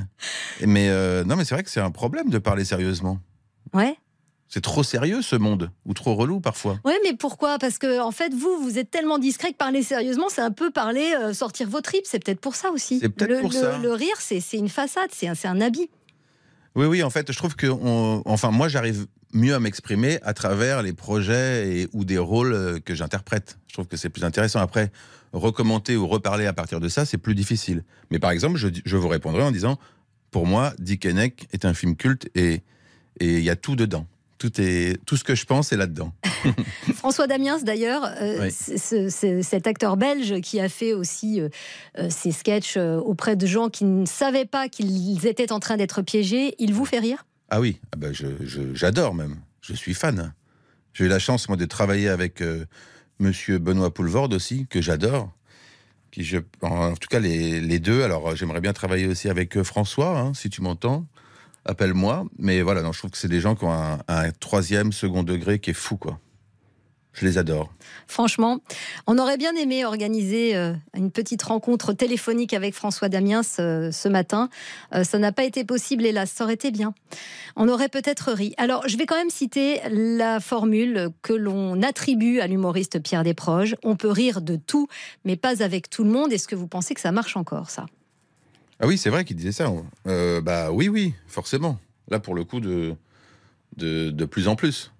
Mais 0.60 0.88
euh, 0.90 1.22
non, 1.24 1.36
mais 1.36 1.44
c'est 1.44 1.54
vrai 1.54 1.62
que 1.62 1.70
c'est 1.70 1.80
un 1.80 1.90
problème 1.92 2.30
de 2.30 2.38
parler 2.38 2.64
sérieusement. 2.64 3.20
Ouais. 3.72 3.96
C'est 4.54 4.60
trop 4.60 4.84
sérieux 4.84 5.20
ce 5.20 5.34
monde, 5.34 5.72
ou 5.84 5.94
trop 5.94 6.14
relou 6.14 6.38
parfois. 6.38 6.78
Ouais, 6.84 6.96
mais 7.02 7.12
pourquoi? 7.16 7.58
Parce 7.58 7.76
que 7.76 8.00
en 8.00 8.12
fait, 8.12 8.32
vous, 8.32 8.56
vous 8.62 8.78
êtes 8.78 8.88
tellement 8.88 9.18
discret 9.18 9.50
que 9.50 9.56
parler 9.56 9.82
sérieusement, 9.82 10.26
c'est 10.28 10.42
un 10.42 10.52
peu 10.52 10.70
parler, 10.70 11.12
euh, 11.20 11.32
sortir 11.32 11.68
vos 11.68 11.80
tripes. 11.80 12.04
C'est 12.06 12.22
peut-être 12.22 12.38
pour 12.38 12.54
ça 12.54 12.70
aussi. 12.70 13.00
C'est 13.00 13.08
peut-être 13.08 13.30
le, 13.32 13.40
pour 13.40 13.50
le- 13.50 13.58
ça. 13.58 13.78
le 13.78 13.90
rire, 13.92 14.14
c'est 14.20 14.40
une 14.52 14.68
façade, 14.68 15.08
c'est 15.10 15.26
un, 15.26 15.34
un 15.42 15.60
habit. 15.60 15.90
Oui, 16.76 16.86
oui, 16.86 17.02
en 17.02 17.10
fait, 17.10 17.32
je 17.32 17.36
trouve 17.36 17.56
que, 17.56 17.66
on- 17.66 18.22
enfin, 18.26 18.52
moi, 18.52 18.68
j'arrive 18.68 19.08
mieux 19.32 19.54
à 19.56 19.58
m'exprimer 19.58 20.20
à 20.22 20.34
travers 20.34 20.84
les 20.84 20.92
projets 20.92 21.68
et, 21.80 21.88
ou 21.92 22.04
des 22.04 22.18
rôles 22.18 22.52
euh, 22.52 22.78
que 22.78 22.94
j'interprète. 22.94 23.58
Je 23.66 23.72
trouve 23.72 23.88
que 23.88 23.96
c'est 23.96 24.08
plus 24.08 24.22
intéressant. 24.22 24.60
Après, 24.60 24.92
recommenter 25.32 25.96
ou 25.96 26.06
reparler 26.06 26.46
à 26.46 26.52
partir 26.52 26.78
de 26.78 26.88
ça, 26.88 27.04
c'est 27.04 27.18
plus 27.18 27.34
difficile. 27.34 27.82
Mais 28.12 28.20
par 28.20 28.30
exemple, 28.30 28.56
je, 28.56 28.68
je 28.84 28.96
vous 28.96 29.08
répondrai 29.08 29.42
en 29.42 29.50
disant, 29.50 29.80
pour 30.30 30.46
moi, 30.46 30.74
Dick 30.78 31.04
Henneck 31.06 31.48
est 31.52 31.64
un 31.64 31.74
film 31.74 31.96
culte 31.96 32.28
et 32.36 32.62
et 33.20 33.38
il 33.38 33.44
y 33.44 33.50
a 33.50 33.54
tout 33.56 33.74
dedans. 33.76 34.06
Tout 34.44 34.60
est, 34.60 35.02
tout 35.06 35.16
ce 35.16 35.24
que 35.24 35.34
je 35.34 35.46
pense 35.46 35.72
est 35.72 35.76
là-dedans. 35.78 36.12
François 36.96 37.26
Damiens, 37.26 37.58
d'ailleurs, 37.62 38.04
euh, 38.20 38.42
Oui. 38.42 39.42
cet 39.42 39.66
acteur 39.66 39.96
belge 39.96 40.38
qui 40.42 40.60
a 40.60 40.68
fait 40.68 40.92
aussi 40.92 41.40
euh, 41.40 41.48
euh, 41.98 42.10
ses 42.10 42.30
sketchs 42.30 42.76
euh, 42.76 42.96
auprès 42.98 43.36
de 43.36 43.46
gens 43.46 43.70
qui 43.70 43.86
ne 43.86 44.04
savaient 44.04 44.44
pas 44.44 44.68
qu'ils 44.68 45.26
étaient 45.26 45.50
en 45.50 45.60
train 45.60 45.78
d'être 45.78 46.02
piégés, 46.02 46.54
il 46.58 46.74
vous 46.74 46.84
fait 46.84 46.98
rire? 46.98 47.24
Ah 47.48 47.58
oui, 47.58 47.80
ah 47.94 47.96
ben 47.96 48.12
j'adore 48.74 49.14
même. 49.14 49.36
Je 49.62 49.72
suis 49.72 49.94
fan. 49.94 50.34
J'ai 50.92 51.06
eu 51.06 51.08
la 51.08 51.18
chance, 51.18 51.48
moi, 51.48 51.56
de 51.56 51.64
travailler 51.64 52.10
avec 52.10 52.42
euh, 52.42 52.66
Monsieur 53.20 53.56
Benoît 53.56 53.94
Poulvorde 53.94 54.34
aussi, 54.34 54.66
que 54.68 54.82
j'adore. 54.82 55.32
Qui 56.10 56.22
je, 56.22 56.36
en, 56.60 56.68
en 56.90 56.94
tout 56.96 57.08
cas, 57.08 57.18
les, 57.18 57.62
les 57.62 57.78
deux. 57.78 58.02
Alors, 58.02 58.36
j'aimerais 58.36 58.60
bien 58.60 58.74
travailler 58.74 59.06
aussi 59.06 59.30
avec 59.30 59.62
François, 59.62 60.18
hein, 60.18 60.34
si 60.34 60.50
tu 60.50 60.60
m'entends. 60.60 61.06
Appelle-moi. 61.64 62.24
Mais 62.38 62.62
voilà, 62.62 62.82
je 62.92 62.98
trouve 62.98 63.10
que 63.10 63.18
c'est 63.18 63.28
des 63.28 63.40
gens 63.40 63.54
qui 63.54 63.64
ont 63.64 63.72
un, 63.72 63.98
un 64.08 64.30
troisième, 64.32 64.92
second 64.92 65.22
degré 65.22 65.58
qui 65.58 65.70
est 65.70 65.74
fou, 65.74 65.96
quoi. 65.96 66.18
Je 67.14 67.24
les 67.24 67.38
adore. 67.38 67.72
Franchement, 68.08 68.58
on 69.06 69.18
aurait 69.18 69.36
bien 69.36 69.54
aimé 69.54 69.84
organiser 69.84 70.56
euh, 70.56 70.72
une 70.94 71.12
petite 71.12 71.42
rencontre 71.44 71.92
téléphonique 71.92 72.52
avec 72.52 72.74
François 72.74 73.08
Damiens 73.08 73.42
euh, 73.60 73.92
ce 73.92 74.08
matin. 74.08 74.48
Euh, 74.94 75.04
ça 75.04 75.18
n'a 75.18 75.30
pas 75.30 75.44
été 75.44 75.64
possible, 75.64 76.04
hélas. 76.04 76.30
Ça 76.32 76.42
aurait 76.42 76.54
été 76.54 76.72
bien. 76.72 76.92
On 77.54 77.68
aurait 77.68 77.88
peut-être 77.88 78.32
ri. 78.32 78.54
Alors, 78.58 78.88
je 78.88 78.96
vais 78.96 79.06
quand 79.06 79.16
même 79.16 79.30
citer 79.30 79.80
la 79.90 80.40
formule 80.40 81.10
que 81.22 81.32
l'on 81.32 81.82
attribue 81.82 82.40
à 82.40 82.48
l'humoriste 82.48 83.00
Pierre 83.00 83.22
Desproges. 83.22 83.76
On 83.84 83.94
peut 83.94 84.10
rire 84.10 84.40
de 84.40 84.56
tout, 84.56 84.88
mais 85.24 85.36
pas 85.36 85.62
avec 85.62 85.88
tout 85.88 86.02
le 86.02 86.10
monde. 86.10 86.32
Est-ce 86.32 86.48
que 86.48 86.56
vous 86.56 86.66
pensez 86.66 86.94
que 86.94 87.00
ça 87.00 87.12
marche 87.12 87.36
encore, 87.36 87.70
ça? 87.70 87.86
Ah 88.80 88.86
oui, 88.86 88.98
c'est 88.98 89.10
vrai 89.10 89.24
qu'il 89.24 89.36
disait 89.36 89.52
ça. 89.52 89.72
Euh, 90.06 90.40
bah 90.40 90.70
oui, 90.72 90.88
oui, 90.88 91.14
forcément. 91.26 91.78
Là, 92.08 92.18
pour 92.18 92.34
le 92.34 92.44
coup, 92.44 92.60
de, 92.60 92.94
de, 93.76 94.10
de 94.10 94.24
plus 94.24 94.48
en 94.48 94.56
plus. 94.56 94.92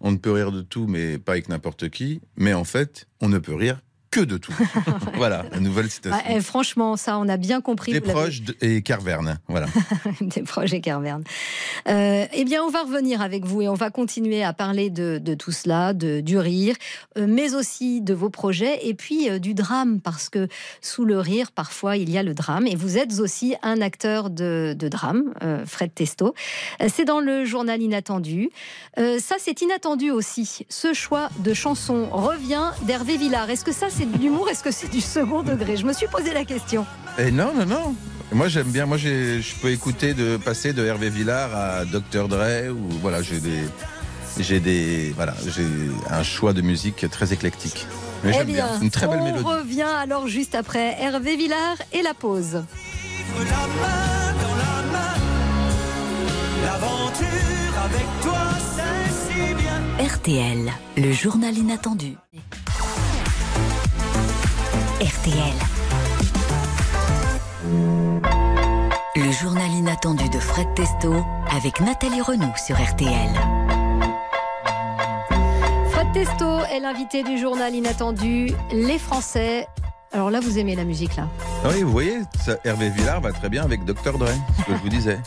On 0.00 0.12
ne 0.12 0.18
peut 0.18 0.32
rire 0.32 0.52
de 0.52 0.60
tout, 0.60 0.86
mais 0.86 1.18
pas 1.18 1.32
avec 1.32 1.48
n'importe 1.48 1.88
qui. 1.88 2.20
Mais 2.36 2.52
en 2.52 2.64
fait, 2.64 3.08
on 3.20 3.28
ne 3.28 3.38
peut 3.38 3.54
rire 3.54 3.80
que 4.16 4.24
de 4.24 4.38
tout. 4.38 4.54
voilà, 5.14 5.44
la 5.52 5.60
nouvelle 5.60 5.90
citation. 5.90 6.18
Ah, 6.26 6.36
eh, 6.36 6.40
Franchement, 6.40 6.96
ça, 6.96 7.18
on 7.18 7.28
a 7.28 7.36
bien 7.36 7.60
compris. 7.60 7.92
Des 7.92 8.00
proches 8.00 8.40
et 8.62 8.80
Carverne. 8.80 9.38
Voilà. 9.46 9.66
des 10.22 10.40
projets 10.40 10.80
Carverne. 10.80 11.22
Euh, 11.86 12.24
eh 12.32 12.44
bien, 12.44 12.62
on 12.62 12.70
va 12.70 12.84
revenir 12.84 13.20
avec 13.20 13.44
vous 13.44 13.60
et 13.60 13.68
on 13.68 13.74
va 13.74 13.90
continuer 13.90 14.42
à 14.42 14.54
parler 14.54 14.88
de, 14.88 15.18
de 15.22 15.34
tout 15.34 15.52
cela, 15.52 15.92
de, 15.92 16.20
du 16.20 16.38
rire, 16.38 16.76
euh, 17.18 17.26
mais 17.28 17.54
aussi 17.54 18.00
de 18.00 18.14
vos 18.14 18.30
projets 18.30 18.86
et 18.86 18.94
puis 18.94 19.28
euh, 19.28 19.38
du 19.38 19.52
drame, 19.52 20.00
parce 20.00 20.30
que 20.30 20.48
sous 20.80 21.04
le 21.04 21.20
rire, 21.20 21.52
parfois, 21.52 21.98
il 21.98 22.08
y 22.08 22.16
a 22.16 22.22
le 22.22 22.32
drame. 22.32 22.66
Et 22.66 22.74
vous 22.74 22.96
êtes 22.96 23.20
aussi 23.20 23.54
un 23.62 23.82
acteur 23.82 24.30
de, 24.30 24.74
de 24.78 24.88
drame, 24.88 25.34
euh, 25.42 25.66
Fred 25.66 25.92
Testo. 25.94 26.34
C'est 26.88 27.04
dans 27.04 27.20
le 27.20 27.44
journal 27.44 27.82
Inattendu. 27.82 28.48
Ça, 28.96 29.34
c'est 29.38 29.60
inattendu 29.60 30.10
aussi. 30.10 30.64
Ce 30.70 30.94
choix 30.94 31.28
de 31.40 31.52
chanson 31.52 32.08
revient 32.10 32.70
d'Hervé 32.82 33.18
Villard. 33.18 33.50
Est-ce 33.50 33.64
que 33.64 33.72
ça, 33.72 33.88
c'est 33.90 34.05
de 34.12 34.18
l'humour 34.18 34.48
Est-ce 34.48 34.62
que 34.62 34.70
c'est 34.70 34.90
du 34.90 35.00
second 35.00 35.42
degré? 35.42 35.76
Je 35.76 35.84
me 35.86 35.92
suis 35.92 36.06
posé 36.06 36.32
la 36.32 36.44
question. 36.44 36.86
Et 37.18 37.30
non, 37.30 37.52
non, 37.54 37.66
non. 37.66 37.94
Moi, 38.32 38.48
j'aime 38.48 38.68
bien. 38.70 38.86
Moi, 38.86 38.96
j'ai- 38.96 39.40
je 39.40 39.54
peux 39.56 39.70
écouter 39.70 40.14
de 40.14 40.36
passer 40.36 40.72
de 40.72 40.84
Hervé 40.84 41.10
Villard 41.10 41.54
à 41.54 41.84
Dr. 41.84 42.28
Dre 42.28 42.70
ou 42.72 42.90
voilà, 43.00 43.22
j'ai 43.22 43.38
des, 43.40 43.62
j'ai 44.40 44.60
des, 44.60 45.12
voilà, 45.16 45.34
j'ai 45.46 45.64
un 46.10 46.22
choix 46.22 46.52
de 46.52 46.60
musique 46.62 47.08
très 47.10 47.32
éclectique. 47.32 47.86
Mais 48.24 48.30
Eh 48.34 48.38
j'aime 48.38 48.46
bien. 48.46 48.80
une 48.80 48.90
très 48.90 49.06
belle 49.06 49.18
on 49.20 49.24
mélodie. 49.24 49.44
revient 49.44 49.82
alors 49.82 50.26
juste 50.26 50.54
après 50.54 50.96
Hervé 51.00 51.36
Villard 51.36 51.76
et 51.92 52.02
la 52.02 52.14
pause. 52.14 52.62
L'aventure 56.64 57.78
avec 57.84 58.06
toi, 58.22 58.38
c'est 58.74 59.34
si 59.34 59.54
bien. 59.54 60.06
RTL, 60.06 60.72
le 60.96 61.12
journal 61.12 61.56
inattendu. 61.56 62.16
RTL. 65.00 65.36
Le 69.14 69.30
journal 69.30 69.70
inattendu 69.70 70.26
de 70.30 70.38
Fred 70.38 70.72
Testo 70.74 71.14
avec 71.54 71.80
Nathalie 71.80 72.22
Renaud 72.22 72.52
sur 72.56 72.76
RTL. 72.82 73.28
Fred 75.90 76.12
Testo 76.14 76.60
est 76.72 76.80
l'invité 76.80 77.22
du 77.24 77.36
journal 77.36 77.74
inattendu. 77.74 78.52
Les 78.72 78.98
Français. 78.98 79.66
Alors 80.12 80.30
là, 80.30 80.40
vous 80.40 80.58
aimez 80.58 80.74
la 80.74 80.84
musique 80.84 81.14
là 81.16 81.28
Ah 81.62 81.68
oui, 81.74 81.82
vous 81.82 81.92
voyez, 81.92 82.20
ça, 82.42 82.56
Hervé 82.64 82.88
Villard 82.88 83.20
va 83.20 83.32
très 83.32 83.50
bien 83.50 83.64
avec 83.64 83.84
Dr. 83.84 84.16
Dre, 84.16 84.28
ce 84.58 84.64
que 84.64 84.72
je 84.72 84.82
vous 84.82 84.88
disais. 84.88 85.18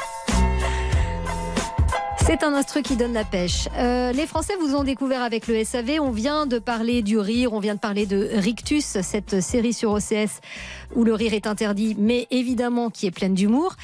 C'est 2.30 2.44
un 2.44 2.54
instru 2.54 2.84
qui 2.84 2.96
donne 2.96 3.13
la 3.13 3.26
pêche. 3.26 3.68
Euh, 3.76 4.12
les 4.12 4.28
Français 4.28 4.54
vous 4.62 4.76
ont 4.76 4.84
découvert 4.84 5.24
avec 5.24 5.48
le 5.48 5.63
SAV. 5.63 6.00
On 6.00 6.12
vient 6.12 6.46
de 6.46 6.60
parler 6.60 7.02
du 7.02 7.18
rire, 7.18 7.54
on 7.54 7.60
vient 7.60 7.74
de 7.74 7.80
parler 7.80 8.06
de 8.06 8.30
Rictus, 8.36 8.86
cette 9.02 9.42
série 9.42 9.74
sur 9.74 9.94
OCS 9.94 10.39
où 10.96 11.04
le 11.04 11.15
rire 11.15 11.34
est 11.34 11.48
interdit, 11.48 11.96
mais 11.98 12.28
évidemment 12.30 12.92
qui 12.92 13.08
est 13.08 13.12
pleine 13.12 13.34
d'humour. 13.34 13.76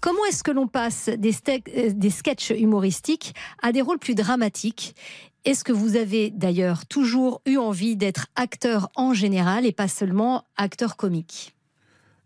Comment 0.00 0.24
est-ce 0.28 0.42
que 0.42 0.50
l'on 0.50 0.66
passe 0.66 1.10
des, 1.16 1.32
euh, 1.48 1.92
des 1.94 2.10
sketchs 2.10 2.50
humoristiques 2.50 3.36
à 3.62 3.70
des 3.70 3.82
rôles 3.82 4.00
plus 4.00 4.16
dramatiques? 4.16 4.96
Est-ce 5.44 5.62
que 5.62 5.72
vous 5.72 5.94
avez 5.94 6.30
d'ailleurs 6.30 6.86
toujours 6.86 7.40
eu 7.46 7.56
envie 7.56 7.94
d'être 7.94 8.26
acteur 8.34 8.90
en 8.96 9.14
général 9.14 9.64
et 9.64 9.70
pas 9.70 9.86
seulement 9.86 10.42
acteur 10.56 10.96
comique? 10.96 11.54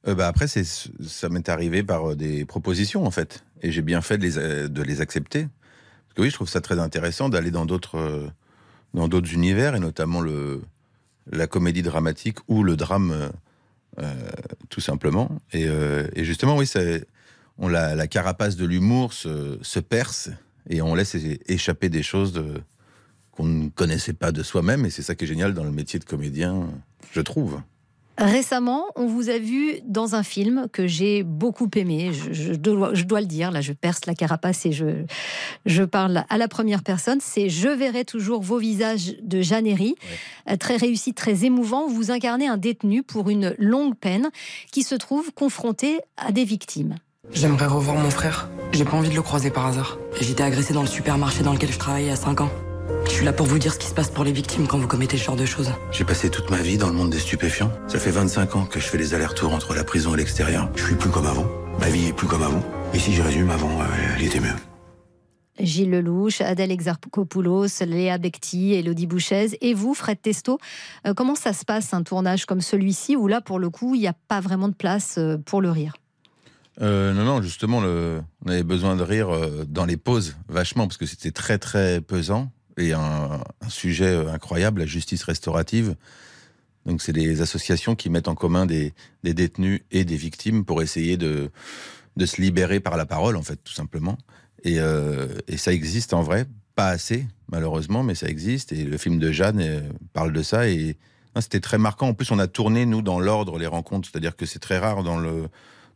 Euh, 0.08 0.14
bah 0.14 0.28
après, 0.28 0.46
ça 0.46 1.28
m'est 1.28 1.50
arrivé 1.50 1.82
par 1.82 2.16
des 2.16 2.46
propositions, 2.46 3.04
en 3.04 3.10
fait. 3.10 3.44
Et 3.60 3.72
j'ai 3.72 3.82
bien 3.82 4.00
fait 4.00 4.16
de 4.16 4.82
les 4.82 5.00
accepter. 5.02 5.48
Oui, 6.18 6.30
je 6.30 6.34
trouve 6.34 6.48
ça 6.48 6.60
très 6.60 6.78
intéressant 6.78 7.28
d'aller 7.28 7.50
dans 7.50 7.66
d'autres, 7.66 8.30
dans 8.94 9.08
d'autres 9.08 9.32
univers, 9.32 9.74
et 9.74 9.80
notamment 9.80 10.20
le, 10.20 10.62
la 11.30 11.46
comédie 11.46 11.82
dramatique 11.82 12.38
ou 12.48 12.62
le 12.62 12.76
drame, 12.76 13.30
tout 14.70 14.80
simplement. 14.80 15.30
Et, 15.52 15.68
justement, 16.24 16.56
oui, 16.56 16.70
on 17.58 17.68
la, 17.68 17.94
la 17.94 18.06
carapace 18.06 18.56
de 18.56 18.66
l'humour 18.66 19.12
se, 19.12 19.58
se, 19.62 19.80
perce 19.80 20.30
et 20.68 20.82
on 20.82 20.94
laisse 20.94 21.16
échapper 21.46 21.88
des 21.88 22.02
choses 22.02 22.42
qu'on 23.30 23.44
ne 23.44 23.68
connaissait 23.68 24.12
pas 24.12 24.32
de 24.32 24.42
soi-même. 24.42 24.84
Et 24.86 24.90
c'est 24.90 25.02
ça 25.02 25.14
qui 25.14 25.24
est 25.24 25.28
génial 25.28 25.54
dans 25.54 25.64
le 25.64 25.70
métier 25.70 25.98
de 25.98 26.04
comédien, 26.04 26.68
je 27.12 27.20
trouve. 27.20 27.60
Récemment, 28.18 28.86
on 28.96 29.06
vous 29.06 29.28
a 29.28 29.38
vu 29.38 29.74
dans 29.84 30.14
un 30.14 30.22
film 30.22 30.68
que 30.72 30.86
j'ai 30.86 31.22
beaucoup 31.22 31.68
aimé. 31.76 32.12
Je, 32.32 32.54
dois, 32.54 32.94
je, 32.94 33.04
dois, 33.04 33.20
le 33.20 33.26
dire, 33.26 33.50
là, 33.50 33.60
je 33.60 33.72
perce 33.74 34.06
la 34.06 34.14
carapace 34.14 34.64
et 34.64 34.72
je, 34.72 35.04
je 35.66 35.82
parle 35.82 36.24
à 36.28 36.38
la 36.38 36.48
première 36.48 36.82
personne. 36.82 37.18
C'est 37.20 37.50
Je 37.50 37.68
verrai 37.68 38.04
toujours 38.06 38.40
vos 38.40 38.58
visages 38.58 39.16
de 39.22 39.42
Jeanne 39.42 39.66
Herry. 39.66 39.96
Euh, 40.48 40.56
très 40.56 40.76
réussi, 40.76 41.12
très 41.12 41.44
émouvant. 41.44 41.88
Vous 41.88 42.10
incarnez 42.10 42.46
un 42.46 42.56
détenu 42.56 43.02
pour 43.02 43.28
une 43.28 43.54
longue 43.58 43.96
peine 43.96 44.30
qui 44.72 44.82
se 44.82 44.94
trouve 44.94 45.32
confronté 45.32 46.00
à 46.16 46.32
des 46.32 46.44
victimes. 46.44 46.96
J'aimerais 47.32 47.66
revoir 47.66 47.96
mon 47.96 48.10
frère. 48.10 48.48
J'ai 48.72 48.84
pas 48.84 48.96
envie 48.96 49.10
de 49.10 49.14
le 49.14 49.22
croiser 49.22 49.50
par 49.50 49.66
hasard. 49.66 49.98
J'étais 50.20 50.42
agressé 50.42 50.72
dans 50.72 50.82
le 50.82 50.88
supermarché 50.88 51.42
dans 51.42 51.52
lequel 51.52 51.72
je 51.72 51.78
travaillais 51.78 52.10
à 52.10 52.16
5 52.16 52.40
ans. 52.40 52.50
Je 53.06 53.10
suis 53.20 53.24
là 53.24 53.32
pour 53.32 53.46
vous 53.46 53.58
dire 53.58 53.72
ce 53.72 53.78
qui 53.78 53.86
se 53.86 53.94
passe 53.94 54.10
pour 54.10 54.24
les 54.24 54.32
victimes 54.32 54.66
quand 54.66 54.78
vous 54.78 54.86
commettez 54.86 55.16
ce 55.16 55.24
genre 55.24 55.36
de 55.36 55.46
choses. 55.46 55.70
J'ai 55.90 56.04
passé 56.04 56.28
toute 56.28 56.50
ma 56.50 56.58
vie 56.58 56.76
dans 56.76 56.88
le 56.88 56.92
monde 56.92 57.10
des 57.10 57.18
stupéfiants. 57.18 57.72
Ça 57.88 57.98
fait 57.98 58.10
25 58.10 58.56
ans 58.56 58.66
que 58.66 58.78
je 58.78 58.86
fais 58.86 58.98
les 58.98 59.14
allers-retours 59.14 59.54
entre 59.54 59.74
la 59.74 59.84
prison 59.84 60.12
et 60.14 60.18
l'extérieur. 60.18 60.70
Je 60.76 60.84
suis 60.84 60.96
plus 60.96 61.08
comme 61.08 61.24
avant. 61.26 61.46
Ma 61.80 61.88
vie 61.88 62.08
est 62.08 62.12
plus 62.12 62.26
comme 62.26 62.42
avant. 62.42 62.62
Et 62.92 62.98
si 62.98 63.14
je 63.14 63.22
résume, 63.22 63.50
avant, 63.50 63.80
euh, 63.80 63.84
elle 64.16 64.24
était 64.24 64.40
mieux. 64.40 64.54
Gilles 65.58 65.90
Lelouch, 65.90 66.42
Adèle 66.42 66.70
Exarchopoulos, 66.70 67.80
Léa 67.86 68.18
Becti, 68.18 68.74
Elodie 68.74 69.06
Bouchez 69.06 69.56
et 69.62 69.72
vous, 69.72 69.94
Fred 69.94 70.20
Testo. 70.20 70.58
Euh, 71.06 71.14
comment 71.14 71.36
ça 71.36 71.54
se 71.54 71.64
passe 71.64 71.94
un 71.94 72.02
tournage 72.02 72.44
comme 72.44 72.60
celui-ci 72.60 73.16
où 73.16 73.28
là, 73.28 73.40
pour 73.40 73.58
le 73.58 73.70
coup, 73.70 73.94
il 73.94 74.00
n'y 74.00 74.08
a 74.08 74.16
pas 74.28 74.40
vraiment 74.40 74.68
de 74.68 74.74
place 74.74 75.16
euh, 75.16 75.38
pour 75.38 75.62
le 75.62 75.70
rire? 75.70 75.94
Non, 76.78 77.14
non, 77.14 77.40
justement, 77.40 77.80
le... 77.80 78.20
on 78.44 78.50
avait 78.50 78.62
besoin 78.62 78.96
de 78.96 79.02
rire 79.02 79.30
dans 79.66 79.86
les 79.86 79.96
pauses, 79.96 80.36
vachement, 80.50 80.86
parce 80.86 80.98
que 80.98 81.06
c'était 81.06 81.30
très, 81.30 81.56
très 81.56 82.02
pesant 82.02 82.52
et 82.76 82.92
un, 82.92 83.40
sujet 83.68 84.06
euh, 84.06 84.32
incroyable, 84.32 84.80
la 84.80 84.86
justice 84.86 85.22
restaurative. 85.22 85.96
Donc, 86.84 87.02
c'est 87.02 87.12
des 87.12 87.40
associations 87.40 87.96
qui 87.96 88.10
mettent 88.10 88.28
en 88.28 88.34
commun 88.34 88.66
des, 88.66 88.94
détenus 89.24 89.82
et 89.90 90.04
des 90.04 90.16
victimes 90.16 90.64
pour 90.64 90.82
essayer 90.82 91.16
de, 91.16 91.50
se 92.24 92.40
libérer 92.40 92.80
par 92.80 92.96
la 92.96 93.06
parole, 93.06 93.36
en 93.36 93.42
fait, 93.42 93.56
tout 93.56 93.72
simplement. 93.72 94.18
Et, 94.62 94.78
euh, 94.78 95.28
et 95.48 95.56
ça 95.56 95.72
existe 95.72 96.14
en 96.14 96.22
vrai, 96.22 96.46
pas 96.74 96.88
assez, 96.88 97.26
malheureusement, 97.50 98.02
mais 98.02 98.14
ça 98.14 98.28
existe. 98.28 98.72
Et 98.72 98.84
le 98.84 98.98
film 98.98 99.18
de 99.18 99.32
Jeanne 99.32 99.60
euh, 99.60 99.80
parle 100.12 100.32
de 100.32 100.42
ça. 100.42 100.68
Et 100.68 100.96
c'était 101.40 101.60
très 101.60 101.78
marquant. 101.78 102.08
En 102.08 102.14
plus, 102.14 102.30
on 102.30 102.38
a 102.38 102.46
tourné, 102.46 102.86
nous, 102.86 103.02
dans 103.02 103.18
l'ordre, 103.18 103.58
les 103.58 103.66
rencontres. 103.66 104.08
C'est-à-dire 104.10 104.36
que 104.36 104.46
c'est 104.46 104.60
très 104.60 104.78
rare 104.78 105.02
dans, 105.02 105.20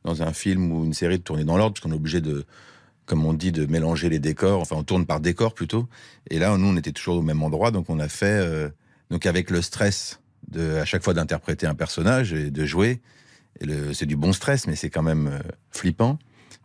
dans 0.04 0.22
un 0.22 0.32
film 0.32 0.72
ou 0.72 0.84
une 0.84 0.92
série 0.92 1.18
de 1.18 1.22
tourner 1.22 1.44
dans 1.44 1.56
l'ordre, 1.56 1.74
parce 1.74 1.84
qu'on 1.84 1.92
est 1.92 1.96
obligé 1.96 2.20
de, 2.20 2.44
comme 3.10 3.26
on 3.26 3.32
dit, 3.32 3.50
de 3.50 3.66
mélanger 3.66 4.08
les 4.08 4.20
décors. 4.20 4.60
Enfin, 4.60 4.76
on 4.76 4.84
tourne 4.84 5.04
par 5.04 5.18
décor 5.18 5.52
plutôt. 5.52 5.88
Et 6.30 6.38
là, 6.38 6.56
nous, 6.56 6.68
on 6.68 6.76
était 6.76 6.92
toujours 6.92 7.16
au 7.16 7.22
même 7.22 7.42
endroit, 7.42 7.72
donc 7.72 7.90
on 7.90 7.98
a 7.98 8.08
fait, 8.08 8.26
euh, 8.26 8.68
donc 9.10 9.26
avec 9.26 9.50
le 9.50 9.62
stress 9.62 10.20
de 10.46 10.76
à 10.76 10.84
chaque 10.84 11.02
fois 11.02 11.12
d'interpréter 11.12 11.66
un 11.66 11.74
personnage 11.74 12.32
et 12.32 12.52
de 12.52 12.64
jouer. 12.64 13.00
C'est 13.92 14.06
du 14.06 14.14
bon 14.14 14.32
stress, 14.32 14.68
mais 14.68 14.76
c'est 14.76 14.90
quand 14.90 15.02
même 15.02 15.26
euh, 15.26 15.40
flippant 15.72 16.20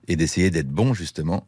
et 0.08 0.16
d'essayer 0.16 0.52
d'être 0.52 0.70
bon 0.70 0.93
justement. 0.93 1.48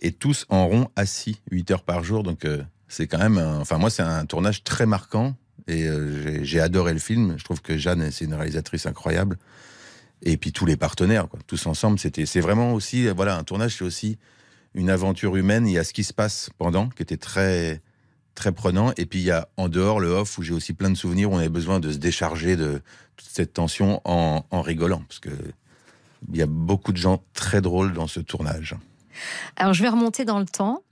Et 0.00 0.12
tous 0.12 0.44
en 0.50 0.68
rond, 0.68 0.88
assis, 0.94 1.40
8 1.50 1.70
heures 1.70 1.82
par 1.82 2.04
jour. 2.04 2.22
Donc 2.22 2.44
euh, 2.44 2.62
c'est 2.86 3.06
quand 3.06 3.18
même, 3.18 3.38
enfin 3.38 3.78
moi, 3.78 3.88
c'est 3.88 4.02
un 4.02 4.26
tournage 4.26 4.62
très 4.62 4.84
marquant 4.84 5.34
et 5.68 5.88
j'ai 6.42 6.60
adoré 6.60 6.92
le 6.92 6.98
film. 6.98 7.36
Je 7.38 7.44
trouve 7.44 7.62
que 7.62 7.78
Jeanne, 7.78 8.10
c'est 8.10 8.26
une 8.26 8.34
réalisatrice 8.34 8.84
incroyable 8.84 9.38
et 10.20 10.36
puis 10.36 10.52
tous 10.52 10.66
les 10.66 10.76
partenaires, 10.76 11.28
tous 11.46 11.66
ensemble. 11.66 11.98
C'était, 11.98 12.26
c'est 12.26 12.40
vraiment 12.40 12.74
aussi, 12.74 13.08
voilà, 13.08 13.36
un 13.38 13.44
tournage, 13.44 13.76
c'est 13.76 13.84
aussi 13.84 14.18
une 14.74 14.90
aventure 14.90 15.36
humaine. 15.36 15.66
Il 15.66 15.72
y 15.72 15.78
a 15.78 15.84
ce 15.84 15.92
qui 15.92 16.04
se 16.04 16.12
passe 16.12 16.50
pendant, 16.58 16.88
qui 16.88 17.02
était 17.02 17.16
très, 17.16 17.80
très 18.34 18.52
prenant. 18.52 18.92
Et 18.96 19.06
puis 19.06 19.20
il 19.20 19.24
y 19.24 19.30
a 19.30 19.48
en 19.56 19.68
dehors 19.68 20.00
le 20.00 20.08
off 20.08 20.38
où 20.38 20.42
j'ai 20.42 20.54
aussi 20.54 20.72
plein 20.72 20.90
de 20.90 20.96
souvenirs 20.96 21.30
où 21.30 21.34
on 21.34 21.38
avait 21.38 21.48
besoin 21.48 21.80
de 21.80 21.90
se 21.90 21.98
décharger 21.98 22.56
de 22.56 22.82
toute 23.16 23.28
cette 23.28 23.52
tension 23.52 24.00
en, 24.04 24.44
en 24.50 24.60
rigolant, 24.62 25.02
parce 25.08 25.20
que 25.20 25.30
il 26.32 26.38
y 26.38 26.42
a 26.42 26.46
beaucoup 26.46 26.92
de 26.92 26.96
gens 26.96 27.22
très 27.34 27.60
drôles 27.60 27.92
dans 27.92 28.06
ce 28.06 28.20
tournage. 28.20 28.74
Alors 29.56 29.74
je 29.74 29.82
vais 29.82 29.88
remonter 29.88 30.24
dans 30.24 30.38
le 30.38 30.46
temps. 30.46 30.82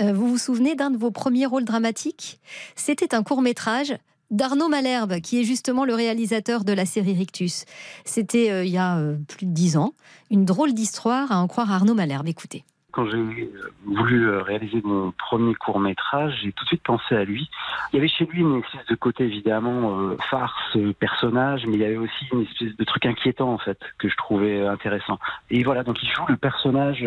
Euh, 0.00 0.12
vous 0.12 0.28
vous 0.30 0.38
souvenez 0.38 0.74
d'un 0.74 0.90
de 0.90 0.96
vos 0.96 1.10
premiers 1.10 1.46
rôles 1.46 1.64
dramatiques? 1.64 2.40
C'était 2.76 3.14
un 3.14 3.22
court 3.22 3.42
métrage 3.42 3.94
d'Arnaud 4.30 4.68
Malherbe, 4.68 5.20
qui 5.20 5.40
est 5.40 5.44
justement 5.44 5.84
le 5.84 5.94
réalisateur 5.94 6.64
de 6.64 6.72
la 6.72 6.86
série 6.86 7.14
Rictus. 7.14 7.64
C'était 8.04 8.50
euh, 8.50 8.64
il 8.64 8.70
y 8.70 8.78
a 8.78 8.98
euh, 8.98 9.16
plus 9.28 9.46
de 9.46 9.52
dix 9.52 9.76
ans. 9.76 9.94
Une 10.30 10.44
drôle 10.44 10.72
d'histoire 10.72 11.32
à 11.32 11.38
en 11.38 11.48
croire 11.48 11.70
Arnaud 11.70 11.94
Malherbe. 11.94 12.28
Écoutez. 12.28 12.64
Quand 12.92 13.06
j'ai 13.08 13.50
voulu 13.84 14.28
euh, 14.28 14.42
réaliser 14.42 14.80
mon 14.82 15.12
premier 15.12 15.54
court 15.54 15.78
métrage, 15.78 16.40
j'ai 16.42 16.52
tout 16.52 16.64
de 16.64 16.68
suite 16.68 16.82
pensé 16.82 17.14
à 17.14 17.24
lui. 17.24 17.48
Il 17.92 17.96
y 17.96 17.98
avait 17.98 18.08
chez 18.08 18.26
lui 18.26 18.40
une 18.40 18.60
espèce 18.60 18.86
de 18.86 18.94
côté 18.94 19.24
évidemment 19.24 20.00
euh, 20.00 20.16
farce, 20.30 20.76
euh, 20.76 20.92
personnage, 20.92 21.66
mais 21.66 21.74
il 21.74 21.80
y 21.80 21.84
avait 21.84 21.96
aussi 21.96 22.26
une 22.32 22.42
espèce 22.42 22.76
de 22.76 22.84
truc 22.84 23.06
inquiétant 23.06 23.52
en 23.52 23.58
fait 23.58 23.78
que 23.98 24.08
je 24.08 24.16
trouvais 24.16 24.66
intéressant. 24.66 25.18
Et 25.50 25.62
voilà, 25.62 25.84
donc 25.84 26.02
il 26.02 26.08
joue 26.08 26.26
le 26.28 26.36
personnage 26.36 27.02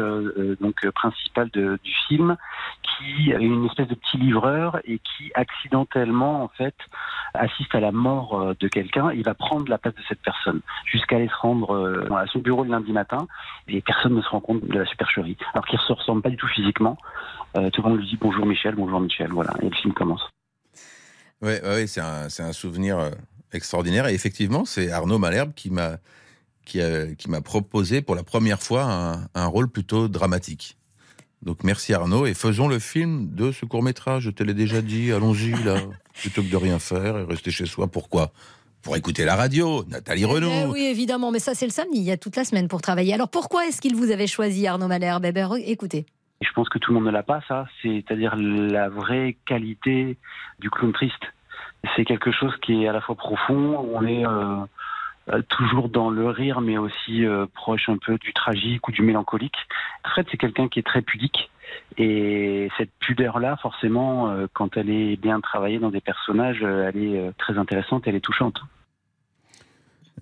donc 0.62 0.88
principal 0.92 1.50
du 1.50 1.94
film, 2.08 2.38
qui 2.82 3.32
est 3.32 3.42
une 3.42 3.66
espèce 3.66 3.88
de 3.88 3.96
petit 3.96 4.18
livreur 4.18 4.80
et 4.86 5.00
qui 5.00 5.32
accidentellement 5.36 6.44
en 6.44 6.48
fait 6.48 6.76
assiste 7.34 7.74
à 7.76 7.80
la 7.80 7.92
mort 7.92 8.54
de 8.60 8.68
quelqu'un. 8.68 9.12
Il 9.12 9.24
va 9.24 9.34
prendre 9.34 9.70
la 9.70 9.78
place 9.78 9.96
de 9.96 10.02
cette 10.08 10.22
personne 10.22 10.62
jusqu'à 10.86 11.18
aller 11.18 11.28
se 11.28 11.36
rendre 11.36 12.08
à 12.16 12.28
son 12.28 12.40
bureau 12.40 12.64
le 12.64 12.72
lundi 12.72 12.92
matin 12.92 13.28
et 13.68 13.82
personne 13.82 14.16
ne 14.16 14.22
se 14.22 14.30
rend 14.30 14.40
compte 14.40 14.66
de 14.66 14.80
la 14.80 14.86
supercherie. 14.86 15.38
Alors 15.54 15.66
ne 15.78 15.82
se 15.82 15.94
ressemble 15.94 16.22
pas 16.22 16.30
du 16.30 16.38
tout 16.38 16.48
physiquement. 16.48 16.98
Euh, 17.56 17.70
tout 17.70 17.82
le 17.82 17.90
monde 17.90 18.00
lui 18.00 18.08
dit 18.08 18.18
bonjour 18.20 18.46
Michel, 18.46 18.76
bonjour 18.76 19.00
Michel, 19.00 19.32
voilà, 19.32 19.54
et 19.62 19.70
le 19.70 19.76
film 19.76 19.94
commence. 19.94 20.22
Oui, 21.42 21.54
ouais, 21.64 21.88
c'est 21.88 22.02
un, 22.02 22.28
un, 22.40 22.54
souvenir 22.54 22.98
euh, 22.98 23.12
extraordinaire. 23.52 24.08
Et 24.08 24.14
effectivement, 24.14 24.66
c'est 24.66 24.92
Arnaud 24.92 25.20
Malherbe 25.20 25.54
qui 25.54 25.70
m'a 25.70 25.98
qui, 26.66 26.80
qui 27.18 27.30
m'a 27.30 27.42
proposé 27.42 28.02
pour 28.02 28.16
la 28.16 28.24
première 28.24 28.62
fois 28.62 28.84
un, 28.84 29.28
un, 29.36 29.46
rôle 29.48 29.68
plutôt 29.68 30.08
dramatique. 30.08 30.78
Donc 31.42 31.66
merci 31.66 31.94
Arnaud 31.94 32.26
et 32.26 32.34
faisons 32.34 32.70
le 32.70 32.80
film 32.80 33.36
de 33.36 33.52
ce 33.52 33.66
court 33.66 33.84
métrage. 33.84 34.24
Je 34.24 34.30
te 34.30 34.44
l'ai 34.44 34.54
déjà 34.54 34.82
dit. 34.82 35.12
Allons-y 35.12 35.52
là, 35.64 35.78
plutôt 36.14 36.42
que 36.42 36.50
de 36.50 36.56
rien 36.56 36.80
faire 36.80 37.18
et 37.18 37.24
rester 37.26 37.52
chez 37.52 37.66
soi. 37.66 37.88
Pourquoi? 37.88 38.32
Pour 38.84 38.98
écouter 38.98 39.26
la 39.26 39.36
radio, 39.36 39.84
Nathalie 39.86 40.26
Renaud. 40.26 40.52
Eh 40.52 40.66
oui, 40.66 40.84
évidemment, 40.84 41.32
mais 41.32 41.40
ça 41.40 41.56
c'est 41.56 41.66
le 41.66 41.72
samedi, 41.72 42.00
il 42.00 42.04
y 42.04 42.12
a 42.12 42.18
toute 42.18 42.36
la 42.36 42.44
semaine 42.44 42.68
pour 42.68 42.82
travailler. 42.82 43.14
Alors 43.14 43.30
pourquoi 43.30 43.66
est-ce 43.66 43.82
qu'il 43.82 43.96
vous 43.96 44.12
avait 44.12 44.28
choisi 44.28 44.68
Arnaud 44.68 44.88
Malherbe 44.88 45.26
eh 45.26 45.32
ben, 45.32 45.50
Écoutez. 45.66 46.06
Je 46.42 46.52
pense 46.54 46.68
que 46.68 46.78
tout 46.78 46.92
le 46.92 46.96
monde 46.96 47.06
ne 47.06 47.12
l'a 47.12 47.24
pas, 47.24 47.42
ça. 47.48 47.66
C'est-à-dire 47.82 48.36
la 48.36 48.90
vraie 48.90 49.38
qualité 49.46 50.18
du 50.60 50.70
clown 50.70 50.92
triste. 50.92 51.24
C'est 51.96 52.06
quelque 52.06 52.32
chose 52.32 52.54
qui 52.62 52.84
est 52.84 52.88
à 52.88 52.94
la 52.94 53.02
fois 53.02 53.16
profond, 53.16 53.78
on 53.94 54.06
est 54.06 54.26
euh, 54.26 54.58
euh, 55.30 55.42
toujours 55.50 55.90
dans 55.90 56.10
le 56.10 56.30
rire, 56.30 56.60
mais 56.60 56.78
aussi 56.78 57.26
euh, 57.26 57.46
proche 57.54 57.88
un 57.88 57.98
peu 57.98 58.18
du 58.18 58.34
tragique 58.34 58.88
ou 58.88 58.92
du 58.92 59.02
mélancolique. 59.02 59.56
Fred, 60.06 60.26
c'est 60.32 60.38
quelqu'un 60.38 60.68
qui 60.68 60.80
est 60.80 60.84
très 60.84 61.02
pudique. 61.02 61.50
Et 61.98 62.70
cette 62.78 62.92
pudeur-là, 63.00 63.58
forcément, 63.62 64.36
quand 64.54 64.78
elle 64.78 64.90
est 64.90 65.16
bien 65.16 65.40
travaillée 65.42 65.80
dans 65.80 65.92
des 65.92 66.02
personnages, 66.02 66.64
elle 66.64 66.98
est 66.98 67.38
très 67.38 67.58
intéressante, 67.58 68.04
elle 68.08 68.16
est 68.16 68.20
touchante. 68.20 68.60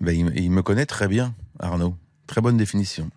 Ben, 0.00 0.32
il, 0.34 0.50
me 0.50 0.62
connaît 0.62 0.86
très 0.86 1.06
bien, 1.08 1.34
Arnaud. 1.60 1.94
Très 2.26 2.40
bonne 2.40 2.56
définition. 2.56 3.10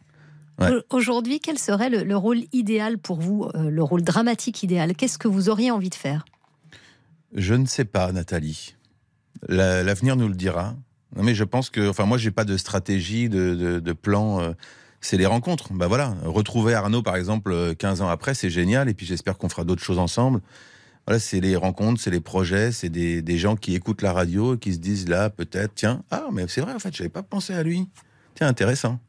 Aujourd'hui, 0.89 1.39
quel 1.39 1.57
serait 1.57 1.89
le, 1.89 2.15
rôle 2.15 2.43
idéal 2.53 2.97
pour 2.97 3.19
vous, 3.19 3.49
euh, 3.55 3.69
le 3.69 3.83
rôle 3.83 4.03
dramatique 4.03 4.63
idéal? 4.63 4.95
Qu'est-ce 4.95 5.17
que 5.17 5.27
vous 5.27 5.49
auriez 5.49 5.71
envie 5.71 5.89
de 5.89 5.95
faire? 5.95 6.25
Je 7.33 7.53
ne 7.55 7.65
sais 7.65 7.85
pas, 7.85 8.11
Nathalie. 8.11 8.75
L'avenir 9.49 10.15
nous 10.15 10.27
le 10.27 10.35
dira. 10.35 10.75
Non, 11.15 11.23
mais 11.23 11.35
je 11.35 11.43
pense 11.43 11.69
que, 11.69 11.89
enfin, 11.89 12.05
moi, 12.05 12.17
j'ai 12.17 12.31
pas 12.31 12.45
de 12.45 12.55
stratégie, 12.55 13.29
de, 13.29 13.93
plan. 13.93 14.41
Euh, 14.41 14.53
c'est 15.05 15.17
les 15.17 15.25
rencontres. 15.25 15.71
Bah 15.73 15.87
voilà, 15.87 16.15
retrouver 16.23 16.73
Arnaud, 16.73 17.03
par 17.03 17.15
exemple, 17.15 17.75
15 17.75 18.01
ans 18.01 18.09
après, 18.09 18.33
c'est 18.33 18.49
génial. 18.49 18.89
Et 18.89 18.93
puis 18.93 19.05
j'espère 19.05 19.37
qu'on 19.37 19.49
fera 19.49 19.63
d'autres 19.63 19.83
choses 19.83 19.99
ensemble. 19.99 20.41
Voilà, 21.05 21.19
c'est 21.19 21.39
les 21.39 21.55
rencontres, 21.55 22.01
c'est 22.01 22.09
les 22.09 22.19
projets, 22.19 22.71
c'est 22.71 22.89
des, 22.89 23.37
gens 23.37 23.55
qui 23.55 23.75
écoutent 23.75 24.01
la 24.01 24.11
radio 24.11 24.55
et 24.55 24.57
qui 24.57 24.73
se 24.73 24.79
disent 24.79 25.07
là, 25.07 25.29
peut-être, 25.29 25.73
tiens, 25.75 26.01
ah, 26.09 26.25
mais 26.33 26.45
c'est 26.47 26.61
vrai, 26.61 26.73
en 26.73 26.79
fait, 26.79 26.95
j'avais 26.95 27.09
pas 27.09 27.21
pensé 27.21 27.53
à 27.53 27.61
lui. 27.61 27.87
Tiens, 28.33 28.47
intéressant. 28.47 28.99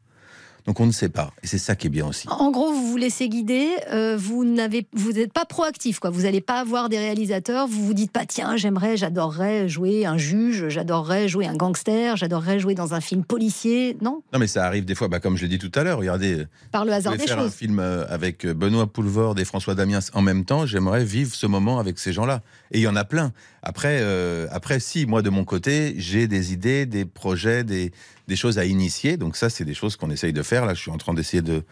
Donc 0.67 0.81
on 0.81 0.85
ne 0.85 0.91
sait 0.91 1.07
pas. 1.07 1.31
Et 1.41 1.47
c'est 1.47 1.57
ça 1.57 1.77
qui 1.77 1.87
est 1.87 1.89
bien 1.89 2.05
aussi. 2.05 2.27
En 2.29 2.51
gros, 2.51 2.73
vous 2.73 2.91
vous 2.91 2.97
laissez 2.97 3.29
guider, 3.29 3.69
euh, 3.91 4.17
vous 4.19 4.43
n'avez, 4.43 4.85
vous 4.91 5.13
n'êtes 5.13 5.31
pas 5.31 5.45
proactif, 5.45 5.99
quoi. 5.99 6.09
Vous 6.09 6.23
n'allez 6.23 6.41
pas 6.41 6.59
avoir 6.59 6.89
des 6.89 6.97
réalisateurs, 6.97 7.67
vous 7.67 7.85
vous 7.85 7.93
dites 7.93 8.11
pas, 8.11 8.25
tiens, 8.25 8.57
j'aimerais, 8.57 8.97
j'adorerais 8.97 9.69
jouer 9.69 10.05
un 10.05 10.17
juge, 10.17 10.67
j'adorerais 10.67 11.29
jouer 11.29 11.47
un 11.47 11.55
gangster, 11.55 12.17
j'adorerais 12.17 12.59
jouer 12.59 12.75
dans 12.75 12.93
un 12.93 12.99
film 12.99 13.23
policier, 13.23 13.95
non? 14.01 14.21
Non, 14.33 14.39
mais 14.39 14.47
ça 14.47 14.65
arrive 14.65 14.83
des 14.83 14.93
fois, 14.93 15.07
bah, 15.07 15.21
comme 15.21 15.37
je 15.37 15.43
l'ai 15.43 15.57
dit 15.57 15.57
tout 15.57 15.71
à 15.73 15.83
l'heure, 15.83 15.99
regardez. 15.99 16.43
Par 16.71 16.83
le 16.83 16.91
hasard 16.91 17.15
des 17.15 17.25
faire 17.25 17.39
un 17.39 17.49
film 17.49 17.79
euh, 17.79 18.05
avec 18.09 18.45
Benoît 18.45 18.87
Poulvord 18.87 19.39
et 19.39 19.45
François 19.45 19.73
Damiens 19.73 19.99
en 20.13 20.21
même 20.21 20.43
temps, 20.43 20.65
j'aimerais 20.65 21.05
vivre 21.05 21.33
ce 21.33 21.47
moment 21.47 21.79
avec 21.79 21.97
ces 21.97 22.11
gens-là. 22.11 22.41
Et 22.71 22.79
il 22.79 22.81
y 22.81 22.87
en 22.87 22.97
a 22.97 23.05
plein. 23.05 23.31
Après, 23.67 23.99
euh, 23.99 24.47
après, 24.51 24.79
si, 24.79 25.05
moi, 25.05 25.21
de 25.21 25.29
mon 25.29 25.43
côté, 25.43 25.93
j'ai 25.97 26.29
des 26.29 26.53
idées, 26.53 26.85
des 26.85 27.03
projets, 27.03 27.65
des, 27.65 27.91
choses 28.33 28.57
à 28.59 28.63
initier. 28.63 29.17
Donc 29.17 29.35
ça, 29.35 29.49
c'est 29.49 29.65
des 29.65 29.73
choses 29.73 29.97
qu'on 29.97 30.09
essaye 30.09 30.31
de 30.31 30.41
faire. 30.41 30.65
Là, 30.65 30.73
je 30.73 30.79
suis 30.79 30.89
en 30.89 30.97
train 30.97 31.13
d'essayer 31.13 31.41
de 31.41 31.63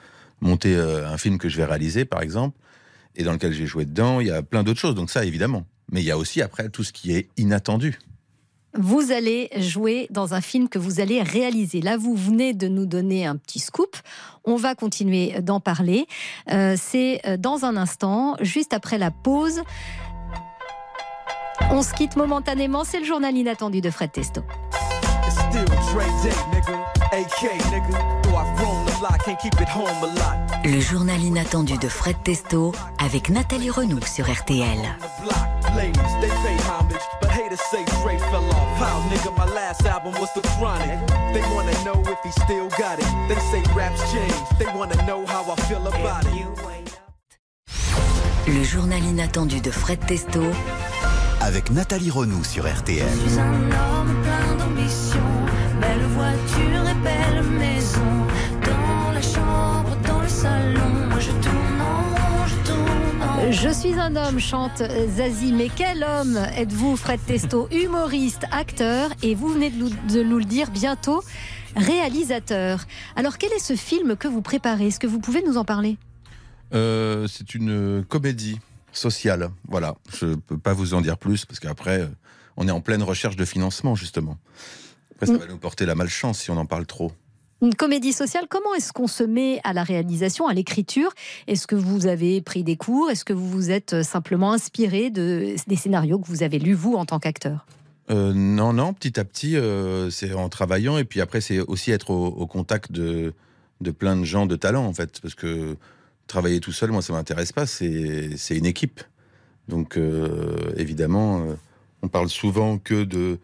monter 0.41 0.75
euh, 0.75 1.07
un 1.07 1.17
film 1.17 1.37
que 1.37 1.47
je 1.47 1.55
vais 1.55 1.63
réaliser, 1.63 2.03
par 2.03 2.21
exemple, 2.21 2.57
et 3.15 3.23
dans 3.23 3.31
lequel 3.31 3.53
j'ai 3.53 3.65
joué 3.65 3.85
dedans. 3.85 4.19
Il 4.19 4.27
y 4.27 4.31
a 4.31 4.43
plein 4.43 4.63
d'autres 4.63 4.81
choses. 4.81 4.93
Donc 4.93 5.09
ça, 5.09 5.23
évidemment. 5.23 5.63
Mais 5.89 6.01
il 6.01 6.05
y 6.05 6.11
a 6.11 6.17
aussi, 6.17 6.41
après, 6.41 6.67
tout 6.67 6.83
ce 6.83 6.91
qui 6.91 7.13
est 7.13 7.29
inattendu. 7.37 7.97
Vous 8.77 9.13
allez 9.13 9.47
jouer 9.55 10.07
dans 10.09 10.33
un 10.33 10.41
film 10.41 10.67
que 10.67 10.77
vous 10.77 10.99
allez 10.99 11.21
réaliser. 11.21 11.79
Là, 11.79 11.95
vous 11.95 12.13
venez 12.13 12.53
de 12.53 12.67
nous 12.67 12.85
donner 12.85 13.25
un 13.25 13.37
petit 13.37 13.59
scoop. 13.59 13.95
On 14.43 14.57
va 14.57 14.75
continuer 14.75 15.39
d'en 15.41 15.61
parler. 15.61 16.07
Euh, 16.51 16.75
c'est 16.77 17.21
dans 17.39 17.63
un 17.63 17.77
instant, 17.77 18.35
juste 18.41 18.73
après 18.73 18.97
la 18.97 19.11
pause. 19.11 19.61
On 21.71 21.81
se 21.81 21.93
quitte 21.93 22.15
momentanément. 22.15 22.83
C'est 22.83 22.99
le 22.99 23.05
journal 23.05 23.35
inattendu 23.35 23.81
de 23.81 23.89
Fred 23.89 24.11
Testo. 24.11 24.41
Le 30.63 30.79
journal 30.79 31.21
inattendu 31.21 31.77
de 31.77 31.87
Fred 31.87 32.15
Testo 32.23 32.73
avec 33.03 33.29
Nathalie 33.29 33.69
Renaud 33.69 33.99
sur 34.05 34.31
RTL. 34.31 34.79
Ladies, 35.75 35.99
they 36.21 36.29
pay 36.29 36.55
homage, 36.69 37.01
but 37.19 37.29
haters 37.29 37.59
say 37.69 37.83
Dre 37.85 38.17
fell 38.17 38.45
off. 38.51 38.79
How, 38.79 39.01
nigga, 39.09 39.31
my 39.35 39.45
last 39.53 39.85
album 39.85 40.13
was 40.21 40.31
The 40.33 40.41
Chronic. 40.57 41.05
They 41.33 41.41
wanna 41.53 41.73
know 41.83 42.01
if 42.09 42.17
he 42.23 42.31
still 42.31 42.69
got 42.77 42.97
it. 42.97 43.05
They 43.27 43.35
say 43.51 43.61
raps 43.75 43.99
change. 44.09 44.33
They 44.57 44.67
wanna 44.73 44.95
know 45.05 45.25
how 45.25 45.43
I 45.51 45.55
feel 45.67 45.85
about 45.85 46.23
it. 46.27 46.47
Le 48.47 48.63
journal 48.63 49.03
inattendu 49.03 49.59
de 49.59 49.71
Fred 49.71 49.99
Testo 50.05 50.39
Avec 51.45 51.69
Nathalie 51.69 52.09
Renaud 52.09 52.43
sur 52.43 52.67
RTL. 52.67 53.05
Je 53.07 53.29
suis 53.29 53.39
un 53.39 53.53
homme 53.53 54.15
plein 54.23 54.55
d'ambition, 54.55 55.21
belle 55.79 56.01
voiture 56.07 56.89
et 56.89 57.03
belle 57.03 57.43
maison. 57.43 57.99
Dans 58.65 59.11
la 59.11 59.21
chambre, 59.21 59.95
dans 60.07 60.21
le 60.21 60.27
salon, 60.27 61.19
je 61.19 61.29
tourne 61.29 61.81
en 61.81 62.01
rond, 62.01 62.47
je 62.47 62.67
tourne 62.67 63.21
en 63.21 63.35
rond. 63.35 63.51
Je 63.51 63.69
suis 63.69 63.93
un 63.93 64.15
homme, 64.15 64.39
chante 64.39 64.81
Zazie. 65.15 65.53
Mais 65.53 65.69
quel 65.69 66.03
homme 66.03 66.35
êtes-vous, 66.57 66.97
Fred 66.97 67.19
Testo 67.23 67.69
Humoriste, 67.71 68.45
acteur, 68.51 69.11
et 69.21 69.35
vous 69.35 69.49
venez 69.49 69.69
de 69.69 69.77
nous, 69.77 69.89
de 69.89 70.23
nous 70.23 70.39
le 70.39 70.45
dire 70.45 70.71
bientôt, 70.71 71.23
réalisateur. 71.75 72.85
Alors, 73.15 73.37
quel 73.37 73.53
est 73.53 73.63
ce 73.63 73.75
film 73.75 74.15
que 74.15 74.27
vous 74.27 74.41
préparez? 74.41 74.87
Est-ce 74.87 74.99
que 74.99 75.05
vous 75.05 75.19
pouvez 75.19 75.43
nous 75.43 75.57
en 75.57 75.63
parler? 75.63 75.97
Euh, 76.73 77.27
c'est 77.27 77.53
une 77.53 78.03
comédie 78.09 78.59
sociale. 78.97 79.49
Voilà. 79.67 79.95
Je 80.17 80.25
ne 80.25 80.35
peux 80.35 80.57
pas 80.57 80.73
vous 80.73 80.93
en 80.93 81.01
dire 81.01 81.17
plus 81.17 81.45
parce 81.45 81.59
qu'après, 81.59 82.01
euh, 82.01 82.07
on 82.57 82.67
est 82.67 82.71
en 82.71 82.81
pleine 82.81 83.03
recherche 83.03 83.35
de 83.35 83.45
financement, 83.45 83.95
justement. 83.95 84.37
Après, 85.13 85.27
ça 85.27 85.37
va 85.37 85.47
nous 85.47 85.57
porter 85.57 85.85
la 85.85 85.95
malchance 85.95 86.39
si 86.39 86.51
on 86.51 86.57
en 86.57 86.65
parle 86.65 86.85
trop. 86.85 87.11
Une 87.61 87.73
comédie 87.73 88.11
sociale, 88.11 88.47
comment 88.49 88.75
est-ce 88.75 88.91
qu'on 88.91 89.07
se 89.07 89.23
met 89.23 89.61
à 89.63 89.71
la 89.71 89.83
réalisation, 89.83 90.47
à 90.47 90.53
l'écriture? 90.53 91.13
Est-ce 91.47 91.67
que 91.67 91.75
vous 91.75 92.05
avez 92.05 92.41
pris 92.41 92.63
des 92.63 92.75
cours? 92.75 93.09
Est-ce 93.09 93.23
que 93.23 93.31
vous 93.31 93.49
vous 93.49 93.71
êtes 93.71 94.03
simplement 94.03 94.51
inspiré 94.51 95.09
de, 95.09 95.55
des 95.65 95.75
scénarios 95.77 96.19
que 96.19 96.27
vous 96.27 96.43
avez 96.43 96.59
lus, 96.59 96.73
vous, 96.73 96.95
en 96.95 97.05
tant 97.05 97.17
qu'acteur? 97.17 97.65
Euh, 98.11 98.33
non, 98.33 98.73
non, 98.73 98.93
petit 98.93 99.19
à 99.19 99.23
petit, 99.23 99.55
euh, 99.55 100.09
c'est 100.09 100.33
en 100.33 100.49
travaillant. 100.49 100.97
Et 100.97 101.05
puis 101.05 101.21
après, 101.21 101.39
c'est 101.39 101.59
aussi 101.61 101.91
être 101.91 102.11
au, 102.11 102.27
au 102.27 102.45
contact 102.45 102.91
de, 102.91 103.33
de 103.79 103.91
plein 103.91 104.17
de 104.17 104.25
gens 104.25 104.45
de 104.45 104.57
talent, 104.57 104.85
en 104.85 104.93
fait. 104.93 105.21
Parce 105.21 105.33
que 105.33 105.77
travailler 106.27 106.59
tout 106.59 106.71
seul, 106.71 106.91
moi, 106.91 107.01
ça 107.01 107.13
m'intéresse 107.13 107.51
pas. 107.51 107.65
C'est 107.65 108.37
une 108.51 108.65
équipe. 108.65 109.01
Donc, 109.67 109.97
euh, 109.97 110.73
évidemment, 110.77 111.41
euh, 111.41 111.55
on 112.01 112.07
parle 112.07 112.29
souvent 112.29 112.77
que 112.77 113.03
de 113.03 113.39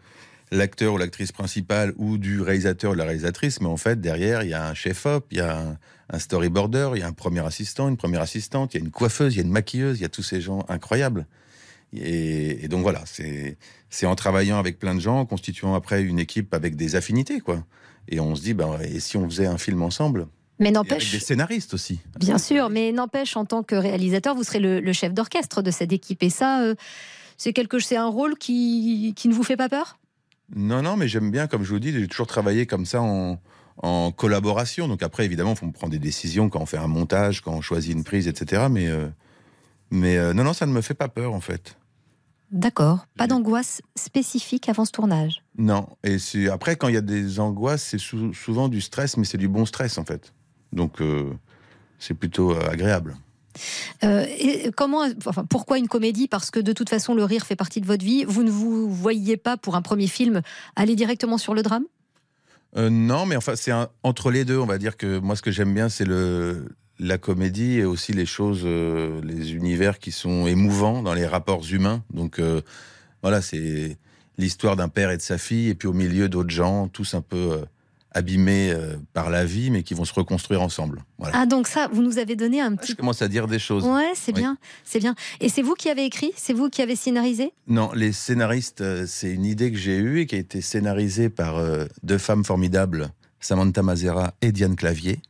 l'acteur 0.50 0.94
ou 0.94 0.98
l'actrice 0.98 1.32
principale 1.32 1.92
ou 1.96 2.18
du 2.18 2.40
réalisateur 2.40 2.92
ou 2.92 2.94
de 2.94 2.98
la 2.98 3.04
réalisatrice. 3.04 3.60
Mais 3.60 3.68
en 3.68 3.76
fait, 3.76 4.00
derrière, 4.00 4.42
il 4.42 4.50
y 4.50 4.54
a 4.54 4.68
un 4.68 4.74
chef-op, 4.74 5.26
il 5.30 5.38
y 5.38 5.40
a 5.40 5.58
un, 5.58 5.78
un 6.10 6.18
storyboarder, 6.18 6.90
il 6.94 7.00
y 7.00 7.02
a 7.02 7.08
un 7.08 7.12
premier 7.12 7.44
assistant, 7.44 7.88
une 7.88 7.96
première 7.96 8.20
assistante, 8.20 8.74
il 8.74 8.78
y 8.78 8.80
a 8.82 8.84
une 8.84 8.90
coiffeuse, 8.90 9.34
il 9.34 9.38
y 9.38 9.40
a 9.40 9.44
une 9.44 9.50
maquilleuse, 9.50 9.98
il 9.98 10.02
y 10.02 10.04
a 10.04 10.10
tous 10.10 10.22
ces 10.22 10.40
gens 10.40 10.64
incroyables. 10.68 11.26
Et, 11.94 12.68
donc 12.68 12.82
voilà, 12.82 13.02
c'est 13.06 14.06
en 14.06 14.14
travaillant 14.14 14.58
avec 14.58 14.78
plein 14.78 14.94
de 14.94 15.00
gens, 15.00 15.20
en 15.20 15.26
constituant 15.26 15.74
après 15.74 16.02
une 16.02 16.18
équipe 16.18 16.54
avec 16.54 16.76
des 16.76 16.96
affinités, 16.96 17.40
quoi. 17.40 17.64
Et 18.08 18.18
on 18.18 18.34
se 18.34 18.42
dit, 18.42 18.54
ben, 18.54 18.78
et 18.80 19.00
si 19.00 19.16
on 19.16 19.28
faisait 19.28 19.46
un 19.46 19.58
film 19.58 19.82
ensemble? 19.82 20.26
Mais 20.62 20.70
n'empêche, 20.70 21.10
des 21.12 21.18
scénaristes 21.18 21.74
aussi. 21.74 22.00
bien 22.18 22.38
sûr, 22.38 22.70
mais 22.70 22.92
n'empêche, 22.92 23.36
en 23.36 23.44
tant 23.44 23.62
que 23.62 23.74
réalisateur, 23.74 24.34
vous 24.34 24.44
serez 24.44 24.60
le, 24.60 24.80
le 24.80 24.92
chef 24.92 25.12
d'orchestre 25.12 25.62
de 25.62 25.70
cette 25.70 25.92
équipe. 25.92 26.22
Et 26.22 26.30
ça, 26.30 26.62
euh, 26.62 26.74
c'est 27.36 27.52
quelque, 27.52 27.78
c'est 27.80 27.96
un 27.96 28.06
rôle 28.08 28.36
qui, 28.38 29.12
qui 29.16 29.28
ne 29.28 29.34
vous 29.34 29.42
fait 29.42 29.56
pas 29.56 29.68
peur? 29.68 29.98
Non, 30.54 30.82
non, 30.82 30.96
mais 30.96 31.08
j'aime 31.08 31.30
bien, 31.30 31.46
comme 31.46 31.64
je 31.64 31.70
vous 31.70 31.78
dis, 31.80 31.92
j'ai 31.92 32.06
toujours 32.08 32.26
travaillé 32.26 32.66
comme 32.66 32.84
ça 32.86 33.00
en, 33.02 33.40
en 33.82 34.12
collaboration. 34.12 34.86
Donc 34.88 35.02
après, 35.02 35.24
évidemment, 35.24 35.54
faut 35.54 35.66
prendre 35.70 35.90
des 35.92 35.98
décisions 35.98 36.48
quand 36.48 36.60
on 36.60 36.66
fait 36.66 36.76
un 36.78 36.88
montage, 36.88 37.40
quand 37.40 37.52
on 37.54 37.60
choisit 37.62 37.92
une 37.92 38.04
prise, 38.04 38.28
etc. 38.28 38.64
Mais, 38.70 38.86
euh, 38.88 39.08
mais 39.90 40.16
euh, 40.18 40.32
non, 40.34 40.44
non, 40.44 40.52
ça 40.52 40.66
ne 40.66 40.72
me 40.72 40.80
fait 40.82 40.94
pas 40.94 41.08
peur, 41.08 41.32
en 41.32 41.40
fait. 41.40 41.76
D'accord. 42.50 43.06
Pas 43.16 43.26
d'angoisse 43.26 43.80
spécifique 43.96 44.68
avant 44.68 44.84
ce 44.84 44.92
tournage? 44.92 45.42
Non. 45.56 45.88
Et 46.04 46.18
après, 46.48 46.76
quand 46.76 46.88
il 46.88 46.94
y 46.94 46.98
a 46.98 47.00
des 47.00 47.40
angoisses, 47.40 47.82
c'est 47.82 47.98
sou- 47.98 48.34
souvent 48.34 48.68
du 48.68 48.82
stress, 48.82 49.16
mais 49.16 49.24
c'est 49.24 49.38
du 49.38 49.48
bon 49.48 49.64
stress, 49.64 49.96
en 49.96 50.04
fait. 50.04 50.34
Donc, 50.72 51.00
euh, 51.00 51.30
c'est 51.98 52.14
plutôt 52.14 52.52
euh, 52.52 52.70
agréable. 52.70 53.16
Euh, 54.02 54.24
et 54.38 54.70
comment, 54.76 55.06
enfin, 55.26 55.44
pourquoi 55.44 55.78
une 55.78 55.88
comédie? 55.88 56.26
Parce 56.26 56.50
que 56.50 56.58
de 56.58 56.72
toute 56.72 56.88
façon, 56.88 57.14
le 57.14 57.24
rire 57.24 57.46
fait 57.46 57.56
partie 57.56 57.80
de 57.80 57.86
votre 57.86 58.04
vie. 58.04 58.24
Vous 58.24 58.42
ne 58.42 58.50
vous 58.50 58.90
voyiez 58.90 59.36
pas 59.36 59.56
pour 59.56 59.76
un 59.76 59.82
premier 59.82 60.06
film 60.06 60.42
aller 60.74 60.96
directement 60.96 61.38
sur 61.38 61.54
le 61.54 61.62
drame? 61.62 61.84
Euh, 62.76 62.88
non, 62.88 63.26
mais 63.26 63.36
enfin, 63.36 63.54
c'est 63.54 63.72
entre 64.02 64.30
les 64.30 64.44
deux. 64.44 64.58
On 64.58 64.66
va 64.66 64.78
dire 64.78 64.96
que 64.96 65.18
moi, 65.18 65.36
ce 65.36 65.42
que 65.42 65.50
j'aime 65.50 65.74
bien, 65.74 65.88
c'est 65.88 66.06
le 66.06 66.66
la 66.98 67.18
comédie 67.18 67.78
et 67.78 67.84
aussi 67.84 68.12
les 68.12 68.26
choses, 68.26 68.62
euh, 68.64 69.20
les 69.24 69.54
univers 69.54 69.98
qui 69.98 70.12
sont 70.12 70.46
émouvants 70.46 71.02
dans 71.02 71.14
les 71.14 71.26
rapports 71.26 71.64
humains. 71.70 72.04
Donc 72.14 72.40
voilà, 73.22 73.42
c'est 73.42 73.98
l'histoire 74.38 74.76
d'un 74.76 74.88
père 74.88 75.10
et 75.10 75.16
de 75.16 75.22
sa 75.22 75.36
fille, 75.36 75.68
et 75.68 75.74
puis 75.74 75.88
au 75.88 75.92
milieu 75.92 76.28
d'autres 76.28 76.50
gens, 76.50 76.88
tous 76.88 77.14
un 77.14 77.20
peu 77.20 77.64
abîmés 78.14 78.70
euh, 78.72 78.96
par 79.12 79.30
la 79.30 79.44
vie, 79.44 79.70
mais 79.70 79.82
qui 79.82 79.94
vont 79.94 80.04
se 80.04 80.12
reconstruire 80.14 80.60
ensemble. 80.62 81.02
Voilà. 81.18 81.36
Ah, 81.38 81.46
donc 81.46 81.66
ça, 81.66 81.88
vous 81.92 82.02
nous 82.02 82.18
avez 82.18 82.36
donné 82.36 82.60
un 82.60 82.74
petit. 82.76 82.92
Je 82.92 82.96
commence 82.96 83.22
à 83.22 83.28
dire 83.28 83.46
des 83.46 83.58
choses. 83.58 83.84
Ouais, 83.84 84.12
c'est 84.14 84.32
Oui. 84.34 84.40
bien, 84.40 84.58
c'est 84.84 84.98
bien. 84.98 85.14
Et 85.40 85.48
c'est 85.48 85.62
vous 85.62 85.74
qui 85.74 85.88
avez 85.88 86.04
écrit 86.04 86.32
C'est 86.36 86.52
vous 86.52 86.68
qui 86.68 86.82
avez 86.82 86.96
scénarisé? 86.96 87.52
Non, 87.68 87.90
les 87.94 88.12
scénaristes, 88.12 88.80
euh, 88.82 89.04
c'est 89.06 89.30
une 89.32 89.44
idée 89.44 89.72
que 89.72 89.78
j'ai 89.78 89.96
eue 89.96 90.20
et 90.20 90.26
qui 90.26 90.34
a 90.34 90.38
été 90.38 90.60
scénarisée 90.60 91.28
par 91.30 91.56
euh, 91.58 91.86
deux 92.02 92.18
femmes 92.18 92.44
formidables, 92.44 93.08
Samantha 93.40 93.82
Mazera 93.82 94.34
et 94.42 94.52
Diane 94.52 94.76
Clavier, 94.76 95.20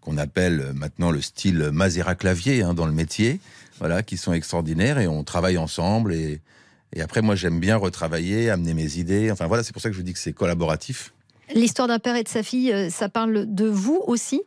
qu'on 0.00 0.16
appelle 0.18 0.72
maintenant 0.74 1.10
le 1.10 1.20
style 1.20 1.70
Mazera 1.72 2.14
Clavier 2.14 2.62
hein, 2.62 2.74
dans 2.74 2.86
le 2.86 2.92
métier, 2.92 3.40
voilà, 3.78 4.02
qui 4.02 4.16
sont 4.16 4.32
extraordinaires 4.32 4.98
et 4.98 5.08
on 5.08 5.24
travaille 5.24 5.58
ensemble 5.58 6.14
et, 6.14 6.40
et 6.94 7.00
après 7.02 7.22
moi 7.22 7.34
j'aime 7.34 7.58
bien 7.58 7.76
retravailler, 7.76 8.50
amener 8.50 8.72
mes 8.74 8.98
idées. 8.98 9.30
Enfin 9.32 9.46
voilà, 9.46 9.62
c'est 9.64 9.72
pour 9.72 9.82
ça 9.82 9.88
que 9.88 9.94
je 9.94 9.98
vous 9.98 10.04
dis 10.04 10.12
que 10.12 10.18
c'est 10.18 10.32
collaboratif. 10.32 11.12
L'histoire 11.54 11.88
d'un 11.88 12.00
père 12.00 12.16
et 12.16 12.24
de 12.24 12.28
sa 12.28 12.42
fille, 12.42 12.72
euh, 12.72 12.90
ça 12.90 13.08
parle 13.08 13.46
de 13.46 13.66
vous 13.66 14.02
aussi? 14.06 14.42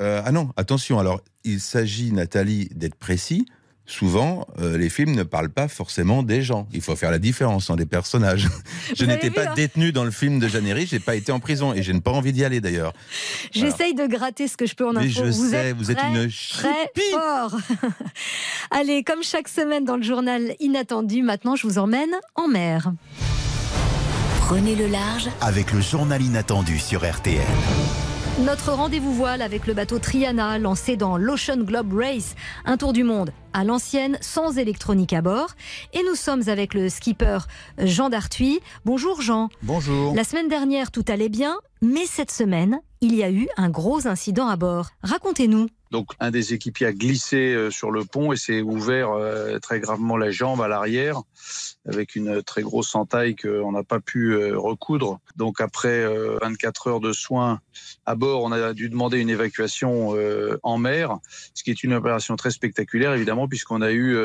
Euh, 0.00 0.20
ah 0.24 0.32
non, 0.32 0.50
attention. 0.56 0.98
Alors, 0.98 1.20
il 1.44 1.60
s'agit, 1.60 2.12
Nathalie, 2.12 2.68
d'être 2.74 2.96
précis. 2.96 3.46
Souvent, 3.86 4.46
euh, 4.60 4.78
les 4.78 4.88
films 4.88 5.16
ne 5.16 5.24
parlent 5.24 5.50
pas 5.50 5.66
forcément 5.66 6.22
des 6.22 6.42
gens. 6.42 6.68
Il 6.72 6.80
faut 6.80 6.94
faire 6.94 7.10
la 7.10 7.18
différence 7.18 7.70
en 7.70 7.76
des 7.76 7.86
personnages. 7.86 8.48
je 8.96 9.04
n'étais 9.04 9.30
pas 9.30 9.48
hein? 9.48 9.54
détenu 9.56 9.90
dans 9.90 10.04
le 10.04 10.12
film 10.12 10.38
de 10.38 10.46
Jeanne 10.46 10.66
Herry, 10.66 10.86
j'ai 10.86 11.00
pas 11.00 11.16
été 11.16 11.32
en 11.32 11.40
prison 11.40 11.74
et 11.74 11.82
je 11.82 11.90
n'ai 11.90 12.00
pas 12.00 12.12
envie 12.12 12.32
d'y 12.32 12.44
aller 12.44 12.60
d'ailleurs. 12.60 12.92
J'essaye 13.50 13.94
de 13.94 14.06
gratter 14.06 14.46
ce 14.46 14.56
que 14.56 14.66
je 14.66 14.76
peux 14.76 14.86
en 14.86 14.92
Mais 14.92 15.06
info. 15.06 15.24
je 15.24 15.30
vous 15.30 15.50
sais, 15.50 15.70
êtes 15.70 15.76
vous 15.76 15.90
êtes 15.90 15.98
une 16.02 16.30
très 16.30 16.92
fort. 17.10 17.56
Allez, 18.70 19.02
comme 19.02 19.24
chaque 19.24 19.48
semaine 19.48 19.84
dans 19.84 19.96
le 19.96 20.04
journal 20.04 20.54
Inattendu, 20.60 21.22
maintenant 21.22 21.56
je 21.56 21.66
vous 21.66 21.78
emmène 21.78 22.14
en 22.36 22.46
mer. 22.46 22.92
Prenez 24.50 24.74
le 24.74 24.88
large 24.88 25.28
Avec 25.42 25.72
le 25.72 25.80
journal 25.80 26.20
inattendu 26.20 26.80
sur 26.80 27.08
RTL. 27.08 27.46
Notre 28.40 28.72
rendez-vous 28.72 29.12
voile 29.14 29.42
avec 29.42 29.68
le 29.68 29.74
bateau 29.74 30.00
Triana 30.00 30.58
lancé 30.58 30.96
dans 30.96 31.16
l'Ocean 31.16 31.58
Globe 31.58 31.92
Race, 31.92 32.34
un 32.64 32.76
tour 32.76 32.92
du 32.92 33.04
monde 33.04 33.30
à 33.52 33.62
l'ancienne 33.62 34.18
sans 34.20 34.58
électronique 34.58 35.12
à 35.12 35.22
bord. 35.22 35.50
Et 35.92 36.02
nous 36.02 36.16
sommes 36.16 36.48
avec 36.48 36.74
le 36.74 36.88
skipper 36.88 37.38
Jean 37.78 38.08
Dartuy. 38.08 38.58
Bonjour 38.84 39.22
Jean. 39.22 39.50
Bonjour. 39.62 40.16
La 40.16 40.24
semaine 40.24 40.48
dernière, 40.48 40.90
tout 40.90 41.04
allait 41.06 41.28
bien, 41.28 41.56
mais 41.80 42.06
cette 42.06 42.32
semaine, 42.32 42.80
il 43.00 43.14
y 43.14 43.22
a 43.22 43.30
eu 43.30 43.46
un 43.56 43.70
gros 43.70 44.08
incident 44.08 44.48
à 44.48 44.56
bord. 44.56 44.88
Racontez-nous. 45.04 45.68
Donc 45.90 46.12
un 46.20 46.30
des 46.30 46.54
équipiers 46.54 46.86
a 46.86 46.92
glissé 46.92 47.52
euh, 47.52 47.70
sur 47.70 47.90
le 47.90 48.04
pont 48.04 48.32
et 48.32 48.36
s'est 48.36 48.62
ouvert 48.62 49.10
euh, 49.10 49.58
très 49.58 49.80
gravement 49.80 50.16
la 50.16 50.30
jambe 50.30 50.60
à 50.60 50.68
l'arrière 50.68 51.20
avec 51.84 52.14
une 52.14 52.42
très 52.42 52.62
grosse 52.62 52.94
entaille 52.94 53.34
qu'on 53.34 53.72
n'a 53.72 53.82
pas 53.82 53.98
pu 53.98 54.32
euh, 54.34 54.56
recoudre. 54.56 55.18
Donc 55.36 55.60
après 55.60 56.06
24 56.42 56.86
heures 56.86 57.00
de 57.00 57.12
soins 57.12 57.60
à 58.06 58.14
bord, 58.14 58.44
on 58.44 58.52
a 58.52 58.72
dû 58.72 58.88
demander 58.88 59.18
une 59.18 59.30
évacuation 59.30 60.14
en 60.62 60.78
mer, 60.78 61.18
ce 61.54 61.62
qui 61.62 61.70
est 61.70 61.82
une 61.82 61.94
opération 61.94 62.36
très 62.36 62.50
spectaculaire 62.50 63.14
évidemment 63.14 63.48
puisqu'on 63.48 63.80
a 63.80 63.92
eu 63.92 64.18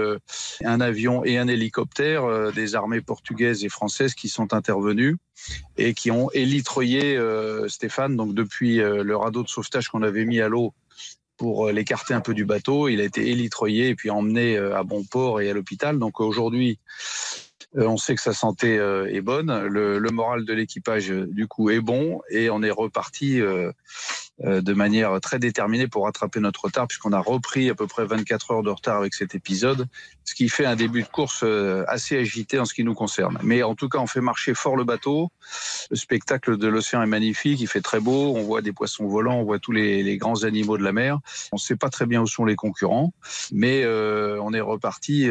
un 0.63 0.81
avion 0.81 1.23
et 1.23 1.37
un 1.37 1.47
hélicoptère 1.47 2.51
des 2.51 2.75
armées 2.75 3.01
portugaises 3.01 3.63
et 3.63 3.69
françaises 3.69 4.13
qui 4.13 4.29
sont 4.29 4.53
intervenus 4.53 5.15
et 5.77 5.93
qui 5.93 6.11
ont 6.11 6.29
élitroyé 6.31 7.19
Stéphane. 7.67 8.15
Donc 8.15 8.33
depuis 8.33 8.77
le 8.77 9.15
radeau 9.15 9.43
de 9.43 9.47
sauvetage 9.47 9.89
qu'on 9.89 10.03
avait 10.03 10.25
mis 10.25 10.41
à 10.41 10.49
l'eau 10.49 10.73
pour 11.37 11.67
euh, 11.67 11.71
l'écarter 11.71 12.13
un 12.13 12.21
peu 12.21 12.33
du 12.33 12.45
bateau. 12.45 12.87
Il 12.87 13.01
a 13.01 13.03
été 13.03 13.29
élitroyé 13.29 13.89
et 13.89 13.95
puis 13.95 14.09
emmené 14.09 14.57
euh, 14.57 14.77
à 14.77 14.83
bon 14.83 15.03
port 15.03 15.41
et 15.41 15.49
à 15.49 15.53
l'hôpital. 15.53 15.99
Donc 15.99 16.19
aujourd'hui, 16.19 16.79
euh, 17.77 17.87
on 17.87 17.97
sait 17.97 18.15
que 18.15 18.21
sa 18.21 18.33
santé 18.33 18.75
est 18.75 19.21
bonne, 19.21 19.65
le, 19.65 19.99
moral 20.11 20.45
de 20.45 20.53
l'équipage 20.53 21.09
du 21.09 21.47
coup 21.47 21.69
est 21.69 21.81
bon 21.81 22.21
et 22.29 22.49
on 22.49 22.63
est 22.63 22.71
reparti 22.71 23.41
de 24.39 24.73
manière 24.73 25.19
très 25.21 25.39
déterminée 25.39 25.87
pour 25.87 26.05
rattraper 26.05 26.39
notre 26.39 26.65
retard, 26.65 26.87
puisqu'on 26.87 27.13
a 27.13 27.19
repris 27.19 27.69
à 27.69 27.75
peu 27.75 27.87
près 27.87 28.05
24 28.05 28.51
heures 28.51 28.63
de 28.63 28.69
retard 28.69 28.97
avec 28.97 29.13
cet 29.13 29.33
épisode, 29.33 29.87
ce 30.25 30.33
qui 30.33 30.49
fait 30.49 30.65
un 30.65 30.75
début 30.75 31.03
de 31.03 31.07
course 31.07 31.41
euh, 31.43 31.83
assez 31.87 32.17
agité 32.17 32.59
en 32.59 32.65
ce 32.65 32.73
qui 32.73 32.83
nous 32.83 32.93
concerne. 32.93 33.37
Mais 33.43 33.63
en 33.63 33.75
tout 33.75 33.89
cas, 33.89 33.99
on 33.99 34.07
fait 34.07 34.21
marcher 34.21 34.53
fort 34.53 34.75
le 34.75 34.83
bateau. 34.83 35.29
Le 35.91 35.95
spectacle 35.95 36.57
de 36.57 36.67
l'océan 36.67 37.03
est 37.03 37.07
magnifique, 37.07 37.61
il 37.61 37.67
fait 37.67 37.81
très 37.81 37.99
beau, 37.99 38.35
on 38.35 38.41
voit 38.41 38.61
des 38.61 38.73
poissons 38.73 39.07
volants, 39.07 39.39
on 39.39 39.43
voit 39.43 39.59
tous 39.59 39.71
les, 39.71 40.17
grands 40.17 40.43
animaux 40.43 40.77
de 40.77 40.83
la 40.83 40.91
mer. 40.91 41.19
On 41.51 41.57
ne 41.57 41.61
sait 41.61 41.75
pas 41.75 41.89
très 41.89 42.05
bien 42.05 42.21
où 42.21 42.27
sont 42.27 42.45
les 42.45 42.55
concurrents, 42.55 43.13
mais 43.51 43.83
euh, 43.83 44.39
on 44.41 44.53
est 44.53 44.61
reparti 44.61 45.29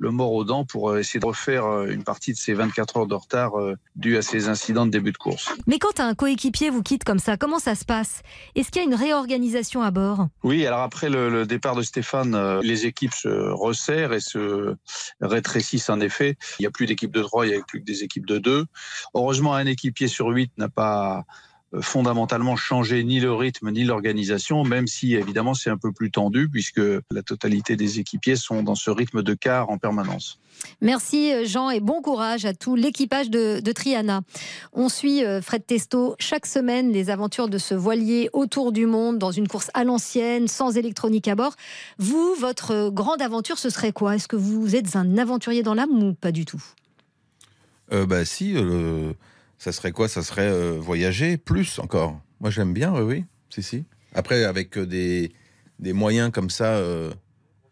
le 0.00 0.10
mort 0.10 0.32
aux 0.32 0.44
dents 0.44 0.64
pour 0.64 0.90
euh, 0.90 0.98
essayer 0.98 1.20
de 1.20 1.26
refaire 1.26 1.66
euh, 1.66 1.86
une 1.90 2.02
partie 2.02 2.32
de 2.32 2.38
ces 2.38 2.54
24 2.54 2.96
heures 2.96 3.06
de 3.06 3.14
retard 3.14 3.60
euh, 3.60 3.76
dû 3.96 4.16
à 4.16 4.22
ces 4.22 4.48
incidents 4.48 4.86
de 4.86 4.90
début 4.90 5.12
de 5.12 5.18
course. 5.18 5.50
Mais 5.66 5.78
quand 5.78 6.00
un 6.00 6.14
coéquipier 6.14 6.70
vous 6.70 6.82
quitte 6.82 7.04
comme 7.04 7.18
ça, 7.18 7.36
comment 7.36 7.58
ça 7.58 7.74
se 7.74 7.84
passe? 7.84 8.22
Est-ce 8.54 8.70
qu'il 8.70 8.80
y 8.80 8.84
a 8.84 8.88
une 8.88 8.94
réorganisation 8.94 9.82
à 9.82 9.90
bord? 9.90 10.28
Oui, 10.42 10.66
alors 10.66 10.80
après 10.80 11.10
le, 11.10 11.44
départ 11.44 11.76
de 11.76 11.82
Stéphane, 11.82 12.60
les 12.60 12.86
équipes 12.86 13.12
se 13.12 13.28
resserrent 13.28 14.14
et 14.14 14.20
se 14.20 14.74
rétrécissent 15.20 15.90
en 15.90 16.00
effet. 16.00 16.36
Il 16.58 16.62
n'y 16.62 16.66
a 16.66 16.70
plus 16.70 16.86
d'équipe 16.86 17.12
de 17.12 17.22
3, 17.22 17.46
il 17.46 17.52
n'y 17.52 17.58
a 17.58 17.62
plus 17.62 17.80
que 17.80 17.84
des 17.84 18.02
équipes 18.02 18.26
de 18.26 18.38
2. 18.38 18.66
Heureusement, 19.14 19.54
un 19.54 19.66
équipier 19.66 20.08
sur 20.08 20.28
8 20.28 20.52
n'a 20.56 20.68
pas 20.68 21.24
fondamentalement 21.80 22.56
changer 22.56 23.04
ni 23.04 23.20
le 23.20 23.32
rythme 23.32 23.70
ni 23.70 23.84
l'organisation, 23.84 24.64
même 24.64 24.86
si 24.86 25.14
évidemment 25.14 25.54
c'est 25.54 25.70
un 25.70 25.76
peu 25.76 25.92
plus 25.92 26.10
tendu 26.10 26.48
puisque 26.48 26.80
la 27.10 27.22
totalité 27.22 27.76
des 27.76 28.00
équipiers 28.00 28.36
sont 28.36 28.62
dans 28.62 28.74
ce 28.74 28.90
rythme 28.90 29.22
de 29.22 29.34
quart 29.34 29.70
en 29.70 29.78
permanence. 29.78 30.40
Merci 30.80 31.46
Jean 31.46 31.70
et 31.70 31.80
bon 31.80 32.02
courage 32.02 32.44
à 32.44 32.54
tout 32.54 32.76
l'équipage 32.76 33.30
de, 33.30 33.72
Triana. 33.72 34.22
On 34.72 34.88
suit 34.88 35.24
euh, 35.24 35.40
Fred 35.40 35.64
Testo 35.64 36.16
chaque 36.18 36.46
semaine 36.46 36.92
les 36.92 37.08
aventures 37.08 37.48
de 37.48 37.58
ce 37.58 37.74
voilier 37.74 38.28
autour 38.32 38.72
du 38.72 38.86
monde 38.86 39.18
dans 39.18 39.30
une 39.30 39.48
course 39.48 39.70
à 39.74 39.84
l'ancienne, 39.84 40.48
sans 40.48 40.76
électronique 40.76 41.28
à 41.28 41.34
bord. 41.34 41.54
Vous, 41.98 42.34
votre 42.38 42.90
grande 42.90 43.22
aventure, 43.22 43.58
ce 43.58 43.70
serait 43.70 43.92
quoi? 43.92 44.16
Est-ce 44.16 44.28
que 44.28 44.36
vous 44.36 44.76
êtes 44.76 44.96
un 44.96 45.18
aventurier 45.18 45.62
dans 45.62 45.74
l'âme 45.74 46.02
ou 46.02 46.14
pas 46.14 46.32
du 46.32 46.44
tout? 46.44 46.62
Euh, 47.92 48.06
Bah 48.06 48.24
si. 48.24 48.54
Euh, 48.56 49.12
ça 49.60 49.72
serait 49.72 49.92
quoi? 49.92 50.08
Ça 50.08 50.22
serait 50.22 50.48
euh, 50.48 50.78
voyager 50.80 51.36
plus 51.36 51.78
encore? 51.78 52.18
Moi, 52.40 52.50
j'aime 52.50 52.72
bien, 52.72 52.94
oui, 52.94 53.02
oui, 53.02 53.24
si, 53.50 53.62
si. 53.62 53.84
Après, 54.14 54.44
avec 54.44 54.78
euh, 54.78 54.86
des, 54.86 55.32
des 55.78 55.92
moyens 55.92 56.30
comme 56.32 56.48
ça, 56.48 56.76
euh, 56.76 57.12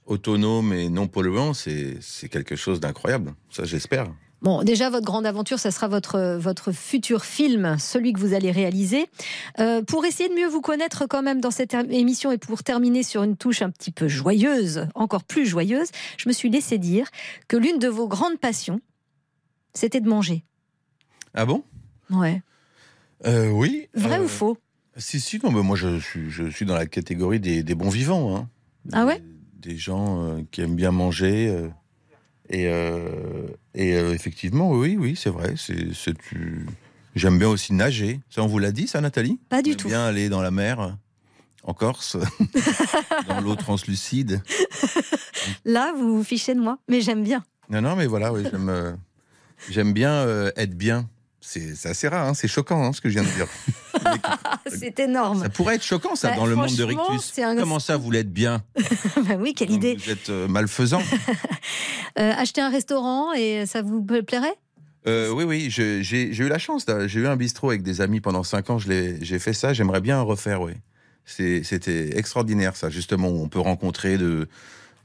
autonomes 0.05 0.74
et 0.74 0.91
non 0.91 1.09
polluants, 1.09 1.55
c'est 1.55 1.99
quelque 2.30 2.57
chose 2.57 2.78
d'incroyable. 2.78 3.34
Ça, 3.51 3.64
j'espère. 3.64 4.07
Bon, 4.43 4.62
déjà, 4.62 4.91
votre 4.91 5.07
grande 5.07 5.24
aventure, 5.24 5.59
ça 5.59 5.70
sera 5.70 5.89
votre, 5.89 6.36
votre 6.39 6.72
futur 6.72 7.24
film, 7.24 7.76
celui 7.78 8.12
que 8.12 8.20
vous 8.20 8.34
allez 8.34 8.51
réaliser. 8.53 9.07
pour 9.86 10.05
essayer 10.05 10.28
de 10.28 10.34
mieux 10.34 10.47
vous 10.47 10.61
connaître 10.61 11.07
quand 11.07 11.22
même 11.22 11.41
dans 11.41 11.51
cette 11.51 11.74
émission 11.74 12.30
et 12.32 12.39
pour 12.39 12.62
terminer 12.62 13.03
sur 13.03 13.22
une 13.22 13.36
touche 13.36 13.62
un 13.62 13.70
petit 13.70 13.91
peu 13.91 14.09
joyeuse, 14.09 14.86
encore 14.95 15.24
plus 15.24 15.45
joyeuse, 15.45 15.89
je 16.18 16.28
me 16.28 16.32
suis 16.32 16.51
laissé 16.51 16.78
dire 16.78 17.09
que 17.49 17.57
l'une 17.57 17.78
de 17.78 17.89
vos 17.89 18.07
grandes 18.09 18.39
passions, 18.39 18.80
c'était 19.74 20.01
de 20.01 20.09
manger. 20.09 20.45
Ah 21.34 21.45
bon? 21.45 21.64
Ouais. 22.11 22.43
Euh, 23.27 23.51
oui. 23.51 23.89
Vrai 23.95 24.19
ou 24.19 24.25
euh, 24.25 24.29
faux 24.29 24.59
Si, 24.97 25.21
si, 25.21 25.41
non, 25.43 25.51
mais 25.51 25.63
moi 25.63 25.77
je 25.77 25.99
suis, 25.99 26.31
je 26.31 26.49
suis 26.49 26.67
dans 26.67 26.75
la 26.75 26.87
catégorie 26.87 27.41
des, 27.41 27.63
bons 27.75 27.91
vivants. 27.91 28.37
Hein. 28.37 28.49
Ah 28.93 29.05
ouais 29.05 29.23
Des 29.55 29.77
gens 29.77 30.23
euh, 30.23 30.43
qui 30.51 30.61
aiment 30.61 30.77
bien 30.77 30.93
manger. 30.93 31.69
et, 32.51 32.65
et 33.75 33.91
effectivement, 33.93 34.71
oui, 34.71 34.97
oui, 34.99 35.17
c'est 35.17 35.31
vrai. 35.31 35.55
C'est, 35.57 35.93
J'aime 37.15 37.39
bien 37.39 37.49
aussi 37.49 37.73
nager. 37.73 38.21
Ça, 38.31 38.43
on 38.43 38.47
vous 38.47 38.59
l'a 38.59 38.71
dit, 38.71 38.87
ça, 38.87 39.01
Nathalie? 39.01 39.41
Pas 39.49 39.63
du 39.63 39.77
tout. 39.77 39.89
bien 39.89 40.05
aller 40.05 40.29
dans 40.29 40.41
la 40.41 40.53
mer, 40.53 40.97
en 41.65 41.75
Corse, 41.75 42.17
dans 43.29 43.41
l'eau 43.41 43.57
translucide. 43.57 44.41
Là, 45.65 45.93
vous 45.97 46.19
vous 46.19 46.25
fichez 46.25 46.55
de 46.55 46.61
moi, 46.61 46.79
mais 46.89 47.01
j'aime 47.01 47.25
bien. 47.25 47.45
Non, 47.71 47.81
non, 47.81 47.97
mais 47.97 48.07
voilà, 48.07 48.33
oui, 48.33 48.45
j'aime, 48.49 48.99
j'aime 49.69 49.93
bien 49.93 50.27
être 50.57 50.77
bien. 50.77 51.09
C'est 51.51 51.88
assez 51.88 52.09
rare, 52.09 52.28
hein, 52.28 52.34
c'est 52.34 52.46
choquant 52.46 52.84
hein, 52.84 52.92
ce 52.92 53.01
que 53.01 53.09
je 53.09 53.18
viens 53.18 53.22
de 53.22 53.34
dire. 53.34 53.46
c'est 54.66 55.01
énorme. 55.01 55.40
Ça 55.40 55.49
pourrait 55.49 55.76
être 55.76 55.82
choquant, 55.82 56.14
ça, 56.14 56.28
bah, 56.28 56.36
dans 56.36 56.44
le 56.44 56.55
monde 56.55 56.76
de 56.76 56.84
Rictus. 56.84 57.32
Comment 57.36 57.78
ça, 57.78 57.96
vous 57.96 58.11
l'êtes 58.11 58.30
bien 58.30 58.62
bah 59.16 59.36
Oui, 59.38 59.55
quelle 59.55 59.70
idée. 59.70 59.96
Vous 59.96 60.11
êtes 60.11 60.28
euh, 60.28 60.46
malfaisant. 60.46 61.01
euh, 62.18 62.32
acheter 62.36 62.61
un 62.61 62.68
restaurant 62.68 63.32
et 63.32 63.64
ça 63.64 63.80
vous 63.80 64.03
plairait? 64.03 64.59
Euh, 65.07 65.30
oui, 65.30 65.44
oui, 65.44 65.70
j'ai 65.70 66.03
eu 66.36 66.49
la 66.49 66.59
chance. 66.59 66.84
J'ai 67.07 67.20
eu 67.20 67.26
un 67.26 67.36
bistrot 67.36 67.70
avec 67.70 67.82
des 67.82 68.03
amis 68.03 68.20
pendant 68.20 68.42
5 68.42 68.68
ans. 68.68 68.78
J'ai 68.78 69.38
fait 69.38 69.55
ça. 69.55 69.72
J'aimerais 69.72 70.03
bien 70.03 70.20
refaire, 70.20 70.61
oui. 70.61 70.74
C'était 71.24 72.18
extraordinaire, 72.18 72.76
ça, 72.76 72.90
justement. 72.90 73.28
Où 73.28 73.42
on 73.42 73.49
peut 73.49 73.59
rencontrer 73.59 74.18
de, 74.18 74.49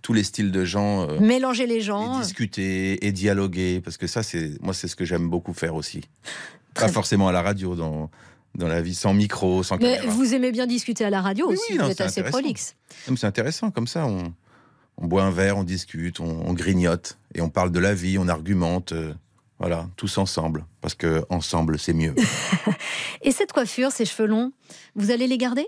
tous 0.04 0.14
les 0.14 0.24
styles 0.24 0.51
de 0.51 0.64
gens. 0.64 1.10
Euh, 1.10 1.20
Mélanger 1.20 1.66
les 1.66 1.82
gens. 1.82 2.20
discuter 2.20 3.04
et 3.08 3.12
dialoguer, 3.12 3.82
parce 3.82 3.97
que 3.97 4.06
ça, 4.06 4.22
c'est 4.22 4.62
moi, 4.62 4.76
c'est 4.76 4.88
ce 4.88 4.95
que 4.95 5.06
j'aime 5.06 5.28
beaucoup 5.28 5.54
faire 5.54 5.74
aussi. 5.74 6.01
Pas 6.76 6.89
forcément 6.89 7.28
à 7.28 7.32
la 7.32 7.41
radio, 7.41 7.76
dans, 7.76 8.12
dans 8.54 8.68
la 8.68 8.82
vie 8.82 8.93
sans 8.93 9.14
micro, 9.14 9.64
sans 9.64 9.78
Mais 9.78 9.99
vous 10.06 10.36
aimez 10.36 10.51
bien 10.51 10.68
discuter 10.68 11.06
à 11.06 11.10
la 11.10 11.22
radio 11.22 11.49
aussi, 11.49 11.78
vous 11.78 11.89
êtes 11.89 12.01
assez 12.01 12.22
prolixe. 12.22 12.76
C'est 12.89 13.24
intéressant, 13.26 13.72
comme 13.72 13.88
ça, 13.88 14.06
on, 14.06 14.34
on, 14.97 15.08
boit 15.08 15.24
un 15.24 15.32
verre, 15.32 15.58
on 15.58 15.64
discute, 15.64 16.20
on, 16.20 16.54
grignote, 16.54 17.18
et 17.34 17.41
on 17.41 17.49
parle 17.49 17.72
de 17.72 17.80
la 17.80 17.93
vie, 17.93 18.18
on 18.20 18.28
argumente. 18.28 18.91
Euh, 18.91 19.14
voilà, 19.60 19.88
tous 19.95 20.18
ensemble, 20.18 20.66
parce 20.82 20.95
que 20.95 21.24
ensemble, 21.30 21.80
c'est 21.80 21.93
mieux. 21.93 22.14
et 23.22 23.32
cette 23.32 23.54
coiffure, 23.54 23.91
ces 23.91 24.04
cheveux 24.04 24.28
longs, 24.28 24.51
vous 24.95 25.12
allez 25.12 25.28
les 25.28 25.38
garder? 25.38 25.68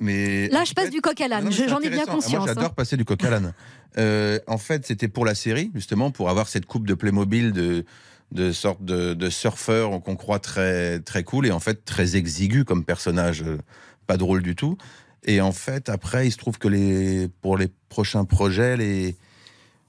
Là, 0.00 0.64
je 0.64 0.74
passe 0.74 0.90
du 0.90 1.00
coq 1.00 1.20
à 1.20 1.28
l'âne. 1.28 1.50
J'en 1.50 1.80
ai 1.80 1.90
bien 1.90 2.06
conscience. 2.06 2.32
Moi, 2.32 2.46
j'adore 2.46 2.64
hein. 2.64 2.74
passer 2.76 2.96
du 2.96 3.04
coq 3.04 3.22
à 3.24 3.30
l'âne. 3.30 3.54
Euh, 3.96 4.38
en 4.46 4.58
fait, 4.58 4.86
c'était 4.86 5.08
pour 5.08 5.24
la 5.24 5.34
série, 5.34 5.70
justement, 5.74 6.10
pour 6.10 6.28
avoir 6.28 6.48
cette 6.48 6.66
coupe 6.66 6.86
de 6.86 6.94
Playmobil 6.94 7.52
de, 7.52 7.84
de 8.32 8.52
sorte 8.52 8.84
de, 8.84 9.14
de 9.14 9.30
surfeur 9.30 10.02
qu'on 10.02 10.16
croit 10.16 10.40
très, 10.40 10.98
très 11.00 11.22
cool 11.22 11.46
et 11.46 11.52
en 11.52 11.60
fait 11.60 11.84
très 11.84 12.16
exigu 12.16 12.64
comme 12.64 12.84
personnage, 12.84 13.42
euh, 13.42 13.58
pas 14.06 14.16
drôle 14.16 14.42
du 14.42 14.56
tout. 14.56 14.76
Et 15.24 15.40
en 15.40 15.52
fait, 15.52 15.88
après, 15.88 16.26
il 16.26 16.32
se 16.32 16.36
trouve 16.36 16.58
que 16.58 16.68
les, 16.68 17.28
pour 17.40 17.56
les 17.56 17.68
prochains 17.88 18.24
projets, 18.24 18.76
les, 18.76 19.16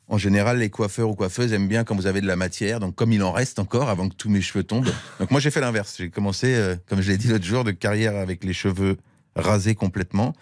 en 0.07 0.17
général, 0.17 0.59
les 0.59 0.69
coiffeurs 0.69 1.09
ou 1.09 1.15
coiffeuses 1.15 1.51
aiment 1.51 1.67
bien 1.67 1.83
quand 1.83 1.95
vous 1.95 2.07
avez 2.07 2.21
de 2.21 2.27
la 2.27 2.35
matière. 2.35 2.79
Donc, 2.79 2.95
comme 2.95 3.11
il 3.11 3.23
en 3.23 3.31
reste 3.31 3.59
encore 3.59 3.89
avant 3.89 4.07
que 4.07 4.15
tous 4.15 4.29
mes 4.29 4.41
cheveux 4.41 4.63
tombent. 4.63 4.87
Donc, 5.19 5.31
moi, 5.31 5.39
j'ai 5.39 5.51
fait 5.51 5.61
l'inverse. 5.61 5.95
J'ai 5.97 6.09
commencé, 6.09 6.53
euh, 6.53 6.75
comme 6.87 7.01
je 7.01 7.11
l'ai 7.11 7.17
dit 7.17 7.27
l'autre 7.27 7.43
jour, 7.43 7.63
de 7.63 7.71
carrière 7.71 8.15
avec 8.15 8.43
les 8.43 8.53
cheveux 8.53 8.97
rasé 9.35 9.75
complètement 9.75 10.33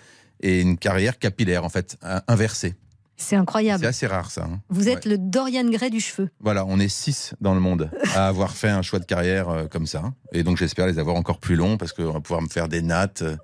et 0.42 0.62
une 0.62 0.78
carrière 0.78 1.20
capillaire, 1.20 1.64
en 1.64 1.70
fait, 1.70 1.98
inversée. 2.28 2.76
C'est 3.18 3.36
incroyable. 3.36 3.82
C'est 3.82 3.88
assez 3.88 4.08
rare, 4.08 4.32
ça. 4.32 4.44
Hein. 4.44 4.60
Vous 4.70 4.90
êtes 4.90 5.06
le 5.06 5.18
Dorian 5.18 5.70
Gray 5.70 5.90
du 5.90 6.00
cheveu. 6.00 6.30
Voilà, 6.40 6.66
on 6.66 6.80
est 6.80 6.90
six 6.90 7.34
dans 7.42 7.54
le 7.54 7.60
monde 7.60 7.90
à 8.16 8.28
avoir 8.28 8.52
fait 8.52 8.70
un 8.70 8.82
choix 8.82 9.00
de 9.00 9.06
carrière 9.06 9.50
euh, 9.50 9.66
comme 9.68 9.86
ça. 9.86 10.14
Et 10.32 10.44
donc, 10.44 10.58
j'espère 10.58 10.88
les 10.88 11.00
avoir 11.00 11.16
encore 11.16 11.40
plus 11.40 11.56
longs 11.56 11.78
parce 11.78 11.94
qu'on 11.94 12.12
va 12.12 12.20
pouvoir 12.20 12.42
me 12.42 12.50
faire 12.50 12.68
des 12.68 12.82
nattes, 12.82 13.22
euh, 13.22 13.38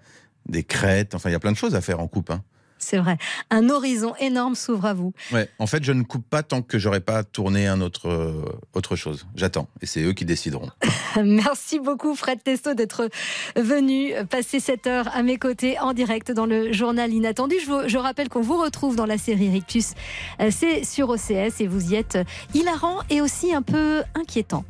des 0.47 0.63
crêtes. 0.63 1.15
Enfin, 1.15 1.29
il 1.29 1.33
y 1.33 1.35
a 1.35 1.39
plein 1.39 1.51
de 1.51 1.57
choses 1.57 1.75
à 1.75 1.81
faire 1.81 1.99
en 1.99 2.07
coupe. 2.07 2.31
Hein. 2.31 2.43
C'est 2.79 2.97
vrai. 2.97 3.17
Un 3.49 3.69
horizon 3.69 4.15
énorme 4.19 4.55
s'ouvre 4.55 4.85
à 4.85 4.93
vous. 4.93 5.13
Ouais. 5.31 5.49
En 5.59 5.67
fait, 5.67 5.83
je 5.83 5.91
ne 5.91 6.03
coupe 6.03 6.25
pas 6.27 6.43
tant 6.43 6.61
que 6.61 6.79
j'aurai 6.79 6.99
pas 7.01 7.23
tourné 7.23 7.67
un 7.67 7.81
autre, 7.81 8.07
euh, 8.09 8.41
autre 8.73 8.95
chose. 8.95 9.27
J'attends. 9.35 9.67
Et 9.81 9.85
c'est 9.85 10.01
eux 10.01 10.13
qui 10.13 10.25
décideront. 10.25 10.69
Merci 11.23 11.79
beaucoup, 11.79 12.15
Fred 12.15 12.41
Testo, 12.43 12.73
d'être 12.73 13.09
venu 13.55 14.13
passer 14.29 14.59
cette 14.59 14.87
heure 14.87 15.09
à 15.13 15.23
mes 15.23 15.37
côtés 15.37 15.77
en 15.79 15.93
direct 15.93 16.31
dans 16.31 16.45
le 16.45 16.71
journal 16.71 17.11
Inattendu. 17.13 17.55
Je, 17.61 17.65
vous- 17.69 17.87
je 17.87 17.97
rappelle 17.97 18.29
qu'on 18.29 18.41
vous 18.41 18.57
retrouve 18.61 18.95
dans 18.95 19.05
la 19.05 19.17
série 19.17 19.49
Rictus. 19.49 19.93
Euh, 20.39 20.49
C'est 20.51 20.83
sur 20.85 21.09
OCS 21.09 21.59
et 21.61 21.67
vous 21.67 21.91
y 21.91 21.95
êtes 21.95 22.17
hilarant 22.53 22.99
et 23.09 23.21
aussi 23.21 23.53
un 23.53 23.61
peu 23.61 24.03
inquiétant. 24.15 24.63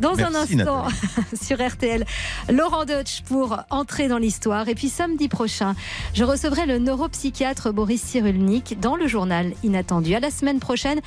Dans 0.00 0.18
un 0.18 0.34
instant, 0.34 0.86
sur 1.40 1.64
RTL, 1.66 2.04
Laurent 2.50 2.84
Deutsch 2.84 3.22
pour 3.22 3.58
entrer 3.70 4.08
dans 4.08 4.18
l'histoire. 4.18 4.68
Et 4.68 4.74
puis 4.74 4.88
samedi 4.88 5.28
prochain, 5.28 5.74
je 6.12 6.24
recevrai 6.24 6.66
le 6.66 6.78
neuropsychiatre 6.78 7.53
Boris 7.72 8.02
Cyrulnik 8.02 8.78
dans 8.80 8.96
le 8.96 9.06
journal 9.06 9.52
Inattendu. 9.62 10.14
À 10.14 10.20
la 10.20 10.30
semaine 10.30 10.60
prochaine. 10.60 11.00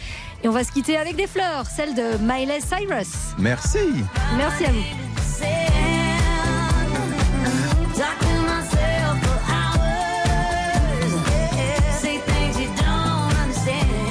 Et 0.43 0.48
on 0.48 0.52
va 0.52 0.64
se 0.64 0.72
quitter 0.72 0.98
avec 0.98 1.16
des 1.16 1.28
fleurs, 1.28 1.66
celles 1.66 1.95
de 1.95 2.18
Miley 2.22 2.60
Cyrus. 2.62 3.36
Merci. 3.38 3.80
Merci 4.38 4.66
à 4.66 4.72
vous. 4.72 4.84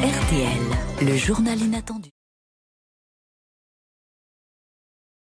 RTL, 0.03 1.09
le 1.09 1.17
journal 1.17 1.59
inattendu. 1.61 2.16